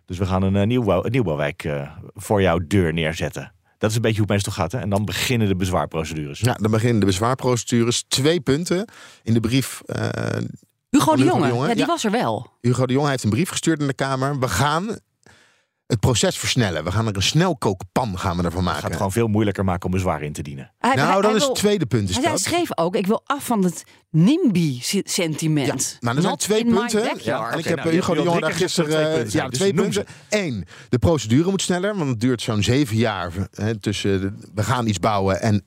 Dus 0.07 0.19
we 0.19 0.27
gaan 0.27 0.43
een, 0.43 0.55
uh, 0.55 0.63
nieuwbouw, 0.63 1.05
een 1.05 1.11
nieuwbouwwijk 1.11 1.65
uh, 1.65 1.91
voor 2.15 2.43
jouw 2.43 2.59
deur 2.67 2.93
neerzetten. 2.93 3.53
Dat 3.79 3.91
is 3.91 3.97
een 3.97 4.03
beetje 4.03 4.19
hoe 4.19 4.27
het 4.27 4.35
meestal 4.35 4.53
gaat. 4.53 4.73
Hè? 4.73 4.79
En 4.79 4.91
dan 4.91 5.05
beginnen 5.05 5.49
de 5.49 5.57
bezwaarprocedures. 5.57 6.41
Ja, 6.41 6.55
dan 6.55 6.71
beginnen 6.71 7.01
de 7.01 7.07
bezwaarprocedures. 7.07 8.05
Twee 8.09 8.41
punten 8.41 8.89
in 9.23 9.35
de 9.35 9.41
brief. 9.41 9.81
Uh, 9.87 10.09
Hugo 10.91 11.17
de 11.17 11.25
Jonge, 11.25 11.69
ja, 11.69 11.75
die 11.75 11.87
was 11.87 12.05
er 12.05 12.11
wel. 12.11 12.51
Hugo 12.61 12.87
de 12.87 12.93
Jonge 12.93 13.09
heeft 13.09 13.25
een 13.25 13.31
brief 13.31 13.49
gestuurd 13.49 13.81
in 13.81 13.87
de 13.87 13.95
Kamer. 13.95 14.39
We 14.39 14.49
gaan 14.49 14.99
het 15.87 16.01
proces 16.01 16.38
versnellen. 16.38 16.85
We 16.85 16.92
gaan 16.92 17.07
er 17.07 17.16
een 17.16 17.22
snelkookpan 17.22 18.18
gaan 18.18 18.37
we 18.37 18.42
ervan 18.42 18.64
maken. 18.64 18.79
Het 18.81 18.87
gaat 18.87 18.96
gewoon 18.96 19.12
veel 19.12 19.27
moeilijker 19.27 19.64
maken 19.64 19.85
om 19.85 19.90
bezwaar 19.90 20.22
in 20.22 20.33
te 20.33 20.42
dienen. 20.42 20.72
nou, 20.94 21.22
dat 21.22 21.35
is 21.35 21.44
het 21.44 21.55
tweede 21.55 21.87
punt. 21.87 22.11
Is 22.11 22.18
hij 22.18 22.37
schreef 22.37 22.79
ook, 22.79 22.96
ik 22.96 23.07
wil 23.07 23.22
af 23.25 23.44
van 23.44 23.64
het 23.64 23.85
NIMBY-sentiment. 24.11 25.66
Ja, 25.90 25.96
maar 26.01 26.16
er 26.16 26.22
zijn 26.22 26.37
twee 26.37 26.64
punten. 26.64 27.11
Ja, 27.22 27.51
en 27.51 27.59
ik 27.59 27.64
heb 27.64 27.83
Hugo 27.83 28.14
de 28.14 28.22
Jonge 28.22 28.40
daar 28.40 28.53
gisteren... 28.53 29.31
ja, 29.31 29.49
twee 29.49 29.75
punten. 29.75 30.05
Eén, 30.29 30.66
de 30.88 30.99
procedure 30.99 31.51
moet 31.51 31.62
sneller, 31.62 31.96
want 31.96 32.11
het 32.11 32.20
duurt 32.20 32.42
zo'n 32.42 32.62
zeven 32.62 32.96
jaar 32.96 33.33
hè, 33.51 33.81
tussen... 33.81 34.40
we 34.55 34.62
gaan 34.62 34.87
iets 34.87 34.99
bouwen 34.99 35.40
en 35.40 35.64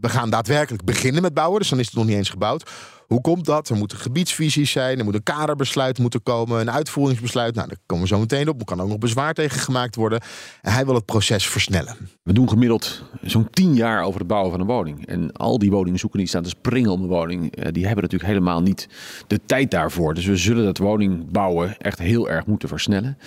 we 0.00 0.08
gaan 0.08 0.30
daadwerkelijk 0.30 0.84
beginnen 0.84 1.22
met 1.22 1.34
bouwen. 1.34 1.58
Dus 1.58 1.68
dan 1.68 1.78
is 1.78 1.86
het 1.86 1.94
nog 1.94 2.06
niet 2.06 2.16
eens 2.16 2.30
gebouwd. 2.30 2.70
Hoe 3.10 3.20
komt 3.20 3.44
dat? 3.44 3.68
Er 3.68 3.76
moeten 3.76 3.98
gebiedsvisies 3.98 4.70
zijn, 4.70 4.98
er 4.98 5.04
moet 5.04 5.14
een 5.14 5.22
kaderbesluit 5.22 5.98
moeten 5.98 6.22
komen, 6.22 6.60
een 6.60 6.70
uitvoeringsbesluit. 6.70 7.54
Nou, 7.54 7.68
daar 7.68 7.76
komen 7.86 8.04
we 8.04 8.14
zo 8.14 8.20
meteen 8.20 8.48
op. 8.48 8.58
Er 8.58 8.64
kan 8.64 8.80
ook 8.80 8.88
nog 8.88 8.98
bezwaar 8.98 9.34
tegen 9.34 9.60
gemaakt 9.60 9.96
worden. 9.96 10.20
En 10.62 10.72
hij 10.72 10.84
wil 10.84 10.94
het 10.94 11.04
proces 11.04 11.48
versnellen. 11.48 11.96
We 12.22 12.32
doen 12.32 12.48
gemiddeld 12.48 13.02
zo'n 13.22 13.50
tien 13.50 13.74
jaar 13.74 14.02
over 14.02 14.18
het 14.18 14.28
bouwen 14.28 14.50
van 14.50 14.60
een 14.60 14.66
woning. 14.66 15.06
En 15.06 15.32
al 15.32 15.58
die 15.58 15.70
woningzoeken 15.70 16.18
die 16.18 16.28
staan 16.28 16.42
te 16.42 16.48
springen 16.48 16.90
om 16.90 17.02
een 17.02 17.08
woning, 17.08 17.56
eh, 17.56 17.72
die 17.72 17.84
hebben 17.86 18.02
natuurlijk 18.02 18.30
helemaal 18.30 18.62
niet 18.62 18.88
de 19.26 19.40
tijd 19.46 19.70
daarvoor. 19.70 20.14
Dus 20.14 20.26
we 20.26 20.36
zullen 20.36 20.64
dat 20.64 20.78
woningbouwen 20.78 21.76
echt 21.78 21.98
heel 21.98 22.30
erg 22.30 22.46
moeten 22.46 22.68
versnellen. 22.68 23.18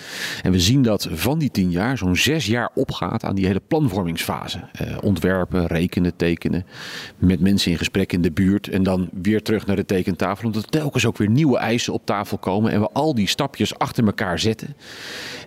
En 0.42 0.52
we 0.52 0.60
zien 0.60 0.82
dat 0.82 1.08
van 1.12 1.38
die 1.38 1.50
tien 1.50 1.70
jaar 1.70 1.98
zo'n 1.98 2.16
zes 2.16 2.46
jaar 2.46 2.70
opgaat 2.74 3.24
aan 3.24 3.34
die 3.34 3.46
hele 3.46 3.62
planvormingsfase. 3.68 4.68
Eh, 4.72 4.96
ontwerpen, 5.00 5.66
rekenen, 5.66 6.16
tekenen, 6.16 6.66
met 7.18 7.40
mensen 7.40 7.70
in 7.70 7.78
gesprek 7.78 8.12
in 8.12 8.22
de 8.22 8.32
buurt 8.32 8.68
en 8.68 8.82
dan 8.82 9.08
weer 9.12 9.42
terug 9.42 9.66
naar 9.66 9.73
de 9.76 9.84
tekentafel. 9.84 10.46
Omdat 10.46 10.70
telkens 10.70 11.06
ook 11.06 11.16
weer 11.16 11.30
nieuwe 11.30 11.58
eisen 11.58 11.92
op 11.92 12.06
tafel 12.06 12.38
komen. 12.38 12.72
En 12.72 12.80
we 12.80 12.88
al 12.92 13.14
die 13.14 13.28
stapjes 13.28 13.78
achter 13.78 14.04
elkaar 14.04 14.38
zetten. 14.38 14.76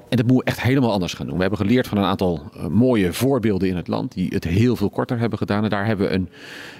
En 0.09 0.17
dat 0.17 0.25
moeten 0.25 0.45
we 0.45 0.51
echt 0.51 0.61
helemaal 0.61 0.91
anders 0.91 1.13
gaan 1.13 1.25
doen. 1.25 1.35
We 1.35 1.41
hebben 1.41 1.59
geleerd 1.59 1.87
van 1.87 1.97
een 1.97 2.03
aantal 2.03 2.51
uh, 2.55 2.67
mooie 2.67 3.13
voorbeelden 3.13 3.67
in 3.67 3.75
het 3.75 3.87
land. 3.87 4.13
Die 4.13 4.29
het 4.33 4.43
heel 4.43 4.75
veel 4.75 4.89
korter 4.89 5.19
hebben 5.19 5.37
gedaan. 5.37 5.63
En 5.63 5.69
daar 5.69 5.85
hebben 5.85 6.07
we 6.07 6.13
een, 6.13 6.29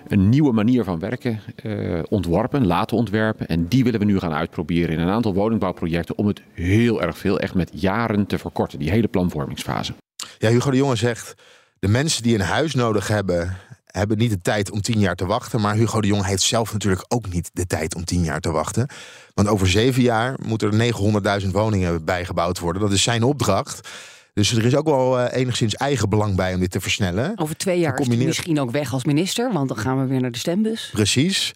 een 0.08 0.30
nieuwe 0.30 0.52
manier 0.52 0.84
van 0.84 1.00
werken 1.00 1.40
uh, 1.64 2.00
ontworpen. 2.10 2.68
Laten 2.68 2.98
ontwerpen. 2.98 3.48
En 3.48 3.68
die 3.68 3.84
willen 3.84 4.00
we 4.00 4.06
nu 4.06 4.20
gaan 4.20 4.34
uitproberen 4.34 4.96
in 4.96 5.00
een 5.00 5.10
aantal 5.10 5.34
woningbouwprojecten. 5.34 6.18
Om 6.18 6.28
het 6.28 6.42
heel 6.54 7.02
erg 7.02 7.18
veel, 7.18 7.40
echt 7.40 7.54
met 7.54 7.70
jaren 7.74 8.26
te 8.26 8.38
verkorten. 8.38 8.80
Die 8.80 8.90
hele 8.90 9.08
planvormingsfase. 9.08 9.94
Ja, 10.38 10.50
Hugo 10.50 10.72
de 10.72 10.78
Jonge 10.78 10.96
zegt. 10.96 11.36
De 11.80 11.88
mensen 11.88 12.24
die 12.24 12.36
een 12.36 12.42
huis 12.42 12.76
nodig 12.76 13.08
hebben 13.08 13.58
hebben 13.98 14.18
niet 14.18 14.30
de 14.30 14.42
tijd 14.42 14.72
om 14.72 14.82
tien 14.82 15.00
jaar 15.00 15.16
te 15.16 15.26
wachten. 15.26 15.62
Maar 15.62 15.76
Hugo 15.76 16.02
de 16.02 16.08
Jong 16.08 16.26
heeft 16.26 16.42
zelf 16.42 16.74
natuurlijk 16.74 17.06
ook 17.08 17.30
niet 17.30 17.50
de 17.54 17.66
tijd 17.66 17.96
om 17.96 18.06
tien 18.06 18.24
jaar 18.24 18.40
te 18.40 18.52
wachten. 18.52 18.88
Want 19.34 19.48
over 19.48 19.68
zeven 19.68 20.02
jaar 20.02 20.36
moeten 20.46 20.80
er 20.80 21.42
900.000 21.42 21.48
woningen 21.52 22.06
bijgebouwd 22.06 22.60
worden. 22.60 22.82
Dat 22.82 22.92
is 22.92 23.04
zijn 23.04 23.24
opdracht. 23.24 23.90
Dus 24.34 24.52
er 24.52 24.66
is 24.66 24.76
ook 24.76 24.86
wel 24.86 25.20
uh, 25.20 25.26
enigszins 25.32 25.76
eigen 25.76 26.10
belang 26.10 26.36
bij 26.36 26.54
om 26.54 26.60
dit 26.60 26.72
te 26.72 26.82
versnellen. 26.82 27.34
Over 27.36 27.58
twee 27.58 27.80
jaar 27.80 28.00
is 28.00 28.08
hij 28.08 28.18
misschien 28.18 28.60
ook 28.60 28.72
weg 28.72 28.94
als 28.94 29.04
minister, 29.04 29.54
want 29.54 29.68
dan 29.68 29.78
gaan 29.78 30.02
we 30.02 30.08
weer 30.08 30.22
naar 30.22 30.32
de 30.32 30.38
stembus. 30.38 30.90
Precies. 30.92 31.52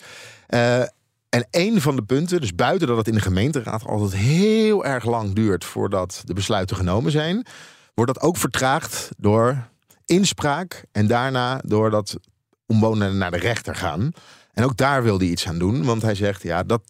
Uh, 0.49 0.79
en 1.29 1.47
een 1.51 1.81
van 1.81 1.95
de 1.95 2.03
punten, 2.03 2.41
dus 2.41 2.55
buiten 2.55 2.87
dat 2.87 2.97
het 2.97 3.07
in 3.07 3.13
de 3.13 3.21
gemeenteraad 3.21 3.85
altijd 3.85 4.21
heel 4.21 4.85
erg 4.85 5.05
lang 5.05 5.33
duurt 5.33 5.65
voordat 5.65 6.21
de 6.25 6.33
besluiten 6.33 6.75
genomen 6.75 7.11
zijn, 7.11 7.45
wordt 7.93 8.13
dat 8.13 8.23
ook 8.23 8.37
vertraagd 8.37 9.09
door 9.17 9.69
inspraak 10.05 10.83
en 10.91 11.07
daarna 11.07 11.61
door 11.65 11.89
dat 11.89 12.17
omwonenden 12.71 13.17
naar 13.17 13.31
de 13.31 13.37
rechter 13.37 13.75
gaan. 13.75 14.11
En 14.53 14.63
ook 14.63 14.77
daar 14.77 15.03
wil 15.03 15.17
hij 15.17 15.27
iets 15.27 15.47
aan 15.47 15.59
doen, 15.59 15.83
want 15.83 16.01
hij 16.01 16.15
zegt, 16.15 16.43
ja, 16.43 16.63
dat, 16.63 16.81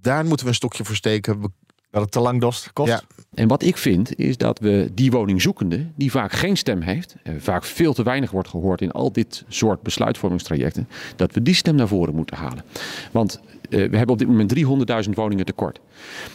daar 0.00 0.24
moeten 0.24 0.44
we 0.44 0.50
een 0.50 0.56
stokje 0.56 0.84
voor 0.84 0.96
steken. 0.96 1.52
Dat 1.90 2.02
het 2.02 2.12
te 2.12 2.20
lang 2.20 2.40
kost. 2.72 2.88
Ja. 2.88 3.02
En 3.34 3.48
wat 3.48 3.62
ik 3.62 3.76
vind, 3.76 4.18
is 4.18 4.36
dat 4.36 4.58
we 4.58 4.90
die 4.92 5.10
woningzoekende, 5.10 5.86
die 5.96 6.10
vaak 6.10 6.32
geen 6.32 6.56
stem 6.56 6.80
heeft, 6.80 7.14
en 7.22 7.42
vaak 7.42 7.64
veel 7.64 7.94
te 7.94 8.02
weinig 8.02 8.30
wordt 8.30 8.48
gehoord 8.48 8.80
in 8.80 8.90
al 8.90 9.12
dit 9.12 9.44
soort 9.48 9.82
besluitvormingstrajecten, 9.82 10.88
dat 11.16 11.32
we 11.32 11.42
die 11.42 11.54
stem 11.54 11.74
naar 11.74 11.88
voren 11.88 12.14
moeten 12.14 12.36
halen. 12.36 12.64
Want 13.10 13.40
we 13.74 13.96
hebben 13.96 14.08
op 14.08 14.18
dit 14.18 14.28
moment 14.28 14.54
300.000 15.06 15.10
woningen 15.14 15.44
tekort. 15.44 15.80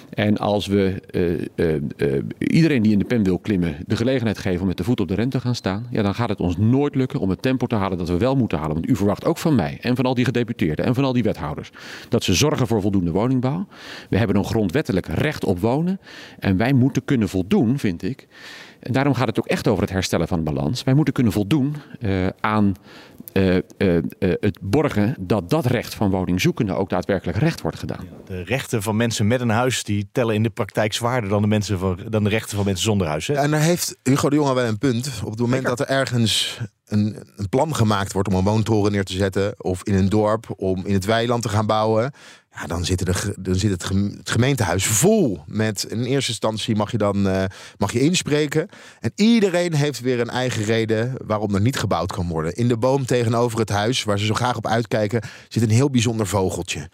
En 0.09 0.37
als 0.37 0.67
we 0.67 1.01
uh, 1.55 1.71
uh, 2.07 2.21
iedereen 2.37 2.81
die 2.81 2.91
in 2.91 2.99
de 2.99 3.05
pen 3.05 3.23
wil 3.23 3.39
klimmen 3.39 3.75
de 3.87 3.95
gelegenheid 3.95 4.37
geven 4.37 4.61
om 4.61 4.67
met 4.67 4.77
de 4.77 4.83
voet 4.83 4.99
op 4.99 5.07
de 5.07 5.15
rem 5.15 5.29
te 5.29 5.39
gaan 5.39 5.55
staan, 5.55 5.87
ja, 5.91 6.01
dan 6.01 6.15
gaat 6.15 6.29
het 6.29 6.39
ons 6.39 6.57
nooit 6.57 6.95
lukken 6.95 7.19
om 7.19 7.29
het 7.29 7.41
tempo 7.41 7.65
te 7.65 7.75
halen 7.75 7.97
dat 7.97 8.07
we 8.07 8.17
wel 8.17 8.35
moeten 8.35 8.57
halen. 8.57 8.73
Want 8.73 8.89
u 8.89 8.95
verwacht 8.95 9.25
ook 9.25 9.37
van 9.37 9.55
mij 9.55 9.77
en 9.81 9.95
van 9.95 10.05
al 10.05 10.13
die 10.13 10.25
gedeputeerden 10.25 10.85
en 10.85 10.95
van 10.95 11.03
al 11.03 11.13
die 11.13 11.23
wethouders 11.23 11.71
dat 12.09 12.23
ze 12.23 12.33
zorgen 12.33 12.67
voor 12.67 12.81
voldoende 12.81 13.11
woningbouw. 13.11 13.67
We 14.09 14.17
hebben 14.17 14.35
een 14.35 14.45
grondwettelijk 14.45 15.07
recht 15.07 15.45
op 15.45 15.59
wonen 15.59 15.99
en 16.39 16.57
wij 16.57 16.73
moeten 16.73 17.05
kunnen 17.05 17.29
voldoen, 17.29 17.79
vind 17.79 18.03
ik. 18.03 18.27
En 18.79 18.93
daarom 18.93 19.13
gaat 19.13 19.27
het 19.27 19.39
ook 19.39 19.47
echt 19.47 19.67
over 19.67 19.81
het 19.81 19.91
herstellen 19.91 20.27
van 20.27 20.43
balans. 20.43 20.83
Wij 20.83 20.93
moeten 20.93 21.13
kunnen 21.13 21.33
voldoen 21.33 21.75
uh, 21.99 22.27
aan 22.39 22.75
uh, 23.33 23.55
uh, 23.55 23.61
het 24.19 24.59
borgen 24.61 25.15
dat 25.19 25.49
dat 25.49 25.65
recht 25.65 25.93
van 25.93 26.09
woningzoekenden 26.09 26.77
ook 26.77 26.89
daadwerkelijk 26.89 27.37
recht 27.37 27.61
wordt 27.61 27.79
gedaan. 27.79 28.07
De 28.25 28.43
rechten 28.43 28.81
van 28.81 28.95
mensen 28.95 29.27
met 29.27 29.41
een 29.41 29.49
huis 29.49 29.83
die 29.83 30.09
tellen 30.11 30.35
in 30.35 30.43
de 30.43 30.49
praktijk 30.49 30.93
zwaarder 30.93 31.29
dan 31.29 31.41
de, 31.41 31.47
mensen 31.47 31.79
van, 31.79 31.99
dan 32.09 32.23
de 32.23 32.29
rechten 32.29 32.55
van 32.55 32.65
mensen 32.65 32.83
zonder 32.83 33.07
huis. 33.07 33.27
Hè? 33.27 33.33
En 33.33 33.51
daar 33.51 33.61
heeft 33.61 33.97
Hugo 34.03 34.29
de 34.29 34.35
Jonge 34.35 34.53
wel 34.53 34.65
een 34.65 34.77
punt. 34.77 35.21
Op 35.23 35.31
het 35.31 35.39
moment 35.39 35.65
dat 35.65 35.79
er 35.79 35.87
ergens 35.87 36.59
een, 36.89 37.17
een 37.35 37.49
plan 37.49 37.75
gemaakt 37.75 38.13
wordt 38.13 38.27
om 38.27 38.33
een 38.35 38.43
woontoren 38.43 38.91
neer 38.91 39.03
te 39.03 39.13
zetten. 39.13 39.53
Of 39.57 39.83
in 39.83 39.93
een 39.93 40.09
dorp 40.09 40.53
om 40.57 40.85
in 40.85 40.93
het 40.93 41.05
weiland 41.05 41.41
te 41.41 41.49
gaan 41.49 41.65
bouwen. 41.65 42.11
Ja, 42.53 42.65
dan, 42.67 42.85
zit, 42.85 43.15
ge- 43.15 43.35
dan 43.39 43.55
zit 43.55 43.71
het 43.71 43.91
gemeentehuis 44.23 44.85
vol 44.85 45.43
met. 45.47 45.85
In 45.89 46.03
eerste 46.03 46.29
instantie 46.31 46.75
mag 46.75 46.91
je 46.91 46.97
dan 46.97 47.27
eh, 47.27 47.43
mag 47.77 47.91
je 47.91 47.99
inspreken. 47.99 48.69
En 48.99 49.11
iedereen 49.15 49.73
heeft 49.73 49.99
weer 49.99 50.19
een 50.19 50.29
eigen 50.29 50.63
reden 50.63 51.15
waarom 51.25 51.55
er 51.55 51.61
niet 51.61 51.77
gebouwd 51.79 52.11
kan 52.11 52.27
worden. 52.27 52.53
In 52.53 52.67
de 52.67 52.77
boom 52.77 53.05
tegenover 53.05 53.59
het 53.59 53.69
huis, 53.69 54.03
waar 54.03 54.19
ze 54.19 54.25
zo 54.25 54.33
graag 54.33 54.57
op 54.57 54.67
uitkijken, 54.67 55.21
zit 55.47 55.63
een 55.63 55.69
heel 55.69 55.89
bijzonder 55.89 56.27
vogeltje. 56.27 56.89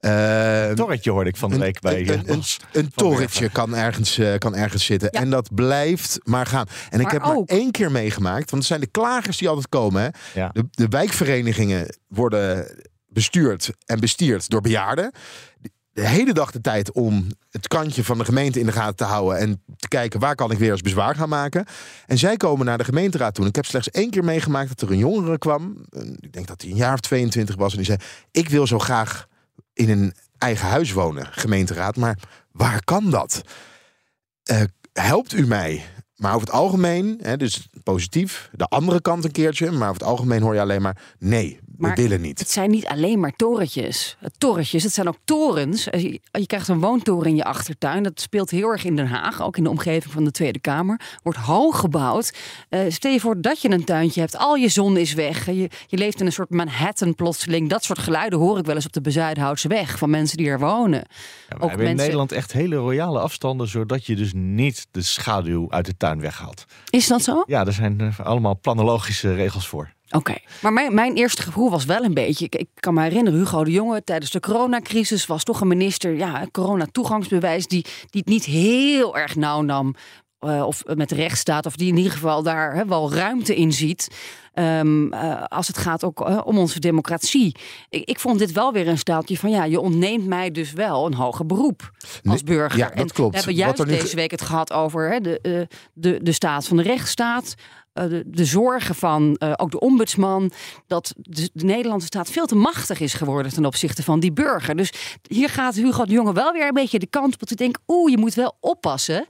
Eh, 0.00 0.70
Torretje 0.70 1.10
hoorde 1.10 1.30
ik 1.30 1.36
van 1.36 1.50
de 1.50 1.58
week 1.58 1.80
bij 1.80 2.00
een, 2.00 2.06
eh, 2.08 2.12
een, 2.14 2.28
een, 2.28 2.42
een 2.72 2.82
Van 2.82 2.90
torretje 2.94 3.48
kan 3.50 3.74
ergens, 3.76 4.18
eh, 4.18 4.38
kan 4.38 4.54
ergens 4.54 4.84
zitten. 4.84 5.08
Ja. 5.12 5.20
En 5.20 5.30
dat 5.30 5.54
blijft 5.54 6.18
maar 6.24 6.46
gaan. 6.46 6.66
En 6.90 6.98
ik 6.98 7.04
Maar 7.04 7.12
heb 7.12 7.22
maar 7.22 7.36
ook- 7.36 7.48
één 7.48 7.70
keer 7.70 7.90
meegemaakt. 7.92 8.50
Want 8.50 8.62
het 8.62 8.64
zijn 8.64 8.80
de 8.80 8.86
klagers 8.86 9.36
die 9.36 9.48
altijd 9.48 9.68
komen. 9.68 10.02
Hè. 10.02 10.08
Ja. 10.40 10.50
De, 10.52 10.64
de 10.70 10.88
wijkverenigingen 10.88 11.96
worden 12.08 12.76
bestuurd 13.08 13.70
en 13.86 14.00
bestierd 14.00 14.48
door 14.50 14.60
bejaarden. 14.60 15.12
De 15.92 16.06
hele 16.08 16.32
dag 16.32 16.50
de 16.50 16.60
tijd 16.60 16.92
om 16.92 17.26
het 17.50 17.68
kantje 17.68 18.04
van 18.04 18.18
de 18.18 18.24
gemeente 18.24 18.60
in 18.60 18.66
de 18.66 18.72
gaten 18.72 18.96
te 18.96 19.04
houden. 19.04 19.38
En 19.38 19.62
te 19.76 19.88
kijken 19.88 20.20
waar 20.20 20.34
kan 20.34 20.50
ik 20.50 20.58
weer 20.58 20.70
eens 20.70 20.80
bezwaar 20.80 21.14
gaan 21.14 21.28
maken. 21.28 21.64
En 22.06 22.18
zij 22.18 22.36
komen 22.36 22.66
naar 22.66 22.78
de 22.78 22.84
gemeenteraad 22.84 23.34
toe. 23.34 23.42
En 23.44 23.50
ik 23.50 23.56
heb 23.56 23.64
slechts 23.64 23.90
één 23.90 24.10
keer 24.10 24.24
meegemaakt 24.24 24.68
dat 24.68 24.80
er 24.80 24.90
een 24.90 24.98
jongere 24.98 25.38
kwam. 25.38 25.84
Een- 25.90 26.16
Ik 26.20 26.32
denk 26.32 26.46
dat 26.46 26.60
hij 26.62 26.70
een 26.70 26.76
jaar 26.76 26.92
of 26.92 27.00
22 27.00 27.56
was. 27.56 27.70
En 27.70 27.76
die 27.76 27.86
zei: 27.86 27.98
Ik 28.30 28.48
wil 28.48 28.66
zo 28.66 28.78
graag 28.78 29.26
in 29.76 29.90
een 29.90 30.14
eigen 30.38 30.68
huis 30.68 30.92
wonen, 30.92 31.26
gemeenteraad. 31.30 31.96
Maar 31.96 32.18
waar 32.52 32.84
kan 32.84 33.10
dat? 33.10 33.42
Eh, 34.42 34.62
helpt 34.92 35.32
u 35.32 35.46
mij? 35.46 35.84
Maar 36.16 36.34
over 36.34 36.46
het 36.46 36.56
algemeen, 36.56 37.18
hè, 37.22 37.36
dus 37.36 37.68
positief, 37.82 38.50
de 38.52 38.64
andere 38.64 39.00
kant 39.00 39.24
een 39.24 39.30
keertje. 39.30 39.70
Maar 39.70 39.88
over 39.88 40.00
het 40.00 40.10
algemeen 40.10 40.42
hoor 40.42 40.54
je 40.54 40.60
alleen 40.60 40.82
maar: 40.82 40.96
nee, 41.18 41.58
we 41.64 41.72
Maar 41.86 41.96
willen 41.96 42.20
niet. 42.20 42.38
Het 42.38 42.50
zijn 42.50 42.70
niet 42.70 42.86
alleen 42.86 43.20
maar 43.20 43.32
torentjes. 43.36 44.16
Eh, 44.20 44.28
Torentjes, 44.38 44.82
het 44.82 44.92
zijn 44.92 45.08
ook 45.08 45.18
torens. 45.24 45.90
Eh, 45.90 46.02
Je, 46.02 46.20
je 46.32 46.46
krijgt 46.46 46.68
een 46.68 46.80
woontoren 46.80 47.26
in 47.30 47.36
je 47.36 47.44
achtertuin. 47.44 48.02
Dat 48.02 48.20
speelt 48.20 48.50
heel 48.50 48.68
erg 48.68 48.84
in 48.84 48.96
Den 48.96 49.06
Haag, 49.06 49.42
ook 49.42 49.56
in 49.56 49.62
de 49.64 49.70
omgeving 49.70 50.12
van 50.12 50.24
de 50.24 50.30
Tweede 50.30 50.58
Kamer. 50.60 51.00
Wordt 51.22 51.38
hoog 51.38 51.78
gebouwd. 51.80 52.32
Eh, 52.68 52.80
stel 52.88 53.12
je 53.12 53.20
voor 53.20 53.40
dat 53.40 53.60
je 53.60 53.70
een 53.70 53.84
tuintje 53.84 54.20
hebt, 54.20 54.36
al 54.36 54.54
je 54.54 54.68
zon 54.68 54.96
is 54.96 55.12
weg. 55.14 55.46
Je, 55.46 55.70
je 55.86 55.96
leeft 55.96 56.20
in 56.20 56.26
een 56.26 56.32
soort 56.32 56.50
Manhattan 56.50 57.14
plotseling. 57.14 57.68
Dat 57.68 57.84
soort 57.84 57.98
geluiden 57.98 58.38
hoor 58.38 58.58
ik 58.58 58.64
wel 58.66 58.74
eens 58.74 58.86
op 58.86 58.92
de 58.92 59.00
Bezuidenhoutse 59.00 59.68
weg 59.68 59.98
van 59.98 60.10
mensen 60.10 60.36
die 60.36 60.48
er 60.48 60.58
wonen. 60.58 60.98
Ja, 60.98 61.06
we 61.48 61.54
ook 61.54 61.60
hebben 61.60 61.78
in 61.78 61.84
mensen- 61.84 61.96
Nederland 61.96 62.32
echt 62.32 62.52
hele 62.52 62.76
royale 62.76 63.18
afstanden, 63.20 63.68
zodat 63.68 64.06
je 64.06 64.16
dus 64.16 64.30
niet 64.34 64.86
de 64.90 65.02
schaduw 65.02 65.70
uit 65.70 65.86
de 65.86 65.96
tuin 65.96 66.04
weghaalt. 66.14 66.64
Is 66.90 67.06
dat 67.06 67.22
zo? 67.22 67.42
Ja, 67.46 67.66
er 67.66 67.72
zijn 67.72 68.00
eh, 68.00 68.20
allemaal 68.20 68.58
planologische 68.60 69.34
regels 69.34 69.68
voor. 69.68 69.94
Oké, 70.10 70.34
maar 70.62 70.72
mijn, 70.72 70.94
mijn 70.94 71.14
eerste 71.14 71.42
gevoel 71.42 71.70
was 71.70 71.84
wel 71.84 72.04
een 72.04 72.14
beetje. 72.14 72.44
Ik, 72.44 72.54
ik 72.54 72.68
kan 72.74 72.94
me 72.94 73.02
herinneren, 73.02 73.38
Hugo 73.38 73.64
de 73.64 73.70
Jonge 73.70 74.04
tijdens 74.04 74.30
de 74.30 74.40
coronacrisis 74.40 75.26
was 75.26 75.44
toch 75.44 75.60
een 75.60 75.68
minister, 75.68 76.16
ja, 76.16 76.46
corona-toegangsbewijs, 76.52 77.66
die, 77.66 77.82
die 78.10 78.20
het 78.20 78.26
niet 78.26 78.44
heel 78.44 79.16
erg 79.16 79.36
nauw 79.36 79.62
nam. 79.62 79.94
Eh, 80.46 80.66
of 80.66 80.82
met 80.94 81.08
de 81.08 81.14
rechtsstaat, 81.14 81.66
of 81.66 81.76
die 81.76 81.88
in 81.88 81.96
ieder 81.96 82.12
geval 82.12 82.42
daar 82.42 82.86
wel 82.86 83.12
ruimte 83.12 83.56
in 83.56 83.72
ziet. 83.72 84.08
ehm, 84.54 85.12
eh, 85.12 85.42
als 85.44 85.66
het 85.66 85.78
gaat 85.78 86.04
ook 86.04 86.20
eh, 86.20 86.40
om 86.44 86.58
onze 86.58 86.80
democratie. 86.80 87.56
Ik, 87.88 88.08
ik 88.08 88.18
vond 88.18 88.38
dit 88.38 88.52
wel 88.52 88.72
weer 88.72 88.88
een 88.88 88.98
staaltje 88.98 89.38
van 89.38 89.50
ja, 89.50 89.64
je 89.64 89.80
ontneemt 89.80 90.26
mij 90.26 90.50
dus 90.50 90.72
wel 90.72 91.06
een 91.06 91.14
hoger 91.14 91.46
beroep 91.46 91.90
als 92.24 92.42
burger. 92.42 92.78
ja, 92.78 92.88
dat 92.88 92.96
en 92.96 93.08
klopt. 93.08 93.30
We 93.30 93.36
hebben 93.36 93.54
juist 93.54 93.78
nu 93.78 93.84
deze 93.84 94.16
week 94.16 94.30
het 94.30 94.42
gehad 94.42 94.72
over 94.72 95.22
de, 95.22 95.68
de, 95.92 96.20
de 96.22 96.32
staat 96.32 96.66
van 96.66 96.76
de 96.76 96.82
rechtsstaat. 96.82 97.54
de, 97.92 98.22
de 98.26 98.44
zorgen 98.44 98.94
van 98.94 99.40
ook 99.56 99.70
de 99.70 99.80
ombudsman. 99.80 100.50
Dat 100.86 101.14
de, 101.16 101.50
de 101.52 101.64
Nederlandse 101.64 102.06
staat 102.06 102.30
veel 102.30 102.46
te 102.46 102.54
machtig 102.54 103.00
is 103.00 103.14
geworden 103.14 103.52
ten 103.52 103.64
opzichte 103.64 104.02
van 104.02 104.20
die 104.20 104.32
burger. 104.32 104.76
Dus 104.76 104.92
hier 105.28 105.48
gaat 105.48 105.74
Hugo 105.74 106.04
de 106.04 106.12
Jonge 106.12 106.32
wel 106.32 106.52
weer 106.52 106.66
een 106.66 106.74
beetje 106.74 106.98
de 106.98 107.06
kant 107.06 107.34
op. 107.34 107.40
Dat 107.40 107.50
ik 107.50 107.56
denk, 107.56 107.78
oeh, 107.86 108.10
je 108.10 108.18
moet 108.18 108.34
wel 108.34 108.56
oppassen. 108.60 109.26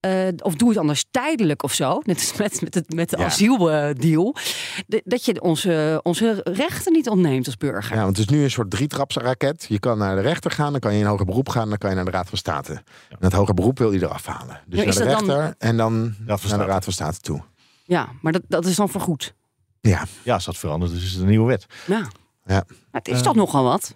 Eh, 0.00 0.28
of 0.42 0.54
doe 0.54 0.68
het 0.68 0.78
anders 0.78 1.04
tijdelijk 1.10 1.62
of 1.62 1.72
zo. 1.72 2.00
Net 2.04 2.16
als 2.16 2.36
met, 2.36 2.60
met, 2.60 2.74
het, 2.74 2.92
met 2.94 3.10
de 3.10 3.16
Ja. 3.18 3.24
asieldeal. 3.24 4.36
De- 4.86 5.02
dat 5.04 5.24
je 5.24 5.40
onze, 5.42 6.00
onze 6.02 6.40
rechten 6.44 6.92
niet 6.92 7.08
ontneemt 7.08 7.46
als 7.46 7.56
burger. 7.56 7.96
Ja, 7.96 8.02
want 8.04 8.16
het 8.16 8.30
is 8.30 8.36
nu 8.36 8.42
een 8.42 8.50
soort 8.50 8.70
drietrapsraket. 8.70 9.66
Je 9.68 9.78
kan 9.78 9.98
naar 9.98 10.14
de 10.16 10.20
rechter 10.22 10.50
gaan, 10.50 10.70
dan 10.72 10.80
kan 10.80 10.92
je 10.94 11.00
in 11.00 11.06
hoger 11.06 11.24
beroep 11.26 11.48
gaan, 11.48 11.68
dan 11.68 11.78
kan 11.78 11.90
je 11.90 11.96
naar 11.96 12.04
de 12.04 12.10
Raad 12.10 12.28
van 12.28 12.38
State. 12.38 12.72
En 13.08 13.16
dat 13.18 13.32
hoger 13.32 13.54
beroep 13.54 13.78
wil 13.78 13.92
je 13.92 14.02
eraf 14.02 14.26
halen. 14.26 14.60
Dus 14.66 14.78
Ja, 14.78 14.84
naar 14.84 14.94
de 14.94 14.98
dat 15.04 15.08
dan- 15.18 15.28
rechter 15.36 15.54
en 15.58 15.76
dan 15.76 16.14
naar 16.26 16.38
de. 16.58 16.64
Raad 16.64 16.84
van 16.84 16.92
State 16.92 17.20
toe. 17.20 17.42
Ja, 17.84 18.08
maar 18.22 18.32
dat, 18.32 18.42
dat 18.48 18.66
is 18.66 18.76
dan 18.76 18.88
voorgoed. 18.88 19.34
Ja, 19.80 20.04
Ja, 20.22 20.34
als 20.34 20.44
dat 20.44 20.56
verandert, 20.56 20.92
dus 20.92 21.04
is 21.04 21.12
het 21.12 21.20
een 21.22 21.28
nieuwe 21.28 21.46
wet. 21.46 21.66
Ja. 21.86 21.98
Ja. 22.44 22.64
Maar 22.66 23.00
het 23.00 23.08
is 23.08 23.22
toch 23.22 23.34
nogal 23.34 23.64
wat. 23.64 23.94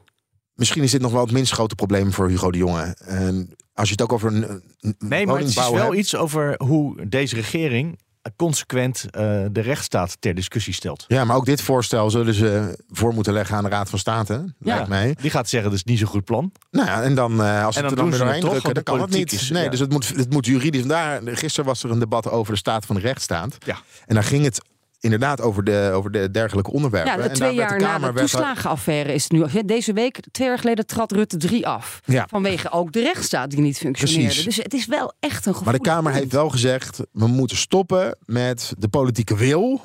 Misschien 0.54 0.82
is 0.82 0.90
dit 0.90 1.00
nog 1.00 1.12
wel 1.12 1.20
het 1.24 1.32
minst 1.32 1.52
grote 1.52 1.74
probleem 1.74 2.12
voor 2.12 2.28
Hugo 2.28 2.50
de 2.50 2.58
Jonge. 2.58 2.96
En 3.04 3.54
als 3.74 3.86
je 3.88 3.92
het 3.92 4.02
ook 4.02 4.12
over 4.12 4.34
een, 4.34 4.62
een 4.80 4.94
Nee, 4.98 5.26
maar 5.26 5.38
het 5.38 5.48
is 5.48 5.54
wel 5.54 5.74
hebt- 5.74 5.94
iets 5.94 6.16
over 6.16 6.54
hoe 6.62 7.06
deze 7.08 7.34
regering 7.34 7.98
consequent 8.36 9.04
eh, 9.10 9.20
de 9.52 9.60
rechtsstaat 9.60 10.16
ter 10.20 10.34
discussie 10.34 10.72
stelt. 10.74 11.04
Ja, 11.08 11.24
maar 11.24 11.36
ook 11.36 11.44
dit 11.44 11.60
voorstel 11.62 12.10
zullen 12.10 12.34
ze 12.34 12.78
voor 12.90 13.14
moeten 13.14 13.32
leggen 13.32 13.56
aan 13.56 13.62
de 13.64 13.68
Raad 13.70 13.90
van 13.90 13.98
State. 13.98 14.54
Lijkt 14.58 14.88
mij. 14.88 15.16
Die 15.20 15.30
gaat 15.30 15.48
zeggen, 15.48 15.70
dat 15.70 15.78
is 15.78 15.84
niet 15.84 15.98
zo'n 15.98 16.08
goed 16.08 16.24
plan. 16.24 16.52
Nou 16.70 16.86
ja, 16.86 17.02
en 17.02 17.14
dan 17.14 17.42
eh, 17.42 17.64
als 17.64 17.76
En 17.76 17.82
dan 17.82 17.90
het 17.90 17.98
er 18.00 18.04
dan 18.04 18.10
weer 18.10 18.18
doorheen 18.18 18.40
drukken, 18.40 18.74
dan 18.74 18.82
kan 18.82 19.00
het 19.00 19.10
niet. 19.10 19.32
is- 19.32 19.50
nee, 19.50 19.64
ja. 19.64 19.70
dus 19.70 19.80
het 19.80 19.90
moet, 19.92 20.08
het 20.08 20.30
moet 20.32 20.46
juridisch. 20.46 20.80
Vandaar, 20.80 21.20
gisteren 21.24 21.64
was 21.68 21.82
er 21.84 21.90
een 21.90 21.98
debat 21.98 22.30
over 22.30 22.52
de 22.52 22.58
staat 22.58 22.86
van 22.86 22.94
de 22.96 23.00
rechtsstaat. 23.02 23.56
Ja. 23.66 23.76
En 24.06 24.14
daar 24.14 24.24
ging 24.24 24.44
het 24.44 24.60
inderdaad 25.04 25.40
over 25.40 25.64
de, 25.64 25.90
over 25.94 26.10
de 26.10 26.30
dergelijke 26.30 26.72
onderwerpen. 26.72 27.10
Ja, 27.10 27.16
de 27.16 27.22
en 27.22 27.28
daar 27.28 27.36
twee 27.36 27.56
werd 27.56 27.70
jaar 27.70 27.78
de 27.78 27.84
na 27.84 28.12
de 28.12 28.20
toeslagenaffaire 28.20 29.14
is 29.14 29.22
het 29.22 29.32
nu. 29.32 29.62
Deze 29.64 29.92
week, 29.92 30.20
twee 30.30 30.48
jaar 30.48 30.58
geleden, 30.58 30.86
trad 30.86 31.12
Rutte 31.12 31.36
3 31.36 31.66
af. 31.66 32.00
Ja. 32.04 32.26
Vanwege 32.30 32.70
ook 32.70 32.92
de 32.92 33.00
rechtsstaat 33.00 33.50
die 33.50 33.60
niet 33.60 33.78
functioneerde. 33.78 34.24
Precies. 34.24 34.44
Dus 34.44 34.56
het 34.56 34.74
is 34.74 34.86
wel 34.86 35.12
echt 35.20 35.46
een 35.46 35.52
gevoel. 35.52 35.64
Maar 35.64 35.80
de 35.82 35.88
Kamer 35.88 36.12
heeft 36.12 36.32
wel 36.32 36.48
gezegd: 36.48 37.00
we 37.12 37.26
moeten 37.26 37.56
stoppen 37.56 38.18
met 38.24 38.72
de 38.78 38.88
politieke 38.88 39.36
wil 39.36 39.80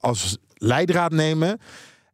als 0.00 0.38
leidraad 0.54 1.12
nemen. 1.12 1.60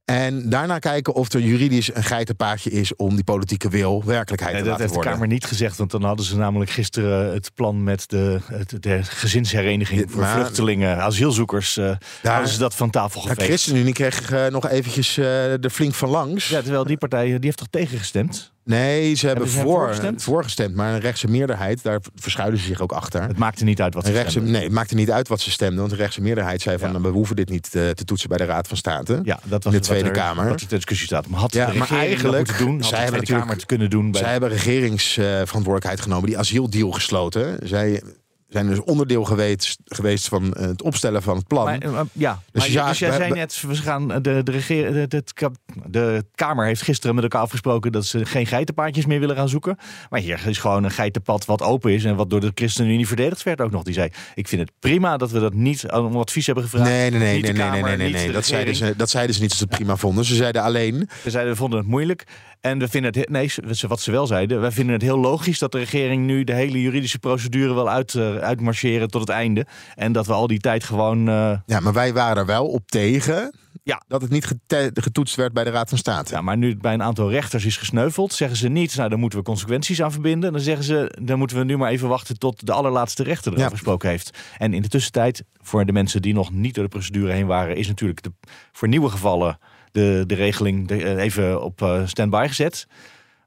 En 0.08 0.48
daarna 0.50 0.78
kijken 0.78 1.14
of 1.14 1.32
er 1.32 1.40
juridisch 1.40 1.94
een 1.94 2.04
geitenpaadje 2.04 2.70
is 2.70 2.96
om 2.96 3.14
die 3.14 3.24
politieke 3.24 3.68
wil 3.68 4.02
werkelijkheid 4.04 4.52
Nee, 4.54 4.62
te 4.62 4.68
dat 4.68 4.78
laten 4.78 4.78
heeft 4.80 4.88
de 4.88 4.94
worden. 4.94 5.12
Kamer 5.12 5.28
niet 5.28 5.44
gezegd, 5.44 5.76
want 5.76 5.90
dan 5.90 6.02
hadden 6.02 6.26
ze 6.26 6.36
namelijk 6.36 6.70
gisteren 6.70 7.32
het 7.32 7.50
plan 7.54 7.82
met 7.84 8.04
de, 8.08 8.40
de 8.80 8.98
gezinshereniging 9.02 10.10
voor 10.10 10.20
maar- 10.20 10.34
vluchtelingen, 10.34 10.96
asielzoekers. 11.02 11.76
eh 11.76 11.84
Daar- 12.22 12.32
hadden 12.32 12.52
ze 12.52 12.58
dat 12.58 12.74
van 12.74 12.90
tafel 12.90 13.20
De 13.22 13.28
geveegd. 13.28 13.48
ChristenUnie 13.48 13.92
kreeg 13.92 14.30
eh, 14.30 14.46
nog 14.46 14.68
eventjes 14.68 15.16
eh 15.18 15.64
er 15.64 15.70
flink 15.70 15.94
van 15.94 16.08
langs. 16.08 16.48
Ja, 16.48 16.60
terwijl 16.62 16.84
die 16.84 16.96
partij, 16.98 17.24
die 17.26 17.38
heeft 17.40 17.56
toch 17.58 17.66
tegengestemd? 17.70 18.52
Nee, 18.68 19.14
ze 19.14 19.26
hebben, 19.26 19.44
Hebben 19.44 19.48
ze 19.62 19.66
voor, 19.68 19.78
voorgestemd? 19.78 20.22
voorgestemd, 20.22 20.74
maar 20.74 20.94
een 20.94 21.00
rechtse 21.00 21.28
meerderheid, 21.28 21.83
daar 21.83 22.00
verschuilen 22.14 22.59
ze 22.59 22.64
zich 22.64 22.81
ook 22.81 22.92
achter. 22.92 23.22
Het 23.22 23.38
maakte 23.38 23.64
niet 23.64 23.81
uit 23.81 23.94
wat 23.94 24.04
ze 24.07 24.12
rechtse, 24.12 24.31
stemden. 24.31 24.52
nee, 24.52 24.62
het 24.62 24.72
maakte 24.72 24.94
niet 24.94 25.11
uit 25.11 25.28
wat 25.28 25.40
ze 25.40 25.50
stemden, 25.50 25.78
want 25.78 25.90
de 25.90 25.96
rechtse 25.96 26.20
meerderheid 26.20 26.62
zei 26.62 26.78
van 26.78 26.92
Ja. 26.92 27.00
we 27.00 27.09
hoeven 27.09 27.37
dit 27.37 27.48
niet 27.48 27.66
eh, 27.74 27.88
te 27.90 28.04
toetsen 28.04 28.28
bij 28.28 28.38
de 28.38 28.44
Raad 28.44 28.68
van 28.68 28.76
State. 28.76 29.20
Ja, 29.22 29.38
dat 29.44 29.64
was 29.64 29.72
de 29.72 29.81
Tweede 29.81 30.09
er- 30.09 30.14
Kamer. 30.14 30.48
Wat 30.48 30.61
er 30.61 30.66
ter 30.66 30.76
discussie 30.76 31.07
staat. 31.07 31.26
Maar 31.28 31.40
had 31.40 31.52
Ja, 31.52 31.66
de 31.66 31.78
maar 31.78 31.88
regering 31.88 31.98
dat 32.00 32.09
eigenlijk- 32.09 32.46
moeten 32.48 32.66
doen? 32.66 32.81
Had 32.81 32.88
zij 32.88 32.98
de 32.98 33.04
hebben 33.04 33.24
Tweede 33.24 33.44
natuurlijk- 33.44 33.46
Kamer 33.46 33.57
het 33.57 33.66
kunnen 33.66 33.90
doen? 33.90 34.11
Bij 34.11 34.20
Zij 34.20 34.31
hebben 34.33 34.48
regeringsverantwoordelijkheid 34.48 36.00
genomen, 36.00 36.26
die 36.28 36.38
asieldeal 36.38 36.90
gesloten. 36.90 37.59
Zij 37.62 38.02
zijn 38.48 38.66
dus 38.66 38.80
onderdeel 38.80 39.24
geweest, 39.24 39.78
geweest 39.84 40.28
van 40.28 40.52
eh, 40.54 40.66
het 40.66 40.82
opstellen 40.82 41.22
van 41.22 41.37
het 41.37 41.46
plan. 41.46 41.64
Maar, 41.64 41.78
eh, 41.78 42.00
ja, 42.12 42.40
Dus 42.50 42.62
maar, 42.62 42.70
ja, 42.70 42.88
dus 42.88 42.98
jij 42.98 43.12
zei 43.12 43.32
net, 43.32 43.62
we 43.66 43.74
gaan 43.74 44.08
de, 44.08 44.20
de, 44.42 44.50
regeer, 44.50 44.92
de, 44.92 45.08
de, 45.08 45.50
de 45.87 46.24
Kamer 46.34 46.66
heeft 46.66 46.82
gisteren 46.82 47.14
met 47.14 47.24
elkaar 47.24 47.40
afgesproken 47.40 47.92
dat 47.92 48.06
ze 48.06 48.24
geen 48.24 48.46
geitenpaadjes 48.46 49.06
meer 49.06 49.20
willen 49.20 49.37
gaan 49.37 49.48
zoeken. 49.48 49.76
Maar 50.11 50.20
hier 50.20 50.46
is 50.46 50.58
gewoon 50.58 50.84
een 50.84 50.90
geitenpad 50.90 51.44
wat 51.44 51.62
open 51.62 51.92
is 51.92 52.04
en 52.04 52.16
wat 52.16 52.30
door 52.30 52.40
de 52.40 52.52
ChristenUnie 52.54 53.06
verdedigd 53.06 53.42
werd 53.42 53.61
ook 53.61 53.70
nog. 53.70 53.82
Die 53.82 53.94
zei, 53.94 54.11
ik 54.34 54.48
vind 54.48 54.61
het 54.61 54.70
prima 54.78 55.16
dat 55.16 55.30
we 55.30 55.40
dat 55.40 55.54
niet 55.54 55.90
om 55.92 56.16
advies 56.16 56.46
hebben 56.46 56.64
gevraagd. 56.64 56.88
Nee, 56.88 57.11
nee, 57.11 57.18
nee, 57.18 57.52
nee, 57.52 57.82
nee, 57.82 57.96
nee, 57.96 58.12
nee, 58.12 58.32
Dat, 58.32 58.46
zeiden 58.46 58.74
ze, 58.74 58.94
dat 58.96 59.11
zeiden 59.11 59.34
ze 59.34 59.40
niet 59.40 59.50
als 59.50 59.58
ze 59.58 59.64
het 59.64 59.74
prima 59.74 59.96
vonden. 59.96 60.24
Ze 60.24 60.34
zeiden 60.34 60.62
alleen, 60.62 61.08
Ze 61.22 61.30
zeiden, 61.30 61.52
we 61.52 61.58
vonden 61.58 61.78
het 61.78 61.88
moeilijk. 61.88 62.26
En 62.60 62.78
we 62.78 62.88
vinden 62.88 63.12
het, 63.14 63.28
nee, 63.28 63.52
wat 63.88 64.00
ze 64.00 64.10
wel 64.10 64.26
zeiden, 64.26 64.60
wij 64.60 64.70
vinden 64.72 64.94
het 64.94 65.02
heel 65.02 65.18
logisch 65.18 65.58
dat 65.58 65.72
de 65.72 65.78
regering 65.78 66.26
nu 66.26 66.44
de 66.44 66.54
hele 66.54 66.80
juridische 66.80 67.18
procedure 67.18 67.74
wil 67.74 67.90
uit, 67.90 68.14
eh, 68.14 68.36
uitmarcheren 68.36 69.08
tot 69.10 69.20
het 69.20 69.30
einde. 69.30 69.66
En 69.94 70.12
dat 70.12 70.26
we 70.26 70.32
al 70.32 70.46
die 70.46 70.58
tijd 70.60 70.84
gewoon, 70.84 71.28
eh, 71.28 71.58
ja, 71.66 71.80
maar 71.80 71.92
wij 71.92 72.12
waren 72.12 72.36
er 72.36 72.46
wel 72.46 72.66
op 72.68 72.86
tegen 72.90 73.52
Ja. 73.82 74.02
dat 74.08 74.22
het 74.22 74.30
niet 74.30 74.54
getoetst 74.94 75.34
werd 75.36 75.52
bij 75.52 75.64
de 75.64 75.70
Raad 75.70 75.88
van 75.88 75.98
State. 75.98 76.34
ja, 76.34 76.40
maar 76.40 76.56
nu 76.56 76.68
het 76.68 76.80
bij 76.80 76.94
een 76.94 77.02
aantal 77.02 77.30
rechters 77.30 77.64
is 77.64 77.76
gesneuveld, 77.76 78.32
zeggen 78.32 78.56
ze 78.58 78.68
niet, 78.68 78.96
nou 78.96 79.08
daar 79.08 79.18
moeten 79.18 79.38
we 79.38 79.44
consequenties 79.44 80.02
aan 80.02 80.12
verbinden. 80.12 80.52
Dan 80.52 80.60
zeggen 80.60 80.84
ze, 80.84 81.16
dan 81.22 81.38
moeten 81.38 81.56
we 81.56 81.64
nu 81.64 81.76
maar 81.76 81.90
even 81.90 82.09
wachten 82.09 82.38
tot 82.38 82.66
de 82.66 82.72
allerlaatste 82.72 83.22
rechter 83.22 83.46
erover 83.52 83.70
Ja. 83.70 83.76
gesproken 83.76 84.09
heeft. 84.09 84.38
En 84.59 84.74
in 84.74 84.82
de 84.82 84.88
tussentijd, 84.88 85.42
voor 85.62 85.84
de 85.86 85.92
mensen 85.92 86.22
die 86.22 86.34
nog 86.34 86.52
niet 86.52 86.74
door 86.74 86.84
de 86.84 86.90
procedure 86.90 87.32
heen 87.32 87.46
waren, 87.46 87.76
is 87.76 87.88
natuurlijk 87.88 88.22
de, 88.22 88.32
voor 88.72 88.88
nieuwe 88.88 89.09
gevallen 89.11 89.59
de, 89.93 90.24
de 90.26 90.34
regeling 90.34 90.91
eh, 90.91 91.16
even 91.16 91.62
op 91.62 91.82
eh, 91.82 92.07
standby 92.07 92.45
gezet. 92.49 92.86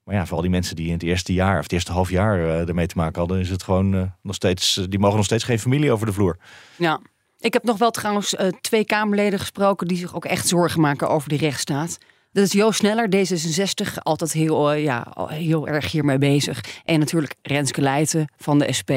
Maar 0.04 0.16
ja, 0.16 0.26
voor 0.26 0.36
al 0.36 0.42
die 0.42 0.52
mensen 0.52 0.76
die 0.76 0.88
in 0.88 0.94
het 0.94 1.04
eerste 1.04 1.34
jaar 1.34 1.58
of 1.58 1.64
het 1.64 1.72
eerste 1.72 1.92
half 1.92 2.10
jaar 2.10 2.40
eh, 2.40 2.68
ermee 2.68 2.88
te 2.88 2.98
maken 2.98 3.20
hadden, 3.20 3.40
is 3.40 3.50
het 3.50 3.64
gewoon 3.64 4.12
nog 4.22 4.36
steeds, 4.36 4.86
die 4.90 5.00
mogen 5.00 5.16
nog 5.16 5.26
steeds 5.26 5.44
geen 5.44 5.60
familie 5.60 5.92
over 5.92 6.06
de 6.06 6.14
vloer. 6.14 6.38
Ja. 6.76 7.00
Ik 7.40 7.54
heb 7.54 7.64
nog 7.64 7.78
wel 7.78 7.92
trouwens 7.92 8.36
twee 8.62 8.86
Kamerleden 8.86 9.40
gesproken 9.40 9.88
die 9.88 9.98
zich 9.98 10.16
ook 10.16 10.26
echt 10.26 10.48
zorgen 10.48 10.82
maken 10.82 11.10
over 11.10 11.30
de 11.30 11.38
rechtsstaat. 11.38 11.98
Dat 12.32 12.44
is 12.44 12.52
Joost 12.52 12.80
Sneller, 12.80 13.10
D66, 13.16 13.94
altijd 14.04 14.32
heel, 14.32 14.72
ja, 14.74 15.08
heel 15.28 15.68
erg 15.68 15.92
hiermee 15.92 16.18
bezig. 16.18 16.82
En 16.86 17.00
natuurlijk 17.00 17.36
Renske 17.42 17.82
Leijten 17.82 18.32
van 18.38 18.60
de 18.60 18.74
SP. 18.80 18.92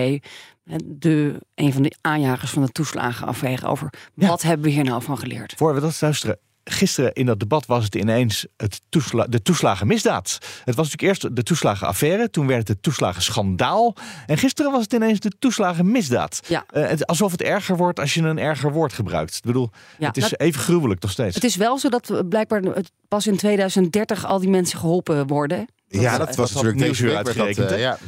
De, 0.85 1.41
een 1.55 1.73
van 1.73 1.83
de 1.83 1.93
aanjagers 2.01 2.51
van 2.51 2.63
de 2.63 2.73
toeslagenaffaire. 2.73 3.67
Over 3.67 3.93
wat 4.15 4.43
hebben 4.43 4.67
we 4.67 4.73
hier 4.73 4.85
nou 4.85 5.03
van 5.03 5.19
geleerd? 5.19 5.55
Voor 5.57 5.75
we 5.75 5.81
dat 5.81 6.01
luisteren, 6.01 6.39
gisteren 6.65 7.13
in 7.13 7.27
dat 7.27 7.41
debat 7.41 7.67
was 7.67 7.85
het 7.85 7.95
ineens 7.95 8.47
het 8.57 8.81
toesla 8.89 9.27
de 9.29 9.43
toeslagenmisdaad. 9.43 10.39
Het 10.65 10.75
was 10.75 10.91
natuurlijk 10.91 11.03
eerst 11.03 11.37
de 11.37 11.43
toeslagenaffaire, 11.43 12.31
toen 12.31 12.47
werd 12.47 12.59
het 12.59 12.69
het 12.69 12.83
toeslagenschandaal. 12.83 13.95
En 14.27 14.39
gisteren 14.39 14.73
was 14.73 14.83
het 14.83 14.93
ineens 14.93 15.21
de 15.21 15.33
toeslagenmisdaad. 15.39 16.41
Ja. 16.49 16.65
Uh, 16.73 16.87
het, 16.89 17.07
alsof 17.07 17.31
het 17.33 17.43
erger 17.43 17.77
wordt 17.77 18.01
als 18.01 18.15
je 18.15 18.23
een 18.23 18.39
erger 18.39 18.73
woord 18.73 18.93
gebruikt. 18.93 19.37
Ik 19.37 19.43
bedoel, 19.43 19.71
Ja, 19.99 20.07
het 20.07 20.17
is 20.17 20.29
dat- 20.29 20.41
even 20.41 20.61
gruwelijk 20.61 21.03
nog 21.03 21.11
steeds. 21.11 21.35
Het 21.35 21.45
is 21.45 21.57
wel 21.57 21.79
zo 21.79 21.89
dat 21.89 22.07
we 22.09 22.27
blijkbaar 22.27 22.63
pas 23.09 23.27
in 23.27 23.37
2030 23.37 24.27
al 24.27 24.39
die 24.39 24.49
mensen 24.51 24.79
geholpen 24.79 25.27
worden. 25.27 25.67
Ja, 25.89 26.19
Dat- 26.19 26.37
was 26.37 26.53
natuurlijk 26.53 26.79
deze 26.79 27.07
dat, 27.07 27.17
uitgerekend, 27.17 27.67
eh, 27.71 27.77
hè? 27.77 27.83
ja. 27.83 27.99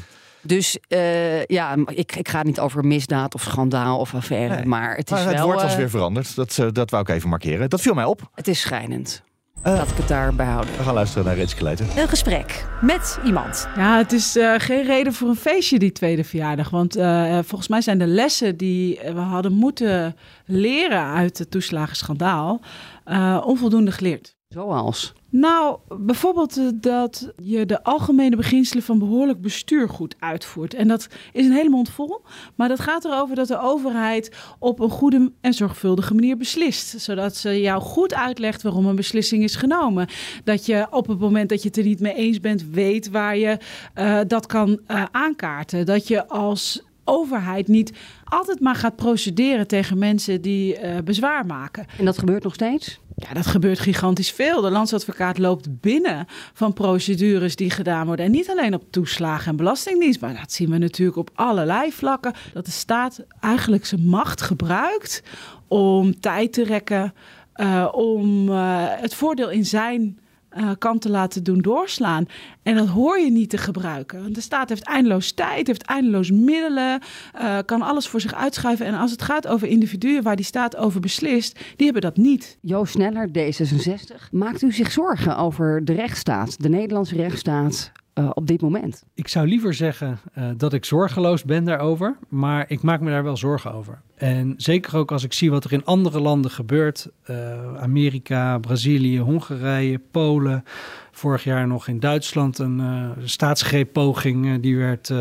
Dus 0.47 0.79
eh, 0.89 1.45
ja, 1.45 1.77
ik, 1.87 2.17
ik 2.17 2.29
ga 2.29 2.39
het 2.39 2.47
niet 2.47 2.61
over 2.61 2.85
misdaad 2.85 3.35
of 3.35 3.43
schandaal 3.43 3.99
of 3.99 4.15
affaire. 4.15 4.55
Nee. 4.55 4.65
Maar 4.65 4.97
het 4.97 5.11
is 5.11 5.17
Maar 5.17 5.27
het 5.27 5.37
wel. 5.37 5.47
woord 5.47 5.63
was 5.63 5.71
eh, 5.71 5.77
weer 5.77 5.91
veranderd. 5.91 6.37
Dat, 6.37 6.59
eh, 6.59 6.67
dat 6.73 6.91
wou 6.91 7.03
ik 7.03 7.09
even 7.09 7.29
markeren. 7.29 7.71
Dat 7.71 7.81
viel 7.81 7.95
mij 7.95 8.05
op. 8.05 8.31
Het 8.35 8.49
is 8.49 8.61
schijnend. 8.61 9.25
Eh. 9.63 9.73
Laat 9.73 9.91
ik 9.91 9.97
het 9.97 10.09
daarbij 10.09 10.47
houden. 10.47 10.77
We 10.77 10.83
gaan 10.83 10.95
luisteren 10.95 11.25
naar 11.25 11.37
Renske 11.37 11.63
Leijten. 11.63 11.87
Een 11.97 12.09
gesprek 12.09 12.67
met 12.81 13.19
iemand. 13.25 13.69
Ja, 13.77 13.97
het 13.97 14.13
is 14.13 14.37
eh, 14.37 14.55
geen 14.57 14.85
reden 14.85 15.13
voor 15.13 15.29
een 15.29 15.37
feestje, 15.37 15.79
die 15.79 15.93
tweede 15.93 16.25
verjaardag. 16.25 16.71
Want 16.71 16.97
eh, 16.97 17.39
volgens 17.45 17.69
mij 17.69 17.81
zijn 17.81 17.99
de 17.99 18.07
lessen 18.07 18.57
die 18.57 18.99
we 19.05 19.21
hadden 19.21 19.53
moeten 19.53 20.17
leren 20.45 21.03
uit 21.13 21.39
het 21.39 21.51
toeslagenschandaal 21.51 22.61
eh, 23.05 23.43
onvoldoende 23.45 23.91
geleerd. 23.93 24.36
Zoals. 24.49 25.13
Nou, 25.31 25.79
bijvoorbeeld 25.99 26.57
eh, 26.57 26.65
dat 26.75 27.33
je 27.43 27.67
de 27.67 27.83
algemene 27.83 28.37
beginselen 28.37 28.83
van 28.83 28.99
behoorlijk 28.99 29.41
bestuur 29.41 29.89
goed 29.89 30.15
uitvoert. 30.19 30.75
En 30.75 30.89
dat 30.89 31.09
is 31.33 31.47
een 31.47 31.53
hele 31.53 31.69
mond 31.69 31.91
vol. 31.91 32.21
Maar 32.55 32.69
dat 32.69 32.81
gaat 32.81 33.05
erover 33.05 33.37
dat 33.37 33.49
de 33.49 33.61
overheid 33.61 34.37
op 34.59 34.81
een 34.81 34.91
goede 34.91 35.33
en 35.41 35.53
zorgvuldige 35.53 36.15
manier 36.15 36.37
beslist. 36.37 37.01
Zodat 37.01 37.37
ze 37.37 37.61
jou 37.61 37.83
goed 37.83 38.15
uitlegt 38.15 38.63
waarom 38.63 38.87
een 38.87 38.97
beslissing 38.97 39.43
is 39.43 39.57
genomen. 39.57 40.09
Dat 40.45 40.67
je 40.67 40.87
op 40.91 41.07
het 41.07 41.19
moment 41.19 41.49
dat 41.49 41.63
je 41.63 41.69
het 41.69 41.77
er 41.77 41.85
niet 41.85 42.01
mee 42.01 42.15
eens 42.15 42.41
bent, 42.41 42.65
weet 42.71 43.11
waar 43.11 43.37
je 43.37 43.59
eh, 43.95 44.21
dat 44.27 44.47
kan 44.47 44.81
eh, 44.87 45.05
aankaarten. 45.11 45.87
Dat 45.87 46.09
je 46.09 46.29
als 46.29 46.83
overheid 47.05 47.69
niet 47.69 47.93
altijd 48.25 48.61
maar 48.61 48.75
gaat 48.75 48.97
procederen 48.97 49.67
tegen 49.67 49.99
mensen 49.99 50.43
die 50.43 50.79
bezwaar 51.05 51.47
maken. 51.47 51.87
En 51.99 52.05
dat 52.05 52.19
gebeurt 52.19 52.43
nog 52.43 52.55
steeds? 52.55 53.01
Ja, 53.19 53.35
dat 53.35 53.47
gebeurt 53.47 53.79
gigantisch 53.79 54.31
veel. 54.31 54.61
De 54.61 54.71
landsadvocaat 54.71 55.39
loopt 55.39 55.81
binnen 55.81 56.27
van 56.53 56.73
procedures 56.73 57.57
die 57.57 57.71
gedaan 57.71 58.07
worden. 58.07 58.25
En 58.25 58.31
niet 58.31 58.51
alleen 58.51 58.75
op 58.75 58.83
toeslagen 58.91 59.51
en 59.51 59.57
belastingdienst, 59.57 60.21
maar 60.21 60.35
dat 60.35 60.53
zien 60.53 60.71
we 60.71 60.79
natuurlijk 60.79 61.19
op 61.19 61.31
allerlei 61.35 61.93
vlakken. 61.93 62.33
Dat 62.53 62.65
de 62.65 62.71
staat 62.71 63.25
eigenlijk 63.41 63.87
zijn 63.87 64.07
macht 64.07 64.41
gebruikt 64.41 65.23
om 65.69 66.21
tijd 66.21 66.53
te 66.53 66.65
rekken, 66.65 67.15
eh, 67.53 67.89
om 67.93 68.49
eh, 68.49 68.85
het 68.87 69.15
voordeel 69.15 69.51
in 69.51 69.65
zijn 69.65 70.19
eh, 70.57 70.71
kant 70.79 71.03
te 71.03 71.11
laten 71.11 71.45
doen 71.45 71.61
doorslaan. 71.61 72.27
En 72.63 72.75
dat 72.75 72.89
hoor 72.89 73.19
je 73.19 73.31
niet 73.31 73.51
te 73.51 73.59
gebruiken. 73.59 74.23
Want 74.23 74.35
de 74.35 74.41
staat 74.41 74.69
heeft 74.69 74.85
eindeloos 74.85 75.33
tijd, 75.33 75.67
heeft 75.67 75.83
eindeloos 75.83 76.31
middelen, 76.31 77.01
eh, 77.35 77.59
kan 77.65 77.83
alles 77.83 78.09
voor 78.09 78.21
zich 78.21 78.35
uitschuiven. 78.35 78.87
En 78.87 78.95
als 78.95 79.11
het 79.11 79.23
gaat 79.23 79.47
over 79.47 79.69
individuen 79.69 80.23
waar 80.23 80.37
die 80.37 80.45
staat 80.45 80.77
over 80.77 81.01
beslist, 81.01 81.59
die 81.77 81.85
hebben 81.85 82.03
dat 82.03 82.17
niet. 82.17 82.59
Joost 82.61 82.93
Sneller, 82.93 83.29
D66. 83.29 84.31
Maakt 84.31 84.63
u 84.63 84.73
zich 84.73 84.93
zorgen 84.93 85.37
over 85.37 85.85
de 85.85 85.93
rechtsstaat, 85.93 86.63
de 86.63 86.69
Nederlandse 86.69 87.17
rechtsstaat 87.17 87.93
eh, 88.17 88.31
op 88.35 88.47
dit 88.47 88.61
moment? 88.61 89.05
Ik 89.15 89.29
zou 89.29 89.47
liever 89.47 89.75
zeggen 89.75 90.19
eh, 90.33 90.49
dat 90.57 90.73
ik 90.73 90.85
zorgeloos 90.85 91.45
ben 91.45 91.65
daarover, 91.65 92.17
maar 92.29 92.65
ik 92.69 92.83
maak 92.83 93.01
me 93.01 93.11
daar 93.11 93.23
wel 93.23 93.37
zorgen 93.37 93.73
over. 93.73 94.01
En 94.17 94.55
zeker 94.57 94.97
ook 94.97 95.13
als 95.13 95.25
ik 95.25 95.33
zie 95.33 95.51
wat 95.51 95.65
er 95.65 95.73
in 95.73 95.85
andere 95.85 96.21
landen 96.21 96.51
gebeurt, 96.51 97.09
eh, 97.23 97.77
Amerika, 97.77 98.59
Brazilië, 98.59 99.19
Hongarije, 99.19 100.01
Polen, 100.11 100.65
vorig 101.13 101.45
jaar 101.45 101.67
nog 101.67 101.89
in 101.89 102.01
Duitsland 102.01 102.59
een 102.59 102.81
eh 102.81 103.25
staatsgreeppoging, 103.25 104.47
eh, 104.47 104.53
die 104.61 104.77
werd 104.77 105.13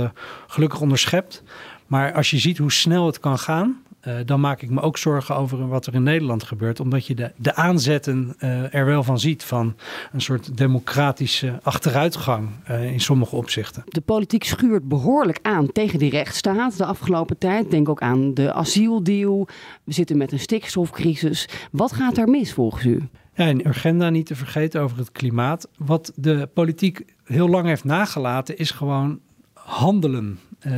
gelukkig 0.48 0.82
onderschept. 0.82 1.44
Maar 1.88 2.14
als 2.14 2.30
je 2.30 2.38
ziet 2.38 2.58
hoe 2.58 2.72
snel 2.72 3.06
het 3.06 3.20
kan 3.20 3.40
gaan, 3.40 3.82
eh, 4.06 4.16
dan 4.26 4.40
maak 4.40 4.62
ik 4.62 4.70
me 4.70 4.82
ook 4.82 4.98
zorgen 4.98 5.36
over 5.36 5.68
wat 5.68 5.86
er 5.86 5.94
in 5.94 6.04
Nederland 6.04 6.44
gebeurt. 6.44 6.80
Omdat 6.80 7.06
je 7.06 7.16
de, 7.16 7.32
de 7.38 7.56
aanzetten 7.56 8.36
eh, 8.38 8.74
er 8.74 8.86
wel 8.86 9.04
van 9.04 9.20
ziet 9.20 9.44
van 9.44 9.76
een 10.12 10.22
soort 10.22 10.58
democratische 10.58 11.60
achteruitgang 11.64 12.50
eh, 12.64 12.92
in 12.92 13.00
sommige 13.00 13.36
opzichten. 13.36 13.84
De 13.86 14.02
politiek 14.02 14.44
schuurt 14.44 14.88
behoorlijk 14.88 15.40
aan 15.42 15.72
tegen 15.72 16.00
die 16.00 16.10
rechtsstaat 16.10 16.78
de 16.78 16.86
afgelopen 16.86 17.38
tijd. 17.38 17.72
Denk 17.72 17.90
ook 17.90 18.02
aan 18.02 18.34
de 18.34 18.54
asieldeal. 18.54 19.48
We 19.84 19.94
zitten 19.94 20.18
met 20.18 20.32
een 20.32 20.40
stikstofcrisis. 20.40 21.50
Wat 21.72 21.94
gaat 21.94 22.18
er 22.18 22.28
mis 22.28 22.54
volgens 22.54 22.86
u? 22.86 23.02
Ja, 23.34 23.46
en 23.46 23.66
agenda 23.66 24.10
niet 24.10 24.26
te 24.26 24.36
vergeten 24.36 24.82
over 24.82 24.98
het 24.98 25.12
klimaat. 25.12 25.68
Wat 25.78 26.12
de 26.16 26.50
politiek 26.54 27.06
heel 27.24 27.50
lang 27.50 27.66
heeft 27.66 27.84
nagelaten 27.84 28.58
is 28.58 28.72
gewoon 28.72 29.20
handelen. 29.54 30.40
Eh, 30.66 30.74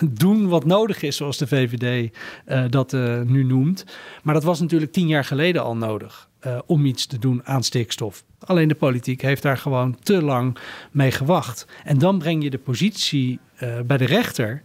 doen 0.10 0.48
wat 0.48 0.64
nodig 0.64 1.02
is, 1.02 1.16
zoals 1.16 1.38
de 1.38 1.46
VVD 1.46 2.12
eh, 2.44 2.64
dat 2.68 2.92
eh, 2.92 3.20
nu 3.20 3.44
noemt. 3.44 3.84
Maar 4.22 4.34
dat 4.34 4.42
was 4.42 4.60
natuurlijk 4.60 4.92
tien 4.92 5.06
jaar 5.06 5.24
geleden 5.24 5.62
al 5.62 5.76
nodig 5.76 6.30
om 6.66 6.86
iets 6.86 7.06
te 7.06 7.18
doen 7.18 7.40
aan 7.44 7.62
stikstof. 7.62 8.24
Alleen 8.38 8.68
de 8.68 8.74
politiek 8.74 9.22
heeft 9.22 9.42
daar 9.42 9.56
gewoon 9.56 9.96
te 10.02 10.22
lang 10.22 10.58
mee 10.90 11.10
gewacht. 11.10 11.66
En 11.84 11.98
dan 11.98 12.18
breng 12.18 12.42
je 12.42 12.50
de 12.50 12.58
positie 12.58 13.38
bij 13.86 13.96
de 13.96 14.04
rechter 14.04 14.62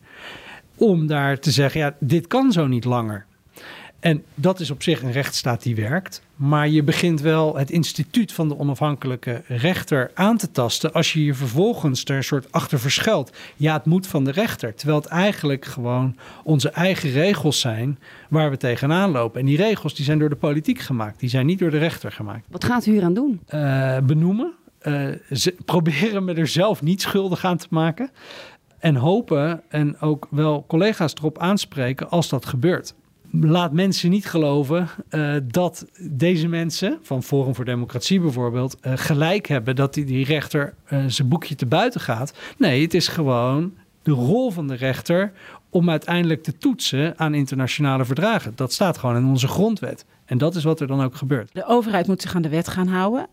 om 0.75 1.07
daar 1.07 1.39
te 1.39 1.51
zeggen, 1.51 1.79
ja, 1.79 1.95
dit 1.99 2.27
kan 2.27 2.51
zo 2.51 2.67
niet 2.67 2.85
langer. 2.85 3.26
En 3.99 4.23
dat 4.35 4.59
is 4.59 4.71
op 4.71 4.83
zich 4.83 5.01
een 5.01 5.11
rechtsstaat 5.11 5.63
die 5.63 5.75
werkt. 5.75 6.21
Maar 6.35 6.67
je 6.67 6.83
begint 6.83 7.21
wel 7.21 7.55
het 7.55 7.71
instituut 7.71 8.31
van 8.31 8.47
de 8.47 8.59
onafhankelijke 8.59 9.41
rechter 9.47 10.11
aan 10.13 10.37
te 10.37 10.51
tasten. 10.51 10.93
als 10.93 11.13
je 11.13 11.25
je 11.25 11.33
vervolgens 11.33 12.05
er 12.05 12.15
een 12.15 12.23
soort 12.23 12.51
achter 12.51 12.79
verschuilt. 12.79 13.31
Ja, 13.55 13.73
het 13.73 13.85
moet 13.85 14.07
van 14.07 14.23
de 14.23 14.31
rechter. 14.31 14.75
Terwijl 14.75 14.99
het 14.99 15.07
eigenlijk 15.07 15.65
gewoon 15.65 16.15
onze 16.43 16.69
eigen 16.69 17.11
regels 17.11 17.59
zijn 17.59 17.99
waar 18.29 18.49
we 18.49 18.57
tegenaan 18.57 19.11
lopen. 19.11 19.39
En 19.39 19.45
die 19.45 19.57
regels 19.57 19.95
die 19.95 20.05
zijn 20.05 20.19
door 20.19 20.29
de 20.29 20.35
politiek 20.35 20.79
gemaakt. 20.79 21.19
Die 21.19 21.29
zijn 21.29 21.45
niet 21.45 21.59
door 21.59 21.71
de 21.71 21.77
rechter 21.77 22.11
gemaakt. 22.11 22.45
Wat 22.49 22.63
gaat 22.63 22.85
u 22.85 22.91
hier 22.91 23.03
aan 23.03 23.13
doen? 23.13 23.41
Eh, 23.45 23.97
benoemen. 23.99 24.53
eh, 24.79 25.07
ze 25.31 25.55
proberen 25.65 26.23
me 26.23 26.33
er 26.33 26.47
zelf 26.47 26.81
niet 26.81 27.01
schuldig 27.01 27.45
aan 27.45 27.57
te 27.57 27.67
maken. 27.69 28.09
En 28.79 28.95
hopen 28.95 29.61
en 29.69 29.99
ook 29.99 30.27
wel 30.29 30.65
collega's 30.67 31.13
erop 31.13 31.37
aanspreken 31.39 32.09
als 32.09 32.29
dat 32.29 32.45
gebeurt. 32.45 32.93
Laat 33.41 33.71
mensen 33.71 34.09
niet 34.09 34.25
geloven 34.25 34.87
eh, 35.09 35.35
dat 35.43 35.85
deze 35.99 36.47
mensen, 36.47 36.99
van 37.01 37.23
Forum 37.23 37.55
voor 37.55 37.65
Democratie 37.65 38.19
bijvoorbeeld, 38.19 38.77
eh, 38.79 38.91
gelijk 38.95 39.47
hebben 39.47 39.75
dat 39.75 39.93
die, 39.93 40.05
die 40.05 40.25
rechter 40.25 40.73
eh, 40.85 41.03
zijn 41.07 41.27
boekje 41.27 41.55
te 41.55 41.65
buiten 41.65 42.01
gaat. 42.01 42.33
Nee, 42.57 42.81
het 42.81 42.93
is 42.93 43.07
gewoon 43.07 43.73
de 44.03 44.11
rol 44.11 44.51
van 44.51 44.67
de 44.67 44.75
rechter 44.75 45.31
om 45.69 45.89
uiteindelijk 45.89 46.43
te 46.43 46.57
toetsen 46.57 47.19
aan 47.19 47.33
internationale 47.33 48.05
verdragen. 48.05 48.51
Dat 48.55 48.73
staat 48.73 48.97
gewoon 48.97 49.15
in 49.15 49.25
onze 49.25 49.47
grondwet. 49.47 50.05
En 50.25 50.37
dat 50.37 50.55
is 50.55 50.63
wat 50.63 50.79
er 50.79 50.87
dan 50.87 51.03
ook 51.03 51.15
gebeurt. 51.15 51.49
De 51.53 51.65
overheid 51.65 52.07
moet 52.07 52.21
zich 52.21 52.35
aan 52.35 52.41
de 52.41 52.49
wet 52.49 52.67
gaan 52.67 52.87
houden. 52.87 53.27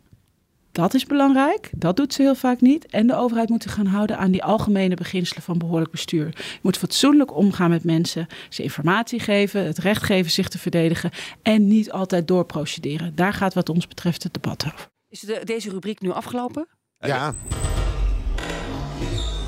Dat 0.75 0.95
is 0.95 1.07
belangrijk. 1.07 1.70
Dat 1.77 1.97
doet 1.97 2.14
ze 2.14 2.22
heel 2.22 2.35
vaak 2.35 2.61
niet. 2.61 2.87
En 2.87 3.07
de 3.07 3.14
overheid 3.16 3.49
moet 3.49 3.62
zich 3.62 3.72
gaan 3.75 3.87
houden 3.87 4.18
aan 4.18 4.31
die 4.31 4.43
algemene 4.45 4.95
beginselen 4.95 5.43
van 5.43 5.59
behoorlijk 5.59 5.91
bestuur. 5.91 6.27
Je 6.37 6.59
moet 6.62 6.77
fatsoenlijk 6.79 7.35
omgaan 7.37 7.70
met 7.70 7.85
mensen, 7.85 8.27
ze 8.49 8.62
informatie 8.62 9.20
geven, 9.20 9.64
het 9.66 9.79
recht 9.79 10.03
geven 10.03 10.31
zich 10.31 10.49
te 10.49 10.59
verdedigen 10.59 11.11
en 11.43 11.66
niet 11.66 11.91
altijd 11.93 12.29
doorprocederen. 12.29 13.14
Daar 13.14 13.33
gaat 13.33 13.55
wat 13.55 13.68
ons 13.68 13.89
betreft 13.89 14.22
het 14.22 14.35
debat 14.35 14.64
over. 14.66 14.89
Is 15.09 15.20
de- 15.20 15.41
deze 15.45 15.70
rubriek 15.70 16.01
nu 16.01 16.11
afgelopen? 16.11 16.66
Ja, 16.99 17.35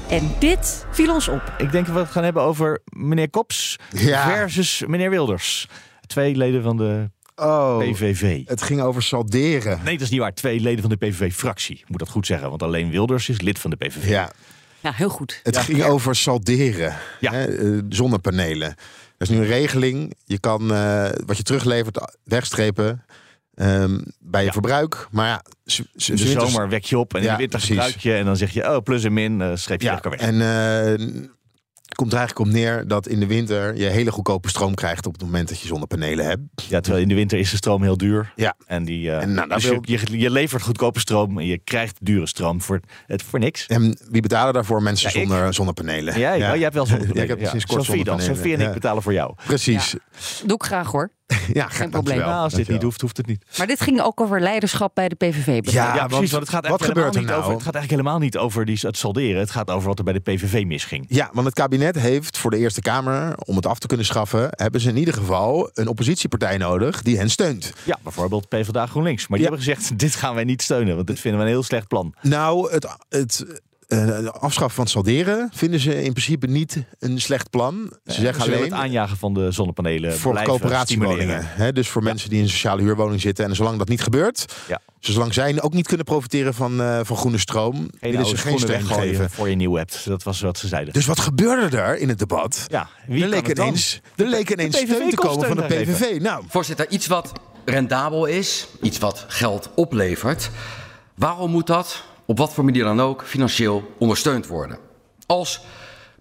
En 0.09 0.31
dit 0.39 0.87
viel 0.91 1.13
ons 1.15 1.29
op. 1.29 1.53
Ik 1.59 1.73
denk 1.73 1.87
dat 1.87 1.95
we 1.95 2.01
het 2.01 2.11
gaan 2.11 2.25
hebben 2.25 2.43
over 2.43 2.83
meneer 2.85 3.31
Kops 3.31 3.77
Ja. 3.91 4.29
versus 4.37 4.83
meneer 4.87 5.11
Wilders. 5.11 5.69
Twee 6.07 6.37
leden 6.37 6.63
van 6.63 6.77
de 6.77 7.11
oh, 7.37 7.79
PVV. 7.79 8.47
het 8.47 8.63
ging 8.63 8.81
over 8.81 9.03
salderen. 9.03 9.81
Nee, 9.85 9.93
dat 9.93 10.03
is 10.03 10.11
niet 10.11 10.21
waar. 10.21 10.35
Twee 10.35 10.61
leden 10.61 10.81
van 10.81 10.91
de 10.91 10.97
PVV-fractie. 10.97 11.85
Moet 11.89 11.99
dat 11.99 12.09
goed 12.09 12.27
zeggen, 12.27 12.49
want 12.49 12.63
alleen 12.63 12.91
Wilders 12.91 13.29
is 13.29 13.41
lid 13.41 13.59
van 13.59 13.71
de 13.71 13.77
PVV. 13.77 14.09
Ja, 14.09 14.31
Ja, 14.81 14.93
heel 14.93 15.09
goed. 15.09 15.41
het 15.43 15.55
Ja. 15.55 15.61
ging 15.63 15.83
over 15.83 16.17
salderen. 16.17 16.95
Ja. 17.21 17.33
Hè, 17.33 17.45
eh, 17.45 17.83
zonnepanelen. 17.89 18.75
Dat 19.19 19.29
is 19.29 19.35
nu 19.35 19.37
een 19.41 19.47
regeling. 19.47 20.15
Je 20.25 20.39
kan 20.39 20.73
eh, 20.75 21.09
wat 21.27 21.37
je 21.37 21.43
teruglevert 21.43 22.15
wegstrepen 22.25 23.05
ehm, 23.55 23.99
bij 24.19 24.41
je 24.41 24.47
Ja. 24.47 24.53
verbruik. 24.53 25.09
Maar 25.11 25.27
ja, 25.29 25.43
de 25.65 25.85
winters- 25.97 26.53
zomer 26.53 26.69
wek 26.69 26.85
je 26.85 26.99
op 26.99 27.15
en 27.15 27.23
in 27.23 27.29
de 27.31 27.37
winter 27.37 27.49
precies. 27.59 27.69
gebruik 27.69 27.97
je. 27.97 28.15
En 28.15 28.25
dan 28.25 28.37
zeg 28.37 28.51
je, 28.51 28.75
oh, 28.77 28.83
plus 28.83 29.05
en 29.05 29.13
min, 29.13 29.41
eh 29.41 29.51
streep 29.55 29.81
je 29.81 29.87
Ja, 29.87 29.93
lekker 29.93 30.11
weg. 30.11 30.21
en 30.21 30.35
eh, 30.41 31.27
komt 31.95 32.13
er 32.13 32.19
eigenlijk 32.19 32.49
op 32.49 32.55
neer 32.55 32.87
dat 32.89 33.09
in 33.09 33.21
de 33.21 33.27
winter 33.27 33.77
je 33.77 33.85
hele 33.85 34.11
goedkope 34.11 34.49
stroom 34.49 34.75
krijgt 34.75 35.07
op 35.07 35.13
het 35.13 35.23
moment 35.23 35.49
dat 35.49 35.61
je 35.61 35.67
zonnepanelen 35.67 36.25
hebt. 36.25 36.41
Ja, 36.69 36.81
terwijl 36.81 37.03
in 37.03 37.09
de 37.09 37.15
winter 37.15 37.39
is 37.39 37.51
de 37.51 37.57
stroom 37.57 37.83
heel 37.83 37.97
duur. 37.97 38.33
Ja. 38.37 38.55
En, 38.67 38.85
die, 38.85 39.07
uh, 39.07 39.23
En 39.23 39.35
nou, 39.35 39.49
dus 39.49 39.65
wil- 39.65 39.79
je, 39.83 40.19
je, 40.19 40.31
levert 40.31 40.63
goedkope 40.63 41.01
stroom 41.01 41.39
en 41.39 41.47
je 41.47 41.59
krijgt 41.59 41.99
dure 42.03 42.27
stroom 42.27 42.63
voor, 42.63 42.81
het, 43.07 43.23
voor 43.23 43.39
niks. 43.39 43.67
En 43.67 43.99
wie 44.11 44.23
betalen 44.23 44.55
daarvoor? 44.55 44.83
Mensen 44.83 45.11
Ja, 45.13 45.21
ik. 45.21 45.27
zonder 45.29 45.55
zonnepanelen. 45.55 46.19
Ja, 46.19 46.37
jij 46.37 46.59
hebt 46.59 46.75
wel 46.75 46.87
zonnepanelen. 46.87 47.17
Ja, 47.17 47.23
ik 47.23 47.29
heb 47.29 47.41
Ja. 47.41 47.51
sinds 47.51 47.67
kort 47.67 47.85
Sophie 47.85 48.05
dan. 48.05 48.21
Sophie 48.21 48.53
en 48.55 48.61
ik 48.61 48.67
Ja. 48.67 48.73
betalen 48.73 49.03
voor 49.03 49.13
jou. 49.13 49.35
Precies. 49.47 49.95
Doe 50.45 50.57
ik 50.57 50.63
graag 50.63 50.91
hoor. 50.91 51.11
Ja, 51.53 51.69
Geen 51.69 51.91
probleem. 51.91 52.19
Nou, 52.19 52.31
als 52.33 52.55
dit 52.55 52.69
niet 52.69 52.83
hoeft, 52.83 53.01
hoeft 53.01 53.17
het 53.17 53.27
niet. 53.27 53.45
Maar 53.59 53.67
dit 53.67 53.81
ging 53.81 54.01
ook 54.01 54.21
over 54.21 54.41
leiderschap 54.41 54.95
bij 54.95 55.09
de 55.09 55.15
PVV. 55.15 55.73
Ja. 55.73 55.95
Ja, 55.95 56.07
precies. 56.07 56.31
Want 56.31 56.43
het 56.43 56.53
gaat, 56.55 56.69
wat 56.69 56.81
eigenlijk 56.81 56.81
helemaal 56.81 56.87
gebeurt 56.87 57.15
er 57.15 57.21
niet 57.21 57.29
nou? 57.31 57.41
over, 57.41 57.53
het 57.53 57.63
gaat 57.63 57.75
eigenlijk 57.75 58.03
helemaal 58.03 58.19
niet 58.19 58.37
over 58.37 58.65
die, 58.65 58.79
het 58.81 58.97
salderen. 58.97 59.39
Het 59.41 59.51
gaat 59.51 59.71
over 59.71 59.89
wat 59.89 59.99
er 59.99 60.05
bij 60.05 60.13
de 60.13 60.21
PVV 60.21 60.65
misging. 60.67 61.05
Ja, 61.09 61.31
want 61.33 61.47
het 61.47 61.55
kabinet 61.55 61.97
heeft 61.99 62.39
voor 62.39 62.51
de 62.51 62.57
Eerste 62.57 62.81
Kamer, 62.81 63.37
om 63.45 63.57
het 63.57 63.67
af 63.67 63.79
te 63.79 63.87
kunnen 63.87 64.07
schaffen, 64.07 64.49
hebben 64.51 64.81
ze 64.81 64.89
in 64.89 64.97
ieder 64.97 65.15
geval 65.15 65.71
een 65.75 65.89
oppositiepartij 65.89 66.57
nodig 66.57 67.03
die 67.03 67.17
hen 67.19 67.31
steunt. 67.31 67.73
Ja, 67.85 67.99
bijvoorbeeld 68.03 68.49
PvdA 68.49 68.87
GroenLinks. 68.87 69.27
Maar 69.29 69.39
die 69.39 69.47
Ja. 69.49 69.55
hebben 69.55 69.75
gezegd, 69.75 69.99
dit 70.05 70.15
gaan 70.15 70.35
wij 70.35 70.45
niet 70.45 70.63
steunen. 70.63 70.95
Want 70.95 71.07
dit 71.07 71.21
vinden 71.21 71.41
we 71.41 71.47
een 71.47 71.53
heel 71.53 71.63
slecht 71.63 71.89
plan. 71.89 72.15
Nou, 72.23 72.73
het, 72.73 72.87
het 73.09 73.45
eh, 73.87 74.27
afschaffen 74.27 74.75
van 74.75 74.85
het 74.85 74.93
salderen 74.93 75.51
vinden 75.55 75.81
ze 75.81 76.03
in 76.03 76.13
principe 76.13 76.47
niet 76.47 76.83
een 76.99 77.21
slecht 77.21 77.51
plan. 77.51 77.93
Ze 78.05 78.13
Ze 78.13 78.21
zeggen 78.21 78.43
alleen 78.45 78.63
het 78.63 78.73
aanjagen 78.73 79.17
van 79.17 79.35
de 79.35 79.51
zonnepanelen 79.51 80.19
voor 80.19 80.33
blijven 80.33 80.53
coöperatiewoningen. 80.53 81.23
stimuleren. 81.25 81.51
Hè, 81.57 81.73
dus 81.73 81.89
voor 81.89 82.03
mensen 82.03 82.29
die 82.29 82.39
in 82.39 82.45
een 82.45 82.51
sociale 82.51 82.83
huurwoning 82.83 83.21
zitten. 83.21 83.45
En 83.45 83.55
zolang 83.57 83.79
dat 83.79 83.89
niet 83.89 84.03
gebeurt, 84.03 84.45
Ja. 84.69 84.81
zolang 85.01 85.35
zij 85.35 85.63
ook 85.63 85.73
niet 85.73 85.87
kunnen 85.87 86.07
profiteren 86.07 86.55
van, 86.55 86.81
eh, 86.83 87.01
van 87.03 87.17
groene 87.17 87.39
stroom, 87.39 87.75
Geen 88.01 88.11
willen 88.11 88.27
ze 88.27 88.37
geen 88.37 88.59
steun 88.59 88.85
geven. 88.87 89.31
voor 89.31 89.49
je 89.49 89.55
nieuw 89.57 89.75
hebt. 89.75 90.05
Dat 90.07 90.23
was 90.23 90.41
wat 90.41 90.59
ze 90.59 90.69
zeiden. 90.69 90.93
Dus 90.93 91.07
wat 91.07 91.21
gebeurde 91.21 91.77
er 91.79 91.99
in 91.99 92.09
het 92.09 92.19
debat? 92.19 92.65
ja, 92.69 92.89
wie 93.07 93.25
er 93.25 93.31
kan 93.31 93.39
leek 93.45 93.59
ineens, 93.59 94.01
er 94.17 94.27
leek 94.27 94.51
ineens 94.51 94.77
steun 94.77 95.11
te 95.11 95.17
komen 95.17 95.47
van 95.47 95.57
de 95.57 95.63
PVV. 95.63 96.21
Nou, 96.21 96.45
Voorzitter, 96.49 96.89
iets 96.91 97.07
wat 97.07 97.33
rendabel 97.65 98.27
is, 98.27 98.67
iets 98.83 98.99
wat 98.99 99.25
geld 99.29 99.71
oplevert. 99.75 100.51
Waarom 101.15 101.51
moet 101.51 101.67
dat, 101.67 102.03
op 102.27 102.39
wat 102.39 102.53
voor 102.53 102.65
manier 102.65 102.85
dan 102.85 103.01
ook, 103.01 103.25
financieel 103.25 103.95
ondersteund 103.99 104.47
worden? 104.47 104.79
Als 105.27 105.61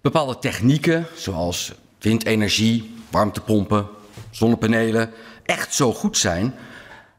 bepaalde 0.00 0.38
technieken, 0.38 1.06
zoals 1.14 1.72
windenergie, 1.98 2.94
warmtepompen, 3.10 3.86
zonnepanelen, 4.30 5.10
echt 5.44 5.74
zo 5.74 5.92
goed 5.92 6.18
zijn, 6.18 6.54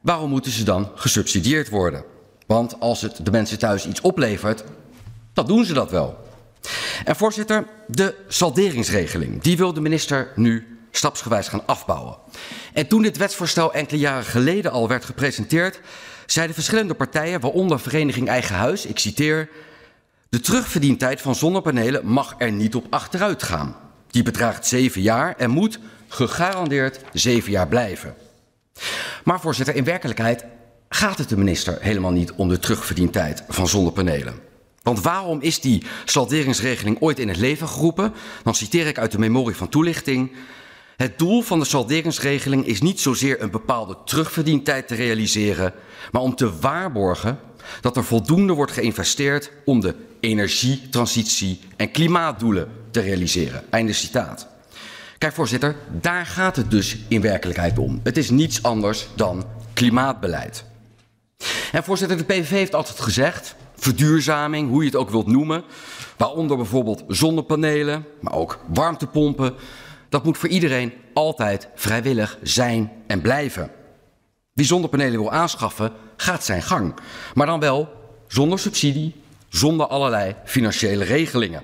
waarom 0.01 0.29
moeten 0.29 0.51
ze 0.51 0.63
dan 0.63 0.91
gesubsidieerd 0.95 1.69
worden? 1.69 2.03
Want 2.45 2.79
als 2.79 3.01
het 3.01 3.25
de 3.25 3.31
mensen 3.31 3.59
thuis 3.59 3.87
iets 3.87 4.01
oplevert, 4.01 4.63
dan 5.33 5.45
doen 5.45 5.65
ze 5.65 5.73
dat 5.73 5.91
wel. 5.91 6.17
En 7.05 7.15
voorzitter, 7.15 7.67
de 7.87 8.15
salderingsregeling, 8.27 9.41
die 9.41 9.57
wil 9.57 9.73
de 9.73 9.81
minister 9.81 10.31
nu 10.35 10.79
stapsgewijs 10.91 11.47
gaan 11.47 11.65
afbouwen. 11.65 12.17
En 12.73 12.87
toen 12.87 13.01
dit 13.01 13.17
wetsvoorstel 13.17 13.73
enkele 13.73 13.99
jaren 13.99 14.25
geleden 14.25 14.71
al 14.71 14.87
werd 14.87 15.05
gepresenteerd, 15.05 15.79
zeiden 16.31 16.55
verschillende 16.55 16.93
partijen, 16.93 17.39
waaronder 17.39 17.79
Vereniging 17.79 18.27
Eigen 18.27 18.55
Huis, 18.55 18.85
ik 18.85 18.99
citeer, 18.99 19.49
de 20.29 20.39
terugverdientijd 20.39 21.21
van 21.21 21.35
zonnepanelen 21.35 22.05
mag 22.05 22.35
er 22.37 22.51
niet 22.51 22.75
op 22.75 22.85
achteruit 22.89 23.43
gaan. 23.43 23.75
Die 24.07 24.23
bedraagt 24.23 24.67
zeven 24.67 25.01
jaar 25.01 25.35
en 25.37 25.49
moet 25.49 25.79
gegarandeerd 26.07 26.99
zeven 27.13 27.51
jaar 27.51 27.67
blijven. 27.67 28.15
Maar 29.23 29.39
voorzitter, 29.39 29.75
in 29.75 29.83
werkelijkheid 29.83 30.45
gaat 30.89 31.17
het 31.17 31.29
de 31.29 31.37
minister 31.37 31.77
helemaal 31.79 32.11
niet 32.11 32.31
om 32.31 32.49
de 32.49 32.59
terugverdientijd 32.59 33.43
van 33.47 33.67
zonnepanelen. 33.67 34.39
Want 34.83 35.01
waarom 35.01 35.41
is 35.41 35.61
die 35.61 35.83
salderingsregeling 36.05 36.97
ooit 36.99 37.19
in 37.19 37.27
het 37.27 37.37
leven 37.37 37.67
geroepen? 37.67 38.13
Dan 38.43 38.55
citeer 38.55 38.87
ik 38.87 38.97
uit 38.97 39.11
de 39.11 39.19
memorie 39.19 39.55
van 39.55 39.69
toelichting. 39.69 40.31
Het 40.97 41.17
doel 41.19 41.41
van 41.41 41.59
de 41.59 41.65
salderingsregeling 41.65 42.65
is 42.65 42.81
niet 42.81 42.99
zozeer 42.99 43.41
een 43.41 43.51
bepaalde 43.51 43.97
terugverdientijd 44.05 44.87
te 44.87 44.95
realiseren, 44.95 45.73
maar 46.11 46.21
om 46.21 46.35
te 46.35 46.59
waarborgen 46.59 47.39
dat 47.81 47.97
er 47.97 48.03
voldoende 48.03 48.53
wordt 48.53 48.71
geïnvesteerd 48.71 49.51
om 49.65 49.79
de 49.79 49.95
energietransitie 50.19 51.59
en 51.75 51.91
klimaatdoelen 51.91 52.71
te 52.91 52.99
realiseren. 52.99 53.63
Einde 53.69 53.93
citaat. 53.93 54.47
Kijk, 55.17 55.33
voorzitter, 55.33 55.75
daar 56.01 56.25
gaat 56.25 56.55
het 56.55 56.71
dus 56.71 56.97
in 57.07 57.21
werkelijkheid 57.21 57.77
om. 57.77 57.99
Het 58.03 58.17
is 58.17 58.29
niets 58.29 58.63
anders 58.63 59.07
dan 59.15 59.45
klimaatbeleid. 59.73 60.65
En 61.71 61.83
voorzitter, 61.83 62.17
de 62.17 62.23
PVV 62.23 62.49
heeft 62.49 62.75
altijd 62.75 62.99
gezegd, 62.99 63.55
verduurzaming, 63.75 64.69
hoe 64.69 64.81
je 64.81 64.89
het 64.89 64.97
ook 64.97 65.09
wilt 65.09 65.27
noemen, 65.27 65.63
waaronder 66.17 66.57
bijvoorbeeld 66.57 67.03
zonnepanelen, 67.07 68.05
maar 68.21 68.33
ook 68.33 68.59
warmtepompen, 68.67 69.55
dat 70.09 70.23
moet 70.23 70.37
voor 70.37 70.49
iedereen 70.49 70.93
altijd 71.13 71.67
vrijwillig 71.75 72.37
zijn 72.41 72.91
en 73.07 73.21
blijven. 73.21 73.71
Wie 74.53 74.65
zonnepanelen 74.65 75.19
wil 75.19 75.31
aanschaffen, 75.31 75.91
gaat 76.17 76.43
zijn 76.43 76.61
gang. 76.61 76.93
Maar 77.33 77.47
dan 77.47 77.59
wel 77.59 77.89
zonder 78.27 78.59
subsidie, 78.59 79.15
zonder 79.49 79.87
allerlei 79.87 80.35
financiële 80.45 81.03
regelingen. 81.03 81.63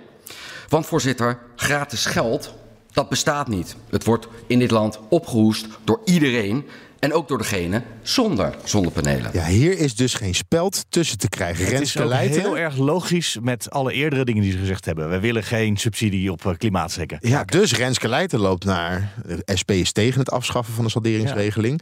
Want 0.68 0.86
voorzitter, 0.86 1.40
gratis 1.56 2.06
geld, 2.06 2.54
dat 2.94 3.10
bestaat 3.10 3.48
niet. 3.48 3.76
Het 3.90 4.04
wordt 4.04 4.28
in 4.48 4.60
dit 4.60 4.72
land 4.72 5.00
opgehoest 5.10 5.68
door 5.84 6.02
iedereen 6.06 6.66
en 7.00 7.14
ook 7.14 7.28
door 7.28 7.38
degene 7.38 7.84
zonder 8.02 8.56
zonnepanelen. 8.64 9.30
ja, 9.34 9.46
hier 9.46 9.78
is 9.78 9.96
dus 9.96 10.14
geen 10.14 10.36
speld 10.36 10.86
tussen 10.90 11.18
te 11.18 11.30
krijgen. 11.30 11.66
Het 11.66 11.82
is 11.82 11.94
heel 11.94 12.58
erg 12.58 12.78
logisch 12.78 13.38
met 13.42 13.70
alle 13.70 13.94
eerdere 13.94 14.26
dingen 14.26 14.42
die 14.42 14.52
ze 14.52 14.58
gezegd 14.58 14.86
hebben. 14.86 15.10
We 15.10 15.20
willen 15.20 15.44
geen 15.44 15.78
subsidie 15.78 16.32
op 16.32 16.46
eh, 16.46 16.54
klimaatzekken. 16.58 17.18
Ja, 17.22 17.44
dus 17.44 17.74
Renske 17.74 18.08
Leijten 18.08 18.40
loopt 18.40 18.66
naar. 18.66 19.14
De 19.26 19.58
SP 19.60 19.72
is 19.72 19.92
tegen 19.92 20.20
het 20.20 20.32
afschaffen 20.32 20.74
van 20.74 20.84
de 20.84 20.90
salderingsregeling. 20.90 21.82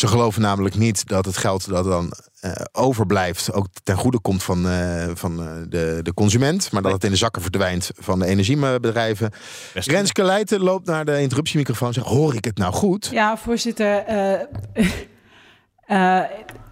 Ze 0.00 0.06
geloven 0.06 0.42
namelijk 0.42 0.74
niet 0.74 1.08
dat 1.08 1.24
het 1.24 1.36
geld 1.36 1.68
dat 1.68 1.84
dan 1.84 2.12
eh, 2.40 2.52
overblijft 2.72 3.52
ook 3.52 3.66
ten 3.82 3.96
goede 3.96 4.20
komt 4.20 4.42
van, 4.42 4.68
eh, 4.68 5.08
van 5.14 5.40
eh, 5.40 5.48
de, 5.68 6.00
de 6.02 6.14
consument. 6.14 6.72
Maar 6.72 6.82
dat 6.82 6.92
het 6.92 7.04
in 7.04 7.10
de 7.10 7.16
zakken 7.16 7.42
verdwijnt 7.42 7.90
van 7.96 8.18
de 8.18 8.26
energiebedrijven. 8.26 9.30
Best 9.74 9.88
Renske 9.88 10.22
Leijten 10.22 10.60
loopt 10.60 10.86
naar 10.86 11.04
de 11.04 11.20
interruptiemicrofoon 11.20 11.88
en 11.88 11.94
zegt: 11.94 12.06
Hoor 12.06 12.34
ik 12.34 12.44
het 12.44 12.58
nou 12.58 12.72
goed? 12.72 13.08
Ja, 13.12 13.36
voorzitter. 13.36 14.04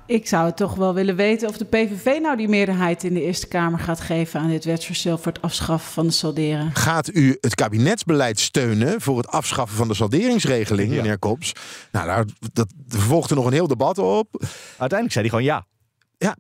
ik 0.09 0.27
zou 0.27 0.47
het 0.47 0.57
toch 0.57 0.75
wel 0.75 0.95
willen 0.95 1.17
weten 1.17 1.49
of 1.49 1.57
de 1.57 1.65
PVV 1.65 2.19
nou 2.21 2.37
die 2.37 2.49
meerderheid 2.49 3.05
in 3.05 3.15
de 3.15 3.23
Eerste 3.23 3.47
Kamer 3.47 3.79
gaat 3.79 4.01
geven 4.01 4.41
aan 4.41 4.49
dit 4.51 4.65
wetsvoorstel 4.65 5.19
voor 5.19 5.33
het 5.33 5.43
afschaffen 5.43 5.93
van 5.93 6.07
de 6.07 6.13
salderen. 6.13 6.71
Gaat 6.75 7.15
u 7.15 7.37
het 7.41 7.55
kabinetsbeleid 7.55 8.41
steunen 8.41 9.01
voor 9.01 9.17
het 9.17 9.29
afschaffen 9.29 9.77
van 9.77 9.89
de 9.89 9.95
salderingsregeling, 9.95 10.91
Ja. 10.91 10.97
meneer 10.97 11.19
Kops? 11.19 11.53
Nou, 11.93 12.07
daar, 12.07 12.25
dat 12.53 12.73
er 12.91 13.01
volgde 13.01 13.35
nog 13.35 13.47
een 13.47 13.53
heel 13.53 13.67
debat 13.69 13.99
op. 13.99 14.29
Uiteindelijk 14.69 15.13
zei 15.13 15.29
hij 15.29 15.39
gewoon 15.39 15.45
ja. 15.45 15.67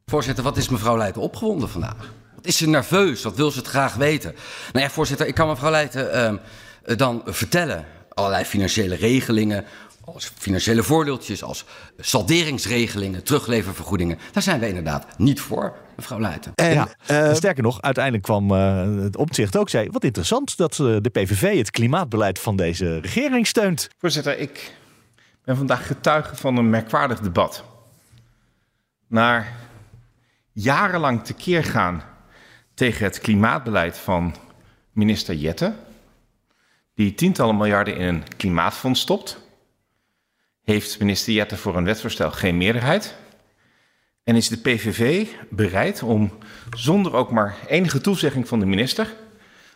Voorzitter, 0.07 0.45
wat 0.45 0.57
is 0.57 0.69
mevrouw 0.69 0.97
Leijten 0.97 1.23
opgewonden 1.23 1.69
vandaag? 1.69 2.12
Wat 2.35 2.47
is 2.47 2.57
ze 2.57 2.69
nerveus? 2.69 3.23
Wat 3.23 3.37
wil 3.37 3.51
ze 3.51 3.59
het 3.59 3.69
graag 3.69 3.95
weten? 3.95 4.35
Nou 4.73 4.85
ja, 4.85 4.91
voorzitter, 4.91 5.27
ik 5.27 5.35
kan 5.35 5.49
mevrouw 5.49 5.71
Leijten 5.71 6.12
ehm, 6.12 6.37
eh, 6.85 6.97
dan 6.97 7.23
vertellen. 7.25 7.85
Allerlei 8.09 8.45
financiële 8.45 8.95
regelingen, 8.95 9.64
als 10.15 10.33
financiële 10.39 10.83
voordeeltjes, 10.83 11.43
als 11.43 11.65
salderingsregelingen, 11.99 13.25
terugleververgoedingen. 13.25 14.19
Daar 14.33 14.43
zijn 14.43 14.61
we 14.61 14.69
inderdaad 14.69 15.19
niet 15.19 15.41
voor, 15.41 15.77
mevrouw 15.97 16.21
Leijten. 16.21 16.53
En 16.55 16.73
ja. 16.73 16.89
eh, 17.07 17.35
Sterker 17.35 17.63
nog, 17.63 17.83
uiteindelijk 17.83 18.25
kwam 18.25 18.51
eh, 18.51 19.03
het 19.03 19.17
omzicht 19.17 19.57
ook 19.57 19.69
zei... 19.69 19.89
wat 19.91 20.05
interessant 20.05 20.57
dat 20.57 20.73
eh, 20.73 20.97
de 21.01 21.11
PVV 21.13 21.57
het 21.57 21.71
klimaatbeleid 21.71 22.39
van 22.39 22.57
deze 22.57 22.99
regering 22.99 23.47
steunt. 23.47 23.89
Voorzitter, 23.99 24.39
ik 24.39 24.75
ben 25.45 25.57
vandaag 25.57 25.87
getuige 25.87 26.37
van 26.37 26.57
een 26.57 26.71
merkwaardig 26.71 27.21
debat. 27.21 27.65
Naar 29.07 29.57
jarenlang 30.53 31.25
tekeer 31.25 31.65
gaan 31.65 32.03
tegen 32.75 33.05
het 33.05 33.19
klimaatbeleid 33.19 33.99
van 33.99 34.35
minister 34.93 35.35
Jette, 35.35 35.75
die 36.95 37.15
tientallen 37.15 37.57
miljarden 37.57 37.97
in 37.97 38.07
een 38.07 38.23
klimaatfonds 38.37 39.01
stopt, 39.01 39.48
heeft 40.69 40.99
minister 40.99 41.33
Jette 41.33 41.57
voor 41.57 41.77
een 41.77 41.85
wetsvoorstel 41.85 42.31
geen 42.31 42.57
meerderheid. 42.57 43.14
En 44.25 44.37
is 44.37 44.49
de 44.49 44.59
PVV 44.59 45.27
bereid 45.51 46.03
om 46.03 46.33
zonder 46.77 47.14
ook 47.14 47.31
maar 47.31 47.57
enige 47.66 48.01
toezegging 48.01 48.49
van 48.49 48.61
de 48.61 48.66
minister 48.66 49.14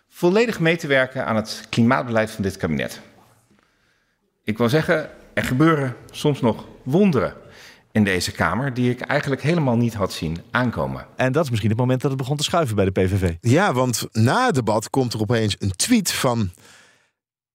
volledig 0.09 0.61
mee 0.61 0.77
te 0.77 0.87
werken 0.87 1.27
aan 1.27 1.37
het 1.37 1.67
klimaatbeleid 1.69 2.31
van 2.31 2.43
dit 2.43 2.57
kabinet. 2.57 3.01
Ik 4.45 4.59
wil 4.59 4.69
zeggen, 4.69 5.11
er 5.35 5.45
gebeuren 5.45 5.97
soms 6.11 6.41
nog 6.41 6.65
wonderen 6.83 7.35
in 7.93 8.05
deze 8.05 8.33
Kamer 8.33 8.75
die 8.75 8.91
ik 8.91 9.01
eigenlijk 9.01 9.43
helemaal 9.43 9.77
niet 9.77 9.95
had 9.95 10.13
zien 10.13 10.43
aankomen. 10.51 11.07
En 11.17 11.33
dat 11.33 11.45
is 11.45 11.51
misschien 11.51 11.71
het 11.71 11.81
moment 11.81 12.01
dat 12.01 12.11
het 12.11 12.21
begon 12.21 12.37
te 12.37 12.43
schuiven 12.43 12.77
bij 12.77 12.85
de 12.85 12.91
PVV. 12.91 13.35
ja, 13.41 13.73
want 13.73 14.09
na 14.13 14.47
het 14.47 14.55
debat 14.55 14.91
komt 14.91 15.13
er 15.13 15.21
opeens 15.21 15.57
een 15.59 15.73
tweet 15.73 16.13
van 16.13 16.51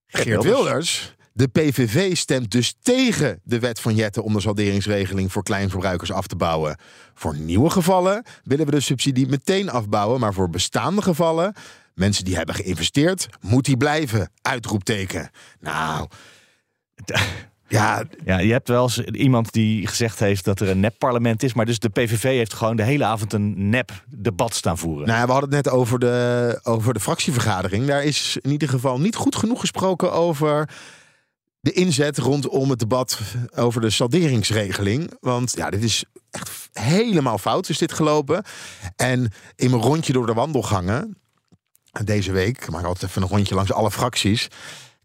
Geert 0.08 0.44
Wilders. 0.44 0.64
Wilders. 0.64 1.16
De 1.38 1.48
PVV 1.48 2.16
stemt 2.16 2.52
dus 2.52 2.76
tegen 2.82 3.40
de 3.44 3.60
wet 3.60 3.80
van 3.80 3.96
Jetten 3.96 4.24
om 4.24 4.34
de 4.34 4.42
salderingsregeling 4.42 5.32
voor 5.32 5.44
kleinverbruikers 5.44 6.12
af 6.12 6.28
te 6.28 6.36
bouwen. 6.36 6.78
Voor 7.14 7.38
nieuwe 7.38 7.70
gevallen 7.70 8.24
willen 8.44 8.66
we 8.66 8.72
de 8.72 8.80
subsidie 8.80 9.28
meteen 9.28 9.70
afbouwen, 9.70 10.20
maar 10.20 10.34
voor 10.34 10.50
bestaande 10.50 11.02
gevallen 11.02 11.54
Mensen 11.98 12.26
die 12.26 12.36
hebben 12.36 12.56
geïnvesteerd, 12.56 13.28
moet 13.42 13.66
die 13.66 13.78
blijven? 13.78 14.32
Uitroepteken. 14.42 15.30
Nou, 15.60 16.08
ja, 17.68 18.04
Ja, 18.26 18.40
je 18.40 18.52
hebt 18.52 18.68
wel 18.68 18.84
eens 18.84 19.00
iemand 19.00 19.52
die 19.52 19.88
gezegd 19.88 20.20
heeft 20.20 20.46
dat 20.46 20.60
er 20.60 20.70
een 20.70 20.80
nep-parlement 20.80 21.44
is. 21.44 21.54
Maar 21.54 21.66
dus 21.66 21.80
de 21.80 21.90
PVV 21.90 22.24
heeft 22.24 22.54
gewoon 22.54 22.76
de 22.76 22.84
hele 22.84 23.06
avond 23.06 23.34
een 23.34 23.70
nep-debat 23.70 24.54
staan 24.54 24.78
voeren. 24.78 25.08
Nou, 25.08 25.20
ja, 25.20 25.26
we 25.26 25.32
hadden 25.32 25.54
het 25.54 25.66
net 25.66 25.74
over 25.74 26.00
de, 26.00 26.60
over 26.64 26.94
de 26.94 27.00
fractievergadering. 27.00 27.86
Daar 27.86 28.04
is 28.04 28.38
in 28.42 28.52
ieder 28.52 28.70
geval 28.70 29.00
niet 29.00 29.16
goed 29.16 29.36
genoeg 29.36 29.60
gesproken 29.60 30.14
over 30.14 30.70
de 31.60 31.72
inzet 31.72 32.18
rondom 32.18 32.70
het 32.70 32.80
debat 32.80 33.20
over 33.56 33.82
de 33.82 33.90
salderingsregeling. 33.90 35.12
Want 35.20 35.54
ja, 35.56 35.70
dit 35.70 35.84
is 35.84 36.06
echt 36.32 36.70
helemaal 36.74 37.38
fout 37.38 37.70
is 37.70 37.78
dit 37.78 37.94
gelopen. 37.94 38.44
En 38.96 39.32
in 39.56 39.70
mijn 39.70 39.82
rondje 39.82 40.14
door 40.14 40.26
de 40.26 40.34
wandelgangen 40.34 41.18
deze 42.04 42.32
week, 42.32 42.62
ik 42.62 42.70
maak 42.70 42.86
altijd 42.86 43.10
even 43.10 43.22
een 43.22 43.28
rondje 43.28 43.56
langs 43.56 43.72
alle 43.72 43.92
fracties 43.92 44.48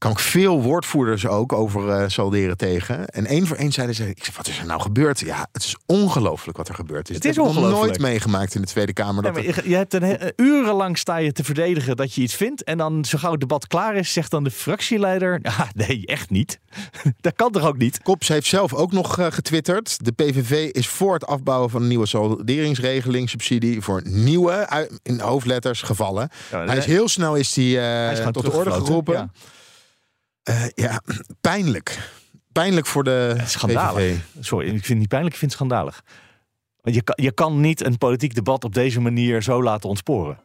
kwam 0.02 0.12
ik 0.12 0.18
veel 0.18 0.62
woordvoerders 0.62 1.26
ook 1.26 1.52
over 1.52 1.88
eh, 1.88 2.08
salderen 2.08 2.56
tegen. 2.56 3.06
En 3.06 3.26
één 3.26 3.46
voor 3.46 3.56
één 3.56 3.72
zeiden 3.72 3.94
ze, 3.96 4.08
ik 4.08 4.24
zeg, 4.24 4.36
wat 4.36 4.48
is 4.48 4.58
er 4.58 4.66
nou 4.66 4.80
gebeurd? 4.80 5.20
Ja, 5.20 5.46
het 5.52 5.64
is 5.64 5.76
ongelooflijk 5.86 6.56
wat 6.56 6.68
er 6.68 6.74
gebeurd 6.74 7.08
is. 7.08 7.14
Het 7.14 7.24
is 7.24 7.36
nog 7.36 7.54
nooit 7.54 7.98
meegemaakt 7.98 8.54
in 8.54 8.60
de 8.60 8.66
Tweede 8.66 8.92
Kamer. 8.92 9.22
Dat 9.22 9.32
maar 9.32 9.44
er- 9.44 9.68
je, 9.68 9.74
hebt 9.74 9.94
een, 9.94 10.02
he- 10.02 10.16
urenlang 10.36 10.98
sta 10.98 11.16
je 11.16 11.32
te 11.32 11.44
verdedigen 11.44 11.96
dat 11.96 12.14
je 12.14 12.22
iets 12.22 12.34
vindt. 12.34 12.64
En 12.64 12.78
dan 12.78 13.04
zo 13.04 13.18
gauw 13.18 13.30
het 13.30 13.40
debat 13.40 13.66
klaar 13.66 13.96
is, 13.96 14.12
zegt 14.12 14.30
dan 14.30 14.44
de 14.44 14.50
fractieleider... 14.50 15.38
Ja, 15.42 15.68
nee, 15.86 16.06
echt 16.06 16.30
niet. 16.30 16.58
dat 17.20 17.34
kan 17.36 17.50
toch 17.52 17.66
ook 17.66 17.76
niet? 17.78 18.02
Kops 18.02 18.28
heeft 18.28 18.46
zelf 18.46 18.74
ook 18.74 18.92
nog 18.92 19.18
eh, 19.18 19.26
getwitterd. 19.30 20.04
De 20.04 20.12
PVV 20.12 20.68
is 20.70 20.88
voor 20.88 21.12
het 21.14 21.26
afbouwen 21.26 21.70
van 21.70 21.82
een 21.82 21.88
nieuwe 21.88 22.06
salderingsregeling, 22.06 23.30
subsidie 23.30 23.80
voor 23.80 24.00
nieuwe, 24.04 24.88
in 25.02 25.20
hoofdletters, 25.20 25.82
gevallen. 25.82 26.28
Ja, 26.50 26.64
hij 26.64 26.76
is 26.76 26.84
heel 26.84 27.08
snel 27.08 27.34
is 27.36 27.52
die, 27.52 27.76
eh, 27.78 27.84
Hij 27.84 28.12
is 28.12 28.18
tot 28.32 28.44
de 28.44 28.52
orde 28.52 28.70
geroepen. 28.70 29.14
ja. 29.14 29.30
Eh, 30.42 30.64
ja, 30.74 31.02
pijnlijk. 31.40 32.10
Pijnlijk 32.52 32.86
voor 32.86 33.04
de 33.04 33.36
Schandalig. 33.44 33.94
PVV. 33.94 34.44
Sorry, 34.44 34.64
ik 34.66 34.72
vind 34.72 34.86
het 34.86 34.98
niet 34.98 35.08
pijnlijk, 35.08 35.34
ik 35.34 35.40
vind 35.40 35.52
het 35.52 35.60
schandalig. 35.60 36.02
Want 36.80 36.96
je 36.96 37.02
kan, 37.02 37.14
je 37.24 37.32
kan 37.32 37.60
niet 37.60 37.84
een 37.84 37.98
politiek 37.98 38.34
debat 38.34 38.64
op 38.64 38.74
deze 38.74 39.00
manier 39.00 39.42
zo 39.42 39.62
laten 39.62 39.88
ontsporen. 39.88 40.38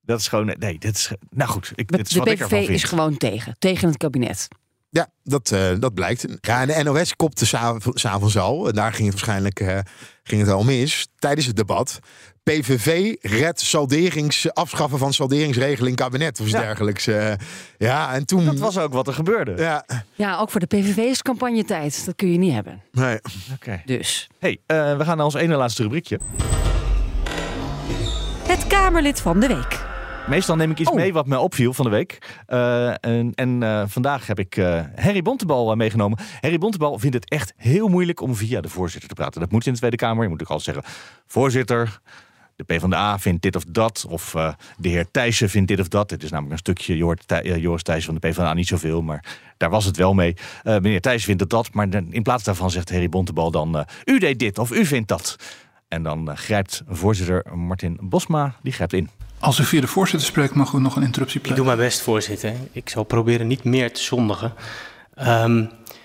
Dat 0.00 0.20
is 0.20 0.28
gewoon... 0.28 0.54
Nee, 0.58 0.78
dit 0.78 0.96
is... 0.96 1.12
Nou 1.30 1.50
goed, 1.50 1.72
ik, 1.74 1.88
dit 1.88 2.06
is 2.06 2.12
De 2.12 2.18
wat 2.18 2.28
ik 2.28 2.40
ervan 2.40 2.48
PVV 2.58 2.66
vind. 2.66 2.78
is 2.78 2.84
gewoon 2.84 3.16
tegen. 3.16 3.56
Tegen 3.58 3.88
het 3.88 3.96
kabinet. 3.96 4.48
Ja, 4.90 5.08
dat, 5.22 5.50
eh, 5.52 5.70
dat 5.78 5.94
blijkt. 5.94 6.26
Ja, 6.40 6.60
en 6.60 6.66
de 6.66 6.82
NOS 6.82 7.16
kopte 7.16 7.46
s'av- 7.46 7.86
s'avonds 7.94 8.38
al. 8.38 8.68
En 8.68 8.74
daar 8.74 8.92
ging 8.92 9.02
het 9.08 9.14
waarschijnlijk 9.16 9.60
eh, 9.60 9.78
ging 10.22 10.40
het 10.40 10.50
al 10.50 10.64
mis. 10.64 11.08
Tijdens 11.18 11.46
het 11.46 11.56
debat. 11.56 11.98
PVV 12.42 13.14
redt 13.20 13.60
salderings, 13.60 14.52
afschaffen 14.54 14.98
van 14.98 15.12
salderingsregeling 15.12 15.96
kabinet 15.96 16.40
of 16.40 16.46
iets 16.46 16.54
Ja. 16.54 16.60
dergelijks. 16.60 17.06
Eh, 17.06 17.32
ja, 17.78 18.12
en 18.14 18.26
toen... 18.26 18.44
Dat 18.44 18.58
was 18.58 18.78
ook 18.78 18.92
wat 18.92 19.06
er 19.06 19.12
gebeurde. 19.14 19.54
Ja, 19.62 19.84
Ja, 20.14 20.38
ook 20.38 20.50
voor 20.50 20.60
de 20.60 20.66
PVV 20.66 20.96
is 20.96 21.22
campagnetijd. 21.22 22.04
Dat 22.06 22.14
kun 22.14 22.32
je 22.32 22.38
niet 22.38 22.52
hebben. 22.52 22.82
nee. 22.92 23.18
Oké. 23.54 23.82
Dus. 23.84 24.28
Hey, 24.38 24.58
eh, 24.66 24.96
we 24.96 25.04
gaan 25.04 25.16
naar 25.16 25.24
ons 25.26 25.34
ene 25.34 25.56
laatste 25.56 25.82
rubriekje. 25.82 26.18
Het 28.46 28.66
Kamerlid 28.66 29.20
van 29.20 29.40
de 29.40 29.46
Week. 29.46 29.88
Meestal 30.30 30.56
neem 30.56 30.70
ik 30.70 30.78
iets 30.78 30.90
Oh. 30.90 30.96
mee 30.96 31.12
wat 31.12 31.26
me 31.26 31.38
opviel 31.38 31.72
van 31.72 31.84
de 31.84 31.90
week. 31.90 32.18
Eh, 32.46 32.88
en 32.88 33.32
en 33.34 33.62
eh, 33.62 33.82
vandaag 33.86 34.26
heb 34.26 34.38
ik 34.38 34.56
eh 34.56 34.80
Harry 34.96 35.22
Bontebal 35.22 35.76
meegenomen. 35.76 36.18
Harry 36.40 36.58
Bontebal 36.58 36.98
vindt 36.98 37.14
het 37.14 37.28
echt 37.28 37.52
heel 37.56 37.88
moeilijk 37.88 38.20
om 38.20 38.34
via 38.34 38.60
de 38.60 38.68
voorzitter 38.68 39.08
te 39.08 39.14
praten. 39.14 39.40
Dat 39.40 39.50
moet 39.50 39.66
in 39.66 39.72
de 39.72 39.78
Tweede 39.78 39.96
Kamer. 39.96 40.22
Je 40.22 40.28
moet 40.28 40.42
ook 40.42 40.48
altijd 40.48 40.76
zeggen, 40.76 40.92
voorzitter, 41.26 42.00
de 42.56 42.64
PvdA 42.64 43.18
vindt 43.18 43.42
dit 43.42 43.56
of 43.56 43.64
dat. 43.64 44.06
Of 44.08 44.30
de 44.76 44.88
heer 44.88 45.10
Thijssen 45.10 45.48
vindt 45.50 45.68
dit 45.68 45.80
of 45.80 45.88
dat. 45.88 46.08
Dit 46.08 46.22
is 46.22 46.30
namelijk 46.30 46.52
een 46.52 46.74
stukje, 46.74 46.96
Joris 47.60 47.82
Thijssen 47.82 48.12
van 48.12 48.20
de 48.20 48.28
PvdA 48.28 48.54
niet 48.54 48.66
zoveel. 48.66 49.02
Maar 49.02 49.24
daar 49.56 49.70
was 49.70 49.84
het 49.84 49.96
wel 49.96 50.14
mee. 50.14 50.36
Meneer 50.64 51.00
Thijssen 51.00 51.26
vindt 51.26 51.40
het 51.40 51.50
dat. 51.50 51.72
Maar 51.72 51.88
in 52.10 52.22
plaats 52.22 52.44
daarvan 52.44 52.70
zegt 52.70 52.90
Harry 52.90 53.08
Bontebal 53.08 53.50
dan, 53.50 53.84
u 54.04 54.18
deed 54.18 54.38
dit 54.38 54.58
of 54.58 54.70
u 54.70 54.86
vindt 54.86 55.08
dat. 55.08 55.36
En 55.88 56.02
dan 56.02 56.36
grijpt 56.36 56.82
voorzitter 56.88 57.56
Martin 57.56 57.98
Bosma, 58.00 58.54
die 58.62 58.72
grijpt 58.72 58.92
in. 58.92 59.08
Als 59.40 59.58
u 59.58 59.64
via 59.64 59.80
de 59.80 59.86
voorzitter 59.86 60.28
spreekt, 60.28 60.54
mag 60.54 60.72
u 60.72 60.80
nog 60.80 60.96
een 60.96 61.02
interruptie 61.02 61.40
Ik 61.42 61.56
doe 61.56 61.64
mijn 61.64 61.78
best, 61.78 62.00
voorzitter. 62.00 62.52
Ik 62.72 62.88
zal 62.88 63.04
proberen 63.04 63.46
niet 63.46 63.64
meer 63.64 63.92
te 63.92 64.02
zondigen. 64.02 64.52
Ehm, 65.14 65.54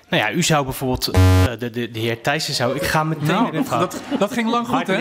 nou 0.10 0.24
ja, 0.24 0.32
u 0.32 0.44
zou 0.44 0.64
bijvoorbeeld, 0.64 1.08
eh, 1.08 1.22
de, 1.60 1.70
de, 1.70 1.92
de 1.92 2.00
heer 2.00 2.22
Thijssen 2.22 2.54
zou, 2.54 2.76
ik 2.76 2.84
ga 2.84 3.04
meteen 3.04 3.26
Nou, 3.28 3.48
erin 3.48 3.66
gaan. 3.66 3.80
dat, 3.80 4.02
dat 4.20 4.32
ging 4.34 4.50
lang 4.50 4.68
goed, 4.68 4.88
hè? 4.88 4.96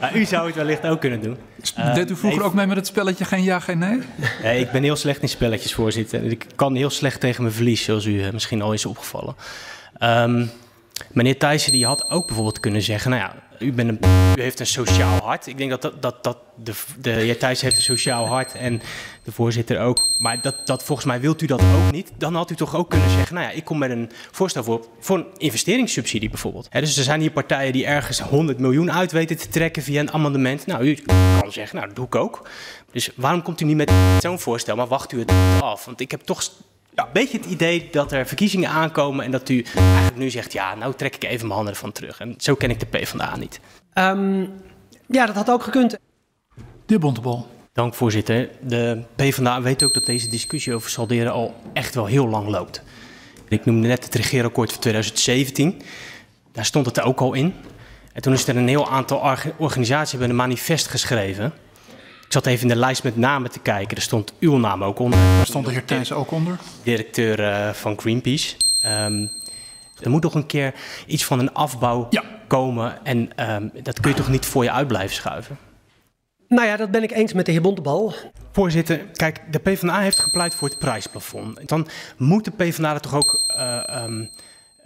Ja, 0.00 0.14
u 0.14 0.24
zou 0.24 0.46
het 0.46 0.54
wellicht 0.54 0.86
ook 0.86 1.00
kunnen 1.00 1.20
doen. 1.22 1.36
Eh, 1.74 1.94
Deed 1.94 2.10
u 2.10 2.16
vroeger 2.16 2.38
even- 2.38 2.44
ook 2.50 2.54
mee 2.54 2.66
met 2.66 2.76
het 2.76 2.86
spelletje 2.86 3.24
geen 3.24 3.42
ja, 3.42 3.60
geen 3.60 3.78
nee? 3.78 4.58
Ik 4.60 4.70
ben 4.70 4.82
heel 4.82 4.96
slecht 4.96 5.22
in 5.22 5.28
spelletjes, 5.28 5.74
voorzitter. 5.74 6.24
Ik 6.24 6.46
kan 6.54 6.74
heel 6.74 6.90
slecht 6.90 7.20
tegen 7.20 7.42
mijn 7.42 7.54
verlies, 7.54 7.84
zoals 7.84 8.04
u 8.04 8.22
eh, 8.22 8.32
misschien 8.32 8.62
al 8.62 8.72
is 8.72 8.86
opgevallen. 8.86 9.36
Ehm, 9.98 10.46
meneer 11.12 11.38
Thijssen 11.38 11.72
die 11.72 11.86
had 11.86 12.10
ook 12.10 12.26
bijvoorbeeld 12.26 12.60
kunnen 12.60 12.82
zeggen... 12.82 13.10
nou 13.10 13.22
ja, 13.22 13.34
u, 13.58 13.74
u 14.36 14.42
heeft 14.42 14.60
een 14.60 14.66
sociaal 14.66 15.20
hart. 15.22 15.46
Ik 15.46 15.58
denk 15.58 15.70
dat, 15.70 15.82
dat, 15.82 16.02
dat, 16.02 16.24
dat 16.24 16.38
de, 16.56 16.72
de 16.98 17.10
heer 17.10 17.38
Thijssen 17.38 17.66
heeft 17.66 17.78
een 17.78 17.96
sociaal 17.96 18.26
hart 18.26 18.54
en 18.54 18.82
de 19.24 19.32
voorzitter 19.32 19.80
ook. 19.80 19.98
Maar 20.18 20.40
dat, 20.40 20.66
dat, 20.66 20.82
volgens 20.82 21.06
mij 21.06 21.20
wilt 21.20 21.42
u 21.42 21.46
dat 21.46 21.60
ook 21.60 21.92
niet. 21.92 22.12
Dan 22.18 22.34
had 22.34 22.50
u 22.50 22.54
toch 22.54 22.76
ook 22.76 22.90
kunnen 22.90 23.10
zeggen... 23.10 23.34
nou 23.34 23.46
ja, 23.46 23.52
ik 23.52 23.64
kom 23.64 23.78
met 23.78 23.90
een 23.90 24.10
voorstel 24.30 24.64
voor, 24.64 24.86
voor 25.00 25.18
een 25.18 25.26
investeringssubsidie 25.36 26.30
bijvoorbeeld. 26.30 26.68
Dus 26.72 26.96
er 26.96 27.04
zijn 27.04 27.20
hier 27.20 27.30
partijen 27.30 27.72
die 27.72 27.86
ergens 27.86 28.20
100 28.20 28.58
miljoen 28.58 28.92
uit 28.92 29.12
weten 29.12 29.36
te 29.36 29.48
trekken 29.48 29.82
via 29.82 30.00
een 30.00 30.12
amendement. 30.12 30.66
Nou, 30.66 30.84
u 30.84 30.94
kan 31.40 31.52
zeggen, 31.52 31.76
nou, 31.76 31.86
dat 31.86 31.96
doe 31.96 32.06
ik 32.06 32.14
ook. 32.14 32.48
Dus 32.92 33.10
waarom 33.14 33.42
komt 33.42 33.60
u 33.60 33.64
niet 33.64 33.76
met 33.76 33.92
zo'n 34.20 34.38
voorstel, 34.38 34.76
maar 34.76 34.86
wacht 34.86 35.12
u 35.12 35.18
het 35.18 35.32
af? 35.60 35.84
Want 35.84 36.00
ik 36.00 36.10
heb 36.10 36.20
toch 36.20 36.50
een 37.04 37.12
beetje 37.12 37.36
het 37.36 37.46
idee 37.46 37.88
dat 37.90 38.12
er 38.12 38.26
verkiezingen 38.26 38.70
aankomen 38.70 39.24
en 39.24 39.30
dat 39.30 39.48
u 39.48 39.64
eigenlijk 39.74 40.16
nu 40.16 40.30
zegt, 40.30 40.52
ja, 40.52 40.74
nou 40.74 40.94
trek 40.94 41.14
ik 41.14 41.24
even 41.24 41.40
mijn 41.42 41.52
handen 41.52 41.72
ervan 41.74 41.92
terug. 41.92 42.20
En 42.20 42.34
zo 42.38 42.54
ken 42.54 42.70
ik 42.70 42.80
de 42.80 42.86
PvdA 42.86 43.36
niet. 43.36 43.60
Ehm, 43.92 44.40
ja, 45.08 45.26
dat 45.26 45.34
had 45.34 45.50
ook 45.50 45.62
gekund. 45.62 45.90
De 45.90 45.98
heer 46.86 46.98
Bontebal. 46.98 47.46
Dank 47.72 47.94
voorzitter. 47.94 48.48
De 48.60 49.02
PvdA 49.16 49.62
weet 49.62 49.82
ook 49.82 49.94
dat 49.94 50.06
deze 50.06 50.28
discussie 50.28 50.74
over 50.74 50.90
salderen 50.90 51.32
al 51.32 51.54
echt 51.72 51.94
wel 51.94 52.06
heel 52.06 52.28
lang 52.28 52.48
loopt. 52.48 52.82
Ik 53.48 53.64
noemde 53.64 53.88
net 53.88 54.04
het 54.04 54.14
regeerakkoord 54.14 54.70
van 54.72 54.80
2017. 54.80 55.82
Daar 56.52 56.64
stond 56.64 56.86
het 56.86 56.96
er 56.96 57.04
ook 57.04 57.20
al 57.20 57.32
in. 57.32 57.54
En 58.12 58.22
toen 58.22 58.32
is 58.32 58.48
er 58.48 58.56
een 58.56 58.68
heel 58.68 58.90
aantal 58.90 59.18
orga- 59.18 59.52
organisaties 59.56 60.10
hebben 60.10 60.30
een 60.30 60.36
manifest 60.36 60.86
geschreven. 60.86 61.52
Ik 62.26 62.32
zat 62.32 62.46
even 62.46 62.62
in 62.62 62.74
de 62.74 62.80
lijst 62.80 63.02
met 63.02 63.16
namen 63.16 63.50
te 63.50 63.58
kijken. 63.58 63.96
Er 63.96 64.02
stond 64.02 64.32
uw 64.40 64.56
naam 64.56 64.84
ook 64.84 64.98
onder. 64.98 65.18
Daar 65.18 65.46
stond 65.46 65.66
de 65.66 65.72
heer 65.72 65.84
Thijssen 65.84 66.16
ook 66.16 66.30
onder. 66.30 66.58
directeur 66.82 67.44
eh, 67.44 67.72
van 67.72 67.98
Greenpeace. 67.98 68.56
Ehm, 68.80 69.26
er 70.00 70.10
moet 70.10 70.22
toch 70.22 70.34
een 70.34 70.46
keer 70.46 70.74
iets 71.06 71.24
van 71.24 71.38
een 71.38 71.54
afbouw 71.54 72.08
komen. 72.46 73.04
En 73.04 73.36
ehm, 73.36 73.68
dat 73.82 74.00
kun 74.00 74.10
je 74.10 74.16
toch 74.16 74.28
niet 74.28 74.46
voor 74.46 74.64
je 74.64 74.70
uit 74.70 74.88
blijven 74.88 75.16
schuiven? 75.16 75.58
Nou 76.48 76.66
ja, 76.66 76.76
dat 76.76 76.90
ben 76.90 77.02
ik 77.02 77.12
eens 77.12 77.32
met 77.32 77.46
de 77.46 77.52
heer 77.52 77.60
Bontebal. 77.60 78.14
Voorzitter, 78.52 78.98
kijk, 79.12 79.40
de 79.50 79.58
PvdA 79.58 80.00
heeft 80.00 80.18
gepleit 80.18 80.54
voor 80.54 80.68
het 80.68 80.78
prijsplafond. 80.78 81.68
Dan 81.68 81.88
moet 82.16 82.44
de 82.44 82.50
PvdA 82.50 82.94
er 82.94 83.00
toch 83.00 83.14
ook 83.14 83.44
eh, 83.48 83.88
ehm, 83.88 84.24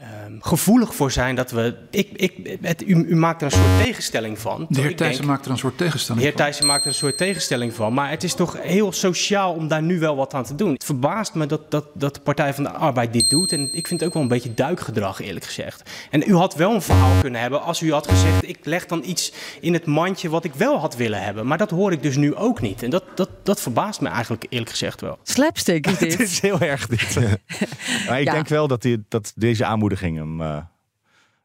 ehm, 0.00 0.32
gevoelig 0.40 0.94
voor 0.94 1.10
zijn 1.10 1.34
dat 1.34 1.50
we... 1.50 1.74
Ik, 1.90 2.08
ik, 2.12 2.58
het, 2.62 2.82
u, 2.88 2.94
u 2.94 3.16
maakt 3.16 3.40
er 3.42 3.46
een 3.46 3.52
soort 3.58 3.82
tegenstelling 3.84 4.38
van. 4.38 4.66
De 4.68 4.80
heer 4.80 4.96
Thijssen 4.96 5.26
maakt 5.26 5.44
er 5.44 5.50
een 5.50 5.58
soort 5.58 5.78
de 5.78 5.84
tegenstelling 5.84 6.22
heer 6.22 6.32
van. 6.32 6.40
Thijssen 6.40 6.66
maakt 6.66 6.82
er 6.82 6.88
een 6.88 6.94
soort 6.94 7.16
tegenstelling 7.16 7.74
van. 7.74 7.94
Maar 7.94 8.10
het 8.10 8.24
is 8.24 8.34
toch 8.34 8.56
heel 8.62 8.92
sociaal 8.92 9.52
om 9.54 9.68
daar 9.68 9.82
nu 9.82 9.98
wel 9.98 10.16
wat 10.16 10.34
aan 10.34 10.44
te 10.44 10.54
doen. 10.54 10.72
Het 10.72 10.84
verbaast 10.84 11.34
me 11.34 11.46
dat, 11.46 11.70
dat, 11.70 11.84
dat 11.94 12.14
de 12.14 12.20
Partij 12.20 12.54
van 12.54 12.64
de 12.64 12.70
Arbeid 12.70 13.12
dit 13.12 13.30
doet. 13.30 13.52
En 13.52 13.68
ik 13.72 13.86
vind 13.86 14.00
het 14.00 14.08
ook 14.08 14.14
wel 14.14 14.22
een 14.22 14.28
beetje 14.28 14.54
duikgedrag, 14.54 15.20
eerlijk 15.20 15.44
gezegd. 15.44 15.90
En 16.10 16.22
u 16.26 16.34
had 16.34 16.54
wel 16.54 16.74
een 16.74 16.82
verhaal 16.82 17.20
kunnen 17.20 17.40
hebben 17.40 17.62
als 17.62 17.80
u 17.80 17.92
had 17.92 18.08
gezegd... 18.08 18.48
ik 18.48 18.58
leg 18.64 18.86
dan 18.86 19.02
iets 19.04 19.32
in 19.60 19.72
het 19.72 19.86
mandje 19.86 20.28
wat 20.28 20.44
ik 20.44 20.54
wel 20.54 20.78
had 20.78 20.96
willen 20.96 21.22
hebben. 21.22 21.46
Maar 21.46 21.58
dat 21.58 21.70
hoor 21.70 21.92
ik 21.92 22.02
dus 22.02 22.16
nu 22.16 22.34
ook 22.34 22.60
niet. 22.60 22.82
En 22.82 22.90
dat, 22.90 23.04
dat, 23.14 23.28
dat 23.42 23.60
verbaast 23.60 24.00
me 24.00 24.08
eigenlijk 24.08 24.46
eerlijk 24.48 24.70
gezegd 24.70 25.00
wel. 25.00 25.18
Slapstick 25.22 25.86
is 25.86 25.98
dit. 26.04 26.12
Het 26.12 26.20
is 26.20 26.40
heel 26.40 26.60
erg 26.60 26.86
dit. 26.86 27.14
maar 28.08 28.20
ik 28.20 28.26
Ja. 28.26 28.32
denk 28.32 28.48
wel 28.48 28.68
dat, 28.68 28.82
die, 28.82 29.04
dat 29.08 29.32
deze 29.36 29.64
aanmoediging 29.64 29.88
hem, 29.98 30.40
eh, 30.40 30.56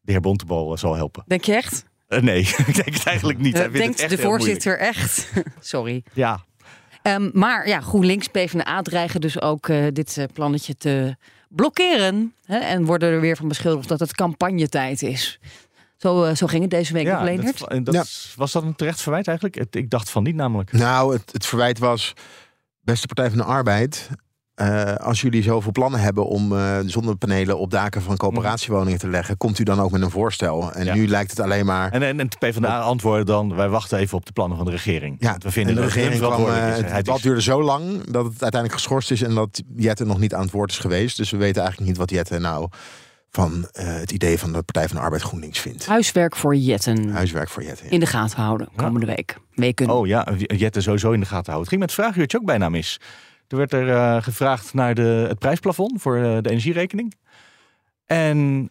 de 0.02 0.12
heer 0.12 0.22
Bontebal 0.22 0.74
eh, 0.74 0.80
zal 0.80 0.96
helpen. 0.96 1.24
Denk 1.28 1.44
je 1.44 1.54
echt? 1.54 1.86
Eh, 2.08 2.22
nee, 2.22 2.40
ik 2.68 2.76
denk 2.76 2.94
het 2.94 3.06
eigenlijk 3.06 3.40
niet. 3.40 3.54
Hij 3.54 3.62
vindt 3.62 3.78
denkt 3.78 4.02
het 4.02 4.12
echt 4.12 4.22
de 4.22 4.28
voorzitter 4.28 4.78
echt? 4.80 5.32
Sorry. 5.60 6.04
Ja, 6.14 6.44
Ehm, 7.02 7.30
maar 7.34 7.68
ja, 7.68 7.82
GroenLinks, 7.82 8.28
PvdA 8.28 8.82
dreigen 8.82 9.22
dus 9.22 9.42
ook 9.42 9.70
eh, 9.70 9.86
dit 9.94 10.18
eh, 10.18 10.26
plannetje 10.34 10.78
te 10.78 11.16
blokkeren. 11.50 12.34
Hè, 12.46 12.58
en 12.58 12.86
worden 12.86 13.10
er 13.12 13.22
weer 13.22 13.36
van 13.38 13.48
beschuldigd 13.48 13.88
dat 13.88 14.00
het 14.00 14.16
campagnetijd 14.16 15.02
is. 15.02 15.40
Zo, 15.98 16.34
zo 16.34 16.48
ging 16.48 16.62
het 16.62 16.72
deze 16.72 16.94
week 16.94 17.06
ja 17.06 17.18
op 17.18 17.24
Leendert. 17.24 17.60
dat, 17.60 17.70
en 17.70 17.84
dat 17.84 17.94
Ja. 17.94 18.02
is- 18.02 18.34
was 18.36 18.52
dat 18.52 18.64
een 18.64 18.76
terecht 18.76 19.02
verwijt 19.02 19.28
eigenlijk? 19.28 19.58
Het- 19.58 19.76
ik 19.76 19.90
dacht 19.90 20.10
van 20.10 20.24
niet 20.24 20.36
namelijk. 20.36 20.72
Nou, 20.72 21.14
het, 21.14 21.32
het 21.32 21.46
verwijt 21.46 21.80
was, 21.80 22.14
beste 22.82 23.08
Partij 23.08 23.30
van 23.30 23.38
de 23.38 23.44
Arbeid, 23.44 24.10
eh, 24.56 24.96
als 24.96 25.22
jullie 25.22 25.44
zoveel 25.44 25.72
plannen 25.72 26.00
hebben 26.00 26.26
om 26.28 26.58
eh, 26.58 26.78
zonnepanelen 26.86 27.58
op 27.60 27.72
daken 27.72 28.02
van 28.02 28.18
coöperatiewoningen 28.18 29.00
te 29.00 29.08
leggen, 29.08 29.38
komt 29.38 29.60
u 29.60 29.64
dan 29.64 29.80
ook 29.80 29.92
met 29.92 30.02
een 30.02 30.10
voorstel? 30.10 30.72
En 30.72 30.86
Ja. 30.86 30.94
nu 30.94 31.08
lijkt 31.08 31.30
het 31.30 31.40
alleen 31.40 31.66
maar. 31.66 31.92
En, 31.92 32.04
en, 32.04 32.20
en 32.20 32.28
de 32.30 32.38
PvdA 32.40 32.80
antwoordde 32.80 33.26
dan, 33.26 33.56
wij 33.56 33.70
wachten 33.70 33.98
even 33.98 34.18
op 34.18 34.26
de 34.26 34.32
plannen 34.32 34.58
van 34.58 34.66
de 34.66 34.72
regering. 34.72 35.16
Ja, 35.20 35.30
Want 35.30 35.44
we 35.44 35.52
vinden 35.52 35.72
en 35.76 35.80
de 35.82 35.86
het 35.86 35.94
regering 35.94 36.22
hun 36.22 36.30
kwam, 36.30 36.48
eh, 36.48 36.76
het 36.76 36.88
debat 36.96 37.16
is. 37.18 37.22
duurde 37.24 37.42
zo 37.42 37.64
lang 37.64 37.92
dat 38.12 38.24
het 38.26 38.42
uiteindelijk 38.42 38.74
geschorst 38.74 39.12
is 39.12 39.22
en 39.22 39.36
dat 39.36 39.62
Jette 39.76 40.06
nog 40.06 40.20
niet 40.20 40.34
aan 40.34 40.42
het 40.42 40.52
woord 40.52 40.72
is 40.72 40.78
geweest. 40.80 41.18
Dus 41.18 41.30
we 41.32 41.38
weten 41.38 41.62
eigenlijk 41.62 41.90
niet 41.90 42.00
wat 42.00 42.10
Jette 42.10 42.40
nou 42.40 42.68
van 43.30 43.68
eh, 43.72 43.86
het 43.88 44.12
idee 44.12 44.40
van 44.40 44.52
de 44.54 44.62
Partij 44.64 44.88
van 44.88 44.96
de 44.98 45.02
Arbeid 45.04 45.22
GroenLinks 45.22 45.60
vindt. 45.60 45.86
Huiswerk 45.86 46.36
voor 46.36 46.56
Jetten. 46.56 47.10
Huiswerk 47.10 47.50
voor 47.50 47.64
Jette. 47.64 47.84
In 47.90 48.00
de 48.00 48.06
gaten 48.06 48.42
houden 48.42 48.68
komende 48.76 49.06
week. 49.06 49.38
Weken. 49.54 49.90
Oh 49.90 50.08
ja, 50.08 50.28
Jette 50.38 50.82
sowieso 50.82 51.12
in 51.12 51.20
de 51.20 51.26
gaten 51.26 51.52
houden. 51.52 51.60
Het 51.60 51.68
ging 51.70 51.82
met 51.82 51.92
het 51.92 52.00
vraaguurtje 52.00 52.38
ook 52.38 52.46
bijna 52.46 52.70
mis. 52.70 53.00
Er 53.48 53.58
werd 53.58 53.74
er 53.74 53.90
eh, 53.90 54.24
gevraagd 54.24 54.74
naar 54.74 54.96
de, 54.96 55.26
het 55.28 55.40
prijsplafond 55.40 56.02
voor 56.02 56.18
eh, 56.18 56.38
de 56.42 56.50
energierekening. 56.50 57.14
En 58.06 58.70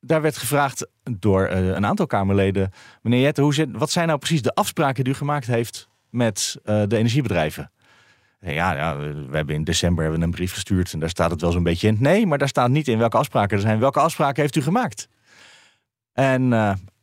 daar 0.00 0.22
werd 0.22 0.36
gevraagd 0.36 0.86
door 1.02 1.44
eh, 1.44 1.66
een 1.66 1.86
aantal 1.86 2.06
Kamerleden... 2.06 2.70
meneer 3.02 3.20
Jette, 3.20 3.42
hoe 3.42 3.54
zit, 3.54 3.68
wat 3.72 3.90
zijn 3.90 4.06
nou 4.06 4.18
precies 4.18 4.42
de 4.42 4.54
afspraken 4.54 5.04
die 5.04 5.12
u 5.12 5.16
gemaakt 5.16 5.46
heeft 5.46 5.88
met 6.10 6.56
de 6.64 6.96
energiebedrijven? 6.96 7.70
En 8.40 8.52
Ja, 8.52 8.74
ja, 8.74 8.96
we 8.98 9.36
hebben 9.36 9.54
in 9.54 9.64
december 9.64 10.04
hebben 10.04 10.22
een 10.22 10.30
brief 10.30 10.52
gestuurd 10.52 10.92
en 10.92 10.98
daar 10.98 11.08
staat 11.08 11.30
het 11.30 11.40
wel 11.40 11.52
zo'n 11.52 11.62
beetje 11.62 11.88
in. 11.88 11.96
Nee, 12.00 12.26
maar 12.26 12.38
daar 12.38 12.48
staat 12.48 12.70
niet 12.70 12.88
in 12.88 12.98
welke 12.98 13.16
afspraken 13.16 13.56
er 13.56 13.62
zijn. 13.62 13.78
Welke 13.78 14.00
afspraken 14.00 14.42
heeft 14.42 14.56
u 14.56 14.62
gemaakt? 14.62 15.08
En 16.12 16.50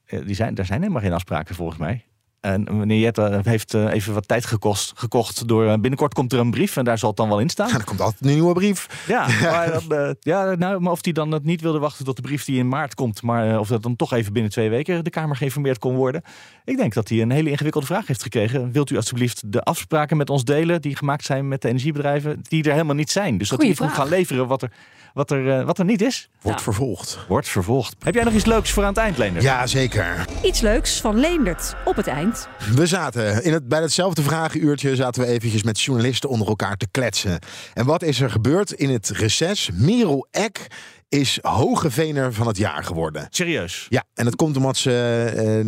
die 0.05 0.35
zijn, 0.35 0.53
daar 0.55 0.65
zijn 0.65 0.81
helemaal 0.81 1.01
geen 1.01 1.13
afspraken 1.13 1.55
volgens 1.55 1.77
mij. 1.77 2.05
En 2.43 2.77
meneer 2.77 2.99
Jette 2.99 3.39
heeft 3.43 3.73
eh, 3.73 3.93
even 3.93 4.13
wat 4.13 4.27
tijd 4.27 4.45
gekost, 4.45 4.91
gekocht 4.95 5.47
door... 5.47 5.63
eh, 5.65 5.71
binnenkort 5.71 6.13
komt 6.13 6.33
er 6.33 6.39
een 6.39 6.51
brief 6.51 6.77
en 6.77 6.83
daar 6.83 6.97
zal 6.97 7.09
het 7.09 7.17
dan 7.17 7.27
wel 7.27 7.39
in 7.39 7.49
staan. 7.49 7.69
er 7.73 7.83
komt 7.83 8.01
altijd 8.01 8.21
een 8.21 8.33
nieuwe 8.33 8.53
brief. 8.53 9.03
Ja, 9.07 9.27
maar, 9.51 9.71
dan, 9.71 9.97
eh, 9.97 10.09
ja 10.19 10.55
nou, 10.55 10.79
maar 10.79 10.91
of 10.91 11.03
hij 11.03 11.13
dan 11.13 11.31
het 11.31 11.43
niet 11.43 11.61
wilde 11.61 11.79
wachten 11.79 12.05
tot 12.05 12.15
de 12.15 12.21
brief 12.21 12.45
die 12.45 12.57
in 12.57 12.67
maart 12.67 12.95
komt... 12.95 13.21
maar 13.21 13.51
eh, 13.51 13.59
of 13.59 13.67
dat 13.67 13.83
dan 13.83 13.95
toch 13.95 14.13
even 14.13 14.33
binnen 14.33 14.51
twee 14.51 14.69
weken 14.69 15.03
de 15.03 15.09
Kamer 15.09 15.35
geïnformeerd 15.35 15.79
kon 15.79 15.95
worden. 15.95 16.21
Ik 16.65 16.77
denk 16.77 16.93
dat 16.93 17.09
hij 17.09 17.21
een 17.21 17.31
hele 17.31 17.49
ingewikkelde 17.49 17.87
vraag 17.87 18.07
heeft 18.07 18.23
gekregen. 18.23 18.71
Wilt 18.71 18.89
u 18.89 18.95
alsjeblieft 18.95 19.51
de 19.51 19.63
afspraken 19.63 20.17
met 20.17 20.29
ons 20.29 20.43
delen... 20.43 20.81
die 20.81 20.95
gemaakt 20.95 21.25
zijn 21.25 21.47
met 21.47 21.61
de 21.61 21.67
energiebedrijven, 21.67 22.39
die 22.41 22.63
er 22.63 22.71
helemaal 22.71 22.95
niet 22.95 23.11
zijn? 23.11 23.37
Dus 23.37 23.49
dat 23.49 23.59
Goeie 23.59 23.73
hij 23.75 23.85
niet 23.85 23.89
moet 23.89 23.97
vraag. 23.97 24.09
gaan 24.09 24.17
leveren 24.17 24.47
wat 24.47 24.61
er, 24.61 24.71
wat 25.13 25.31
er, 25.31 25.59
eh, 25.59 25.65
wat 25.65 25.79
er 25.79 25.85
niet 25.85 26.01
is. 26.01 26.29
Wordt 26.41 26.61
vervolgd. 26.61 27.19
Wordt 27.27 27.47
vervolgd. 27.47 27.95
Heb 28.03 28.13
jij 28.13 28.23
nog 28.23 28.33
iets 28.33 28.45
leuks 28.45 28.71
voor 28.71 28.83
aan 28.83 28.89
het 28.89 28.97
eind, 28.97 29.17
Leender? 29.17 29.41
Ja, 29.41 29.67
zeker. 29.67 30.25
Iets 30.43 30.61
leuks 30.61 31.01
van 31.01 31.19
Leendert 31.19 31.75
op 31.85 31.95
het 31.95 32.07
eind. 32.07 32.47
We 32.75 32.85
zaten 32.85 33.43
in 33.43 33.53
het, 33.53 33.67
bij 33.67 33.81
hetzelfde 33.81 34.21
vragenuurtje 34.21 34.95
zaten 34.95 35.21
we 35.21 35.27
eventjes 35.27 35.63
met 35.63 35.81
journalisten 35.81 36.29
onder 36.29 36.47
elkaar 36.47 36.77
te 36.77 36.87
kletsen. 36.91 37.39
En 37.73 37.85
wat 37.85 38.03
is 38.03 38.21
er 38.21 38.29
gebeurd 38.29 38.71
in 38.71 38.89
het 38.89 39.09
reces? 39.09 39.69
Merel 39.73 40.27
Eck 40.31 40.67
is 41.13 41.39
Hogevener 41.41 42.33
van 42.33 42.47
het 42.47 42.57
jaar 42.57 42.83
geworden. 42.83 43.27
Serieus? 43.29 43.85
Ja, 43.89 44.03
en 44.13 44.25
dat 44.25 44.35
komt 44.35 44.57
omdat 44.57 44.77
ze 44.77 44.91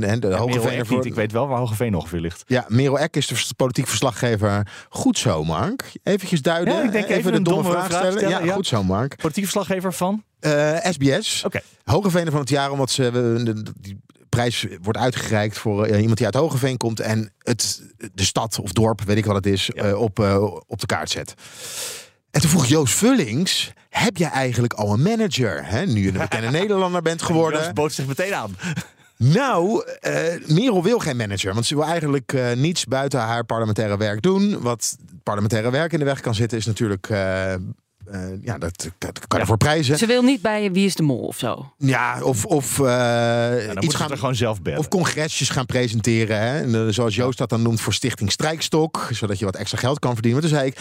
eh, 0.02 0.20
de 0.20 0.36
Hogevener 0.36 0.80
Eck 0.80 0.86
voor... 0.86 0.96
niet. 0.98 1.06
Ik 1.06 1.14
weet 1.16 1.32
wel 1.32 1.48
waar 1.48 1.58
Hogeveen 1.58 1.96
ongeveer 1.96 2.20
ligt. 2.20 2.44
Ja, 2.48 2.66
Merel 2.68 3.00
Eck 3.00 3.16
is 3.16 3.28
de 3.28 3.54
politiek 3.56 3.88
verslaggever. 3.88 4.68
Goed 4.90 5.18
zo, 5.18 5.44
Mark. 5.44 5.92
Eventjes 6.04 6.42
duiden. 6.42 6.74
Ja, 6.74 6.82
ik 6.84 6.92
denk 6.92 7.08
even 7.08 7.32
de 7.32 7.38
een 7.38 7.44
domme, 7.44 7.64
domme 7.64 7.78
vraag 7.78 7.88
vraag 7.88 8.12
stellen. 8.12 8.30
Ja, 8.30 8.40
ja. 8.40 8.54
goed 8.54 8.68
zo, 8.68 8.84
Mark. 8.84 9.16
Politiek 9.16 9.44
verslaggever 9.44 9.94
van? 9.94 10.24
Eh, 10.40 10.76
SBS. 10.84 11.44
Oké. 11.46 11.60
Hogeveen 11.84 12.32
van 12.32 12.40
het 12.40 12.50
jaar, 12.50 12.72
omdat 12.72 12.92
ze 12.92 13.12
de- 13.12 13.66
die 13.80 14.00
prijs 14.30 14.66
wordt 14.82 15.00
uitgereikt 15.00 15.58
voor 15.58 15.86
eh, 15.86 16.00
iemand 16.00 16.18
die 16.18 16.26
uit 16.26 16.36
Hogeveen 16.36 16.78
komt 16.78 17.00
en 17.00 17.34
het, 17.40 17.84
de 18.14 18.24
stad 18.24 18.60
of 18.60 18.72
dorp, 18.72 19.02
weet 19.02 19.18
ik 19.18 19.26
wat 19.26 19.36
het 19.36 19.46
is, 19.46 19.70
eh, 19.70 20.02
op, 20.02 20.20
eh, 20.20 20.44
op 20.68 20.80
de 20.80 20.86
kaart 20.86 21.10
zet. 21.10 21.34
En 22.36 22.42
toen 22.42 22.50
vroeg 22.50 22.66
Joost 22.66 22.94
Vullings, 22.94 23.72
heb 23.90 24.18
je 24.18 24.26
eigenlijk 24.26 24.74
al 24.74 24.94
een 24.94 25.02
manager? 25.02 25.66
Hè? 25.66 25.86
Nu 25.86 26.02
je 26.02 26.08
een 26.08 26.18
bekende 26.18 26.50
Nederlander 26.60 27.02
bent 27.02 27.22
geworden. 27.22 27.60
Joost 27.60 27.74
bood 27.74 27.94
zich 27.94 28.06
meteen 28.08 28.36
aan. 28.36 28.56
Nou, 29.18 29.84
eh 30.00 30.14
Merel 30.48 30.84
wil 30.84 31.00
geen 31.00 31.18
manager. 31.18 31.54
Want 31.54 31.66
ze 31.66 31.76
wil 31.76 31.84
eigenlijk 31.84 32.34
eh, 32.34 32.52
niets 32.52 32.86
buiten 32.86 33.20
haar 33.20 33.44
parlementaire 33.46 33.98
werk 33.98 34.22
doen. 34.22 34.62
Wat 34.62 34.98
parlementaire 35.24 35.70
werk 35.72 35.94
in 35.94 36.00
de 36.00 36.06
weg 36.06 36.20
kan 36.20 36.36
zitten, 36.36 36.58
is 36.58 36.66
natuurlijk. 36.66 37.10
eh, 37.10 37.54
eh, 37.54 37.60
ja, 38.42 38.58
dat, 38.58 38.90
dat 38.98 39.28
kan 39.28 39.40
je 39.40 39.46
voor 39.46 39.58
prijzen. 39.58 39.98
Ze 39.98 40.06
wil 40.06 40.22
niet 40.22 40.42
bij 40.42 40.72
Wie 40.72 40.86
is 40.86 40.96
de 40.96 41.04
Mol 41.04 41.20
of 41.20 41.38
zo. 41.38 41.74
Ja, 41.78 42.22
of, 42.24 42.46
of 42.46 42.80
eh, 42.80 42.86
dan 42.86 43.84
iets 43.84 43.96
gaan 43.96 44.08
ze 44.08 44.14
er 44.14 44.20
gewoon 44.20 44.36
zelf 44.36 44.62
bellen. 44.62 44.80
Of 44.80 44.88
congresjes 44.88 45.50
gaan 45.50 45.66
presenteren. 45.66 46.40
Hè? 46.40 46.62
En, 46.62 46.94
zoals 46.94 47.16
Joost 47.16 47.38
dat 47.38 47.50
dan 47.50 47.62
noemt 47.62 47.82
voor 47.82 47.94
Stichting 47.94 48.32
Strijkstok. 48.32 49.08
Zodat 49.12 49.40
je 49.40 49.46
wat 49.46 49.56
extra 49.56 49.78
geld 49.78 50.00
kan 50.00 50.14
verdienen. 50.14 50.42
Maar 50.42 50.50
toen 50.50 50.60
zei 50.60 50.70
ik. 50.72 50.78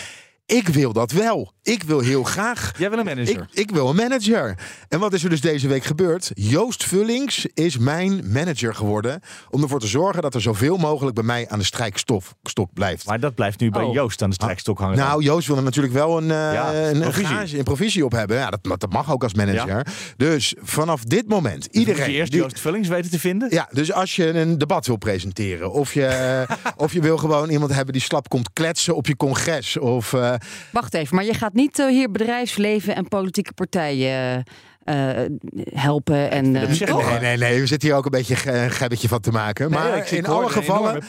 Ik 0.47 0.69
wil 0.69 0.93
dat 0.93 1.11
wel. 1.13 1.53
Ik 1.63 1.83
wil 1.83 2.01
heel 2.01 2.23
graag. 2.35 2.73
Jij 2.79 2.91
wil 2.91 2.99
een 2.99 3.05
manager. 3.05 3.49
Ik, 3.53 3.59
ik 3.61 3.71
wil 3.71 3.89
een 3.89 3.97
manager. 3.97 4.55
En 4.89 4.99
wat 4.99 5.13
is 5.13 5.25
er 5.25 5.31
dus 5.31 5.41
deze 5.41 5.69
week 5.69 5.85
gebeurd? 5.85 6.31
Joost 6.35 6.85
Vullings 6.85 7.47
is 7.55 7.79
mijn 7.79 8.33
manager 8.33 8.75
geworden. 8.75 9.21
Om 9.51 9.63
ervoor 9.63 9.81
te 9.81 9.87
zorgen 9.87 10.23
dat 10.23 10.35
er 10.35 10.41
zoveel 10.41 10.77
mogelijk 10.77 11.15
bij 11.15 11.25
mij 11.25 11.49
aan 11.49 11.59
de 11.59 11.65
strijkstok 11.65 12.23
stok 12.43 12.73
blijft. 12.73 13.07
Maar 13.07 13.21
dat 13.21 13.35
blijft 13.35 13.61
nu 13.61 13.71
bij 13.71 13.83
Oh. 13.83 13.93
Joost 13.95 14.23
aan 14.23 14.29
de 14.29 14.35
strijkstok 14.35 14.79
hangen. 14.79 14.97
Nou, 14.99 15.23
Joost 15.23 15.47
wil 15.47 15.57
er 15.57 15.63
natuurlijk 15.63 15.95
wel 15.95 16.17
een, 16.17 16.31
eh, 16.31 16.53
Ja, 16.53 16.75
een, 16.75 16.95
een, 16.95 17.01
provisie. 17.01 17.27
gage- 17.27 17.59
een 17.59 17.65
provisie 17.65 18.05
op 18.05 18.13
hebben. 18.13 18.37
Ja, 18.37 18.51
dat, 18.51 18.81
dat 18.81 18.93
mag 18.93 19.13
ook 19.13 19.23
als 19.23 19.35
manager. 19.35 19.87
Dus 20.17 20.55
vanaf 20.63 21.05
dit 21.05 21.29
moment, 21.29 21.69
je 21.71 21.79
iedereen. 21.79 22.11
eerst 22.11 22.33
die- 22.33 22.41
Joost 22.41 22.61
Vullings 22.61 22.89
weten 22.89 23.11
te 23.11 23.19
vinden? 23.19 23.49
ja, 23.51 23.69
dus 23.73 23.93
als 23.93 24.17
je 24.17 24.29
een 24.29 24.59
debat 24.59 24.87
wil 24.87 24.97
presenteren, 24.97 25.73
of 25.73 25.95
je, 25.95 26.45
of 26.77 26.93
je 26.93 27.01
wil 27.01 27.17
gewoon 27.17 27.49
iemand 27.51 27.75
hebben 27.75 27.93
die 27.93 28.03
slap 28.03 28.29
komt 28.29 28.53
kletsen 28.53 28.97
op 28.97 29.07
je 29.07 29.17
congres, 29.17 29.77
of 29.79 30.13
eh, 30.13 30.34
Wacht 30.73 30.95
even, 30.95 31.17
maar 31.17 31.25
je 31.25 31.35
gaat 31.35 31.55
niet 31.55 31.79
eh, 31.79 31.87
hier 31.87 32.11
bedrijfsleven 32.11 32.97
en 32.97 33.09
politieke 33.09 33.53
partijen 33.53 34.45
eh, 34.85 35.21
eh, 35.21 35.31
helpen. 35.75 36.31
En, 36.31 36.57
eh, 36.57 36.71
toch? 36.73 37.11
Nee, 37.11 37.21
nee, 37.21 37.37
nee. 37.37 37.61
We 37.61 37.67
zitten 37.67 37.89
hier 37.89 37.97
ook 37.99 38.05
een 38.05 38.11
beetje 38.11 38.53
een 38.53 38.71
gebbetje 38.71 39.09
van 39.09 39.21
te 39.21 39.31
maken. 39.31 39.71
Nee, 39.71 39.79
maar 39.81 40.13
in 40.13 40.27
alle 40.27 40.49
gevallen, 40.49 41.03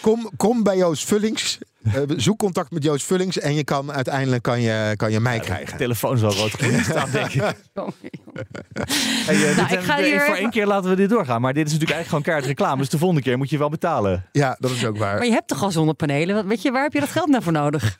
kom, 0.00 0.30
kom 0.36 0.62
bij 0.62 0.76
Joost 0.76 1.04
Vullings. 1.04 1.58
Eh, 1.82 2.00
zoek 2.16 2.38
contact 2.38 2.70
met 2.70 2.82
Joost 2.82 3.06
Vullings 3.06 3.38
en 3.38 3.54
je 3.54 3.64
kan 3.64 3.92
uiteindelijk 3.92 4.42
kan 4.42 4.60
je, 4.60 4.94
kan 4.96 5.10
je 5.10 5.20
mij 5.20 5.38
krijgen. 5.40 5.76
telefoon 5.76 6.18
zal 6.18 6.32
rood 6.34 6.52
staan, 6.82 7.10
denk 7.10 7.32
ik. 7.32 7.42
Hey, 9.26 9.34
eh, 9.48 9.56
dit 9.56 9.78
ik 9.78 9.84
ga 9.84 9.96
hier 10.02 10.20
voor 10.20 10.34
één 10.34 10.50
keer 10.50 10.66
laten 10.66 10.90
we 10.90 10.96
dit 10.96 11.08
doorgaan. 11.08 11.40
Maar 11.40 11.52
dit 11.52 11.66
is 11.66 11.72
natuurlijk 11.72 11.98
eigenlijk 11.98 12.24
gewoon 12.26 12.40
kaart 12.40 12.58
reclame. 12.58 12.80
Dus 12.80 12.88
de 12.88 12.98
volgende 12.98 13.22
keer 13.22 13.38
moet 13.38 13.50
je 13.50 13.58
wel 13.58 13.68
betalen. 13.68 14.28
Ja, 14.32 14.56
dat 14.58 14.70
is 14.70 14.84
ook 14.84 14.98
waar. 14.98 15.14
Maar 15.16 15.26
je 15.26 15.32
hebt 15.32 15.48
toch 15.48 15.62
al 15.62 15.70
zonnepanelen? 15.70 16.34
Wat- 16.34 16.44
Weet 16.44 16.62
je, 16.62 16.70
waar 16.70 16.82
heb 16.82 16.92
je 16.92 17.00
dat 17.00 17.08
geld 17.08 17.28
nou 17.28 17.42
voor 17.42 17.52
nodig? 17.52 17.98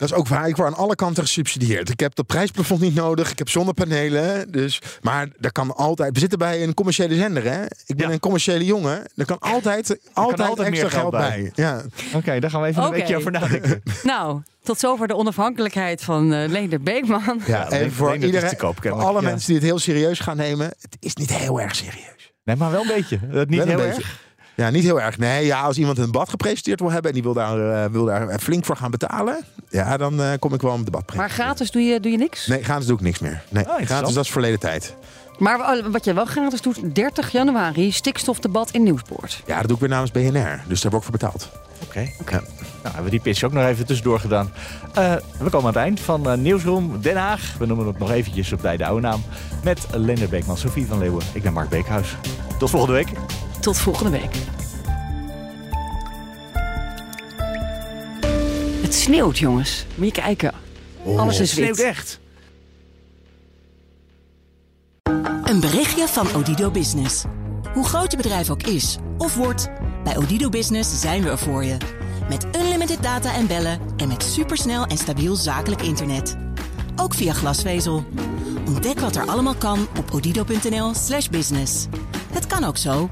Dat 0.00 0.10
is 0.10 0.14
ook 0.14 0.28
waar. 0.28 0.48
Ik 0.48 0.56
word 0.56 0.68
aan 0.68 0.76
alle 0.78 0.94
kanten 0.94 1.22
gesubsidieerd. 1.22 1.88
Ik 1.90 2.00
heb 2.00 2.14
dat 2.14 2.26
prijsplafond 2.26 2.80
niet 2.80 2.94
nodig. 2.94 3.30
Ik 3.30 3.38
heb 3.38 3.48
zonnepanelen. 3.48 4.50
Dus, 4.52 4.80
maar 5.02 5.28
er 5.40 5.52
kan 5.52 5.74
altijd. 5.76 6.12
We 6.12 6.18
zitten 6.18 6.38
bij 6.38 6.62
een 6.62 6.74
commerciële 6.74 7.14
zender, 7.14 7.44
hè? 7.44 7.62
Ik 7.64 7.96
ben 7.96 8.06
Ja. 8.06 8.12
een 8.12 8.20
commerciële 8.20 8.64
jongen. 8.64 9.02
Er 9.16 9.24
kan 9.24 9.38
altijd, 9.38 9.98
altijd, 10.12 10.48
altijd 10.48 10.68
extra 10.68 10.70
meer 10.70 10.90
geld 10.90 10.92
geld 10.92 11.10
bij. 11.10 11.50
bij. 11.54 11.64
Ja. 11.64 11.82
Oké, 12.14 12.40
daar 12.40 12.50
gaan 12.50 12.60
we 12.62 12.66
even 12.68 12.82
een 12.82 12.90
weekje 12.90 13.16
over 13.16 13.30
nadenken. 13.32 13.82
Nou, 14.02 14.40
tot 14.62 14.78
zover 14.78 15.08
de 15.08 15.16
onafhankelijkheid 15.16 16.02
van 16.02 16.32
eh 16.32 16.48
Leender 16.48 16.80
Beekman. 16.82 17.40
Ja, 17.46 17.70
ik 17.70 17.92
voor 17.92 18.08
dat 18.12 18.22
iedereen, 18.22 18.48
te 18.48 18.56
koop, 18.56 18.78
voor 18.82 18.92
alle 18.92 19.20
Ja. 19.20 19.28
mensen 19.28 19.46
die 19.46 19.56
het 19.56 19.64
heel 19.64 19.78
serieus 19.78 20.18
gaan 20.18 20.36
nemen. 20.36 20.66
Het 20.66 20.96
is 21.00 21.14
niet 21.14 21.36
heel 21.36 21.60
erg 21.60 21.74
serieus. 21.76 22.32
Nee, 22.44 22.56
maar 22.56 22.70
wel 22.70 22.80
een 22.80 22.86
beetje. 22.86 23.18
Dat 23.32 23.48
niet 23.48 23.58
Wel 23.58 23.68
een 23.68 23.78
heel 23.78 23.88
beetje. 23.88 24.02
erg. 24.02 24.18
Ja, 24.60 24.70
niet 24.70 24.84
heel 24.84 25.00
erg. 25.00 25.18
Nee, 25.18 25.46
ja, 25.46 25.60
als 25.60 25.78
iemand 25.78 25.98
een 25.98 26.04
debat 26.04 26.28
gepresenteerd 26.28 26.80
wil 26.80 26.90
hebben 26.90 27.10
en 27.10 27.14
die 27.14 27.22
wil 27.22 27.34
daar, 27.34 27.84
eh, 27.84 27.90
wil 27.90 28.04
daar 28.04 28.38
flink 28.38 28.64
voor 28.64 28.76
gaan 28.76 28.90
betalen, 28.90 29.44
ja, 29.68 29.96
dan 29.96 30.22
eh, 30.22 30.32
kom 30.38 30.54
ik 30.54 30.60
wel 30.60 30.74
een 30.74 30.84
debat 30.84 31.14
Maar 31.14 31.30
gratis 31.30 31.70
doe 31.70 31.82
je, 31.82 32.00
doe 32.00 32.12
je 32.12 32.18
niks? 32.18 32.46
Nee, 32.46 32.62
gratis 32.62 32.86
doe 32.86 32.96
ik 32.96 33.02
niks 33.02 33.18
meer. 33.18 33.42
Nee, 33.48 33.62
interessant. 33.62 33.88
gratis 33.88 34.14
dat 34.14 34.24
is 34.24 34.30
verleden 34.30 34.58
tijd. 34.58 34.94
Maar 35.40 35.60
eh, 35.60 35.84
wat 35.90 36.04
je 36.04 36.12
wel 36.12 36.24
gratis 36.24 36.60
doet, 36.60 36.94
30 36.94 37.32
januari, 37.32 37.92
stikstofdebat 37.92 38.70
in 38.70 38.82
Nieuwspoort. 38.82 39.42
Ja, 39.46 39.56
dat 39.56 39.64
doe 39.64 39.74
ik 39.74 39.80
weer 39.80 39.88
namens 39.88 40.10
BNR. 40.10 40.62
Dus 40.66 40.80
daar 40.80 40.90
word 40.90 41.04
ik 41.04 41.10
voor 41.10 41.18
betaald. 41.18 41.48
Oké. 41.82 42.00
Ja. 42.00 42.40
Nou, 42.82 42.94
hebben 42.94 43.04
we 43.04 43.10
die 43.10 43.20
pitch 43.20 43.42
ook 43.42 43.52
nog 43.52 43.64
even 43.64 43.86
tussendoor 43.86 44.20
gedaan. 44.20 44.52
Eh, 44.94 45.14
we 45.38 45.50
komen 45.50 45.58
aan 45.58 45.66
het 45.66 45.76
eind 45.76 46.00
van 46.00 46.30
eh, 46.30 46.36
Nieuwsroom 46.36 47.00
Den 47.00 47.16
Haag. 47.16 47.54
We 47.58 47.66
noemen 47.66 47.86
het 47.86 47.98
nog 47.98 48.10
eventjes 48.10 48.52
op 48.52 48.60
bij 48.60 48.76
de 48.76 48.86
oude 48.86 49.00
naam. 49.00 49.22
Met 49.64 49.86
Lender 49.92 50.28
Beekman, 50.28 50.56
Sofie 50.56 50.86
van 50.86 50.98
Leeuwen. 50.98 51.22
Ik 51.32 51.42
ben 51.42 51.52
Mark 51.52 51.68
Beekhuis. 51.68 52.16
Tot 52.58 52.70
volgende 52.70 52.94
week. 52.94 53.08
Tot 53.60 53.78
volgende 53.78 54.10
week. 54.10 54.36
Het 58.82 58.94
sneeuwt, 58.94 59.38
jongens. 59.38 59.86
Moet 59.94 60.06
je 60.06 60.12
kijken. 60.22 60.52
Alles 61.16 61.32
is 61.32 61.38
Het 61.38 61.48
sneeuwt 61.58 61.76
wit. 61.76 61.86
echt. 61.86 62.20
Een 65.44 65.60
berichtje 65.60 66.08
van 66.08 66.34
Odido 66.34 66.70
Business. 66.70 67.24
Hoe 67.72 67.84
groot 67.86 68.10
je 68.10 68.16
bedrijf 68.16 68.50
ook 68.50 68.62
is 68.62 68.98
of 69.18 69.34
wordt, 69.34 69.68
bij 70.04 70.16
Odido 70.16 70.48
Business 70.48 71.00
zijn 71.00 71.22
we 71.22 71.30
er 71.30 71.38
voor 71.38 71.64
je. 71.64 71.76
Met 72.28 72.46
unlimited 72.56 73.02
data 73.02 73.34
en 73.34 73.46
bellen 73.46 73.80
en 73.96 74.08
met 74.08 74.22
supersnel 74.22 74.84
en 74.86 74.98
stabiel 74.98 75.34
zakelijk 75.34 75.82
internet. 75.82 76.36
Ook 76.96 77.14
via 77.14 77.32
glasvezel. 77.32 78.04
Ontdek 78.66 79.00
wat 79.00 79.16
er 79.16 79.26
allemaal 79.26 79.54
kan 79.54 79.88
op 79.98 80.14
odido.nl/business. 80.14 81.86
Het 82.32 82.46
kan 82.46 82.64
ook 82.64 82.76
zo. 82.76 83.08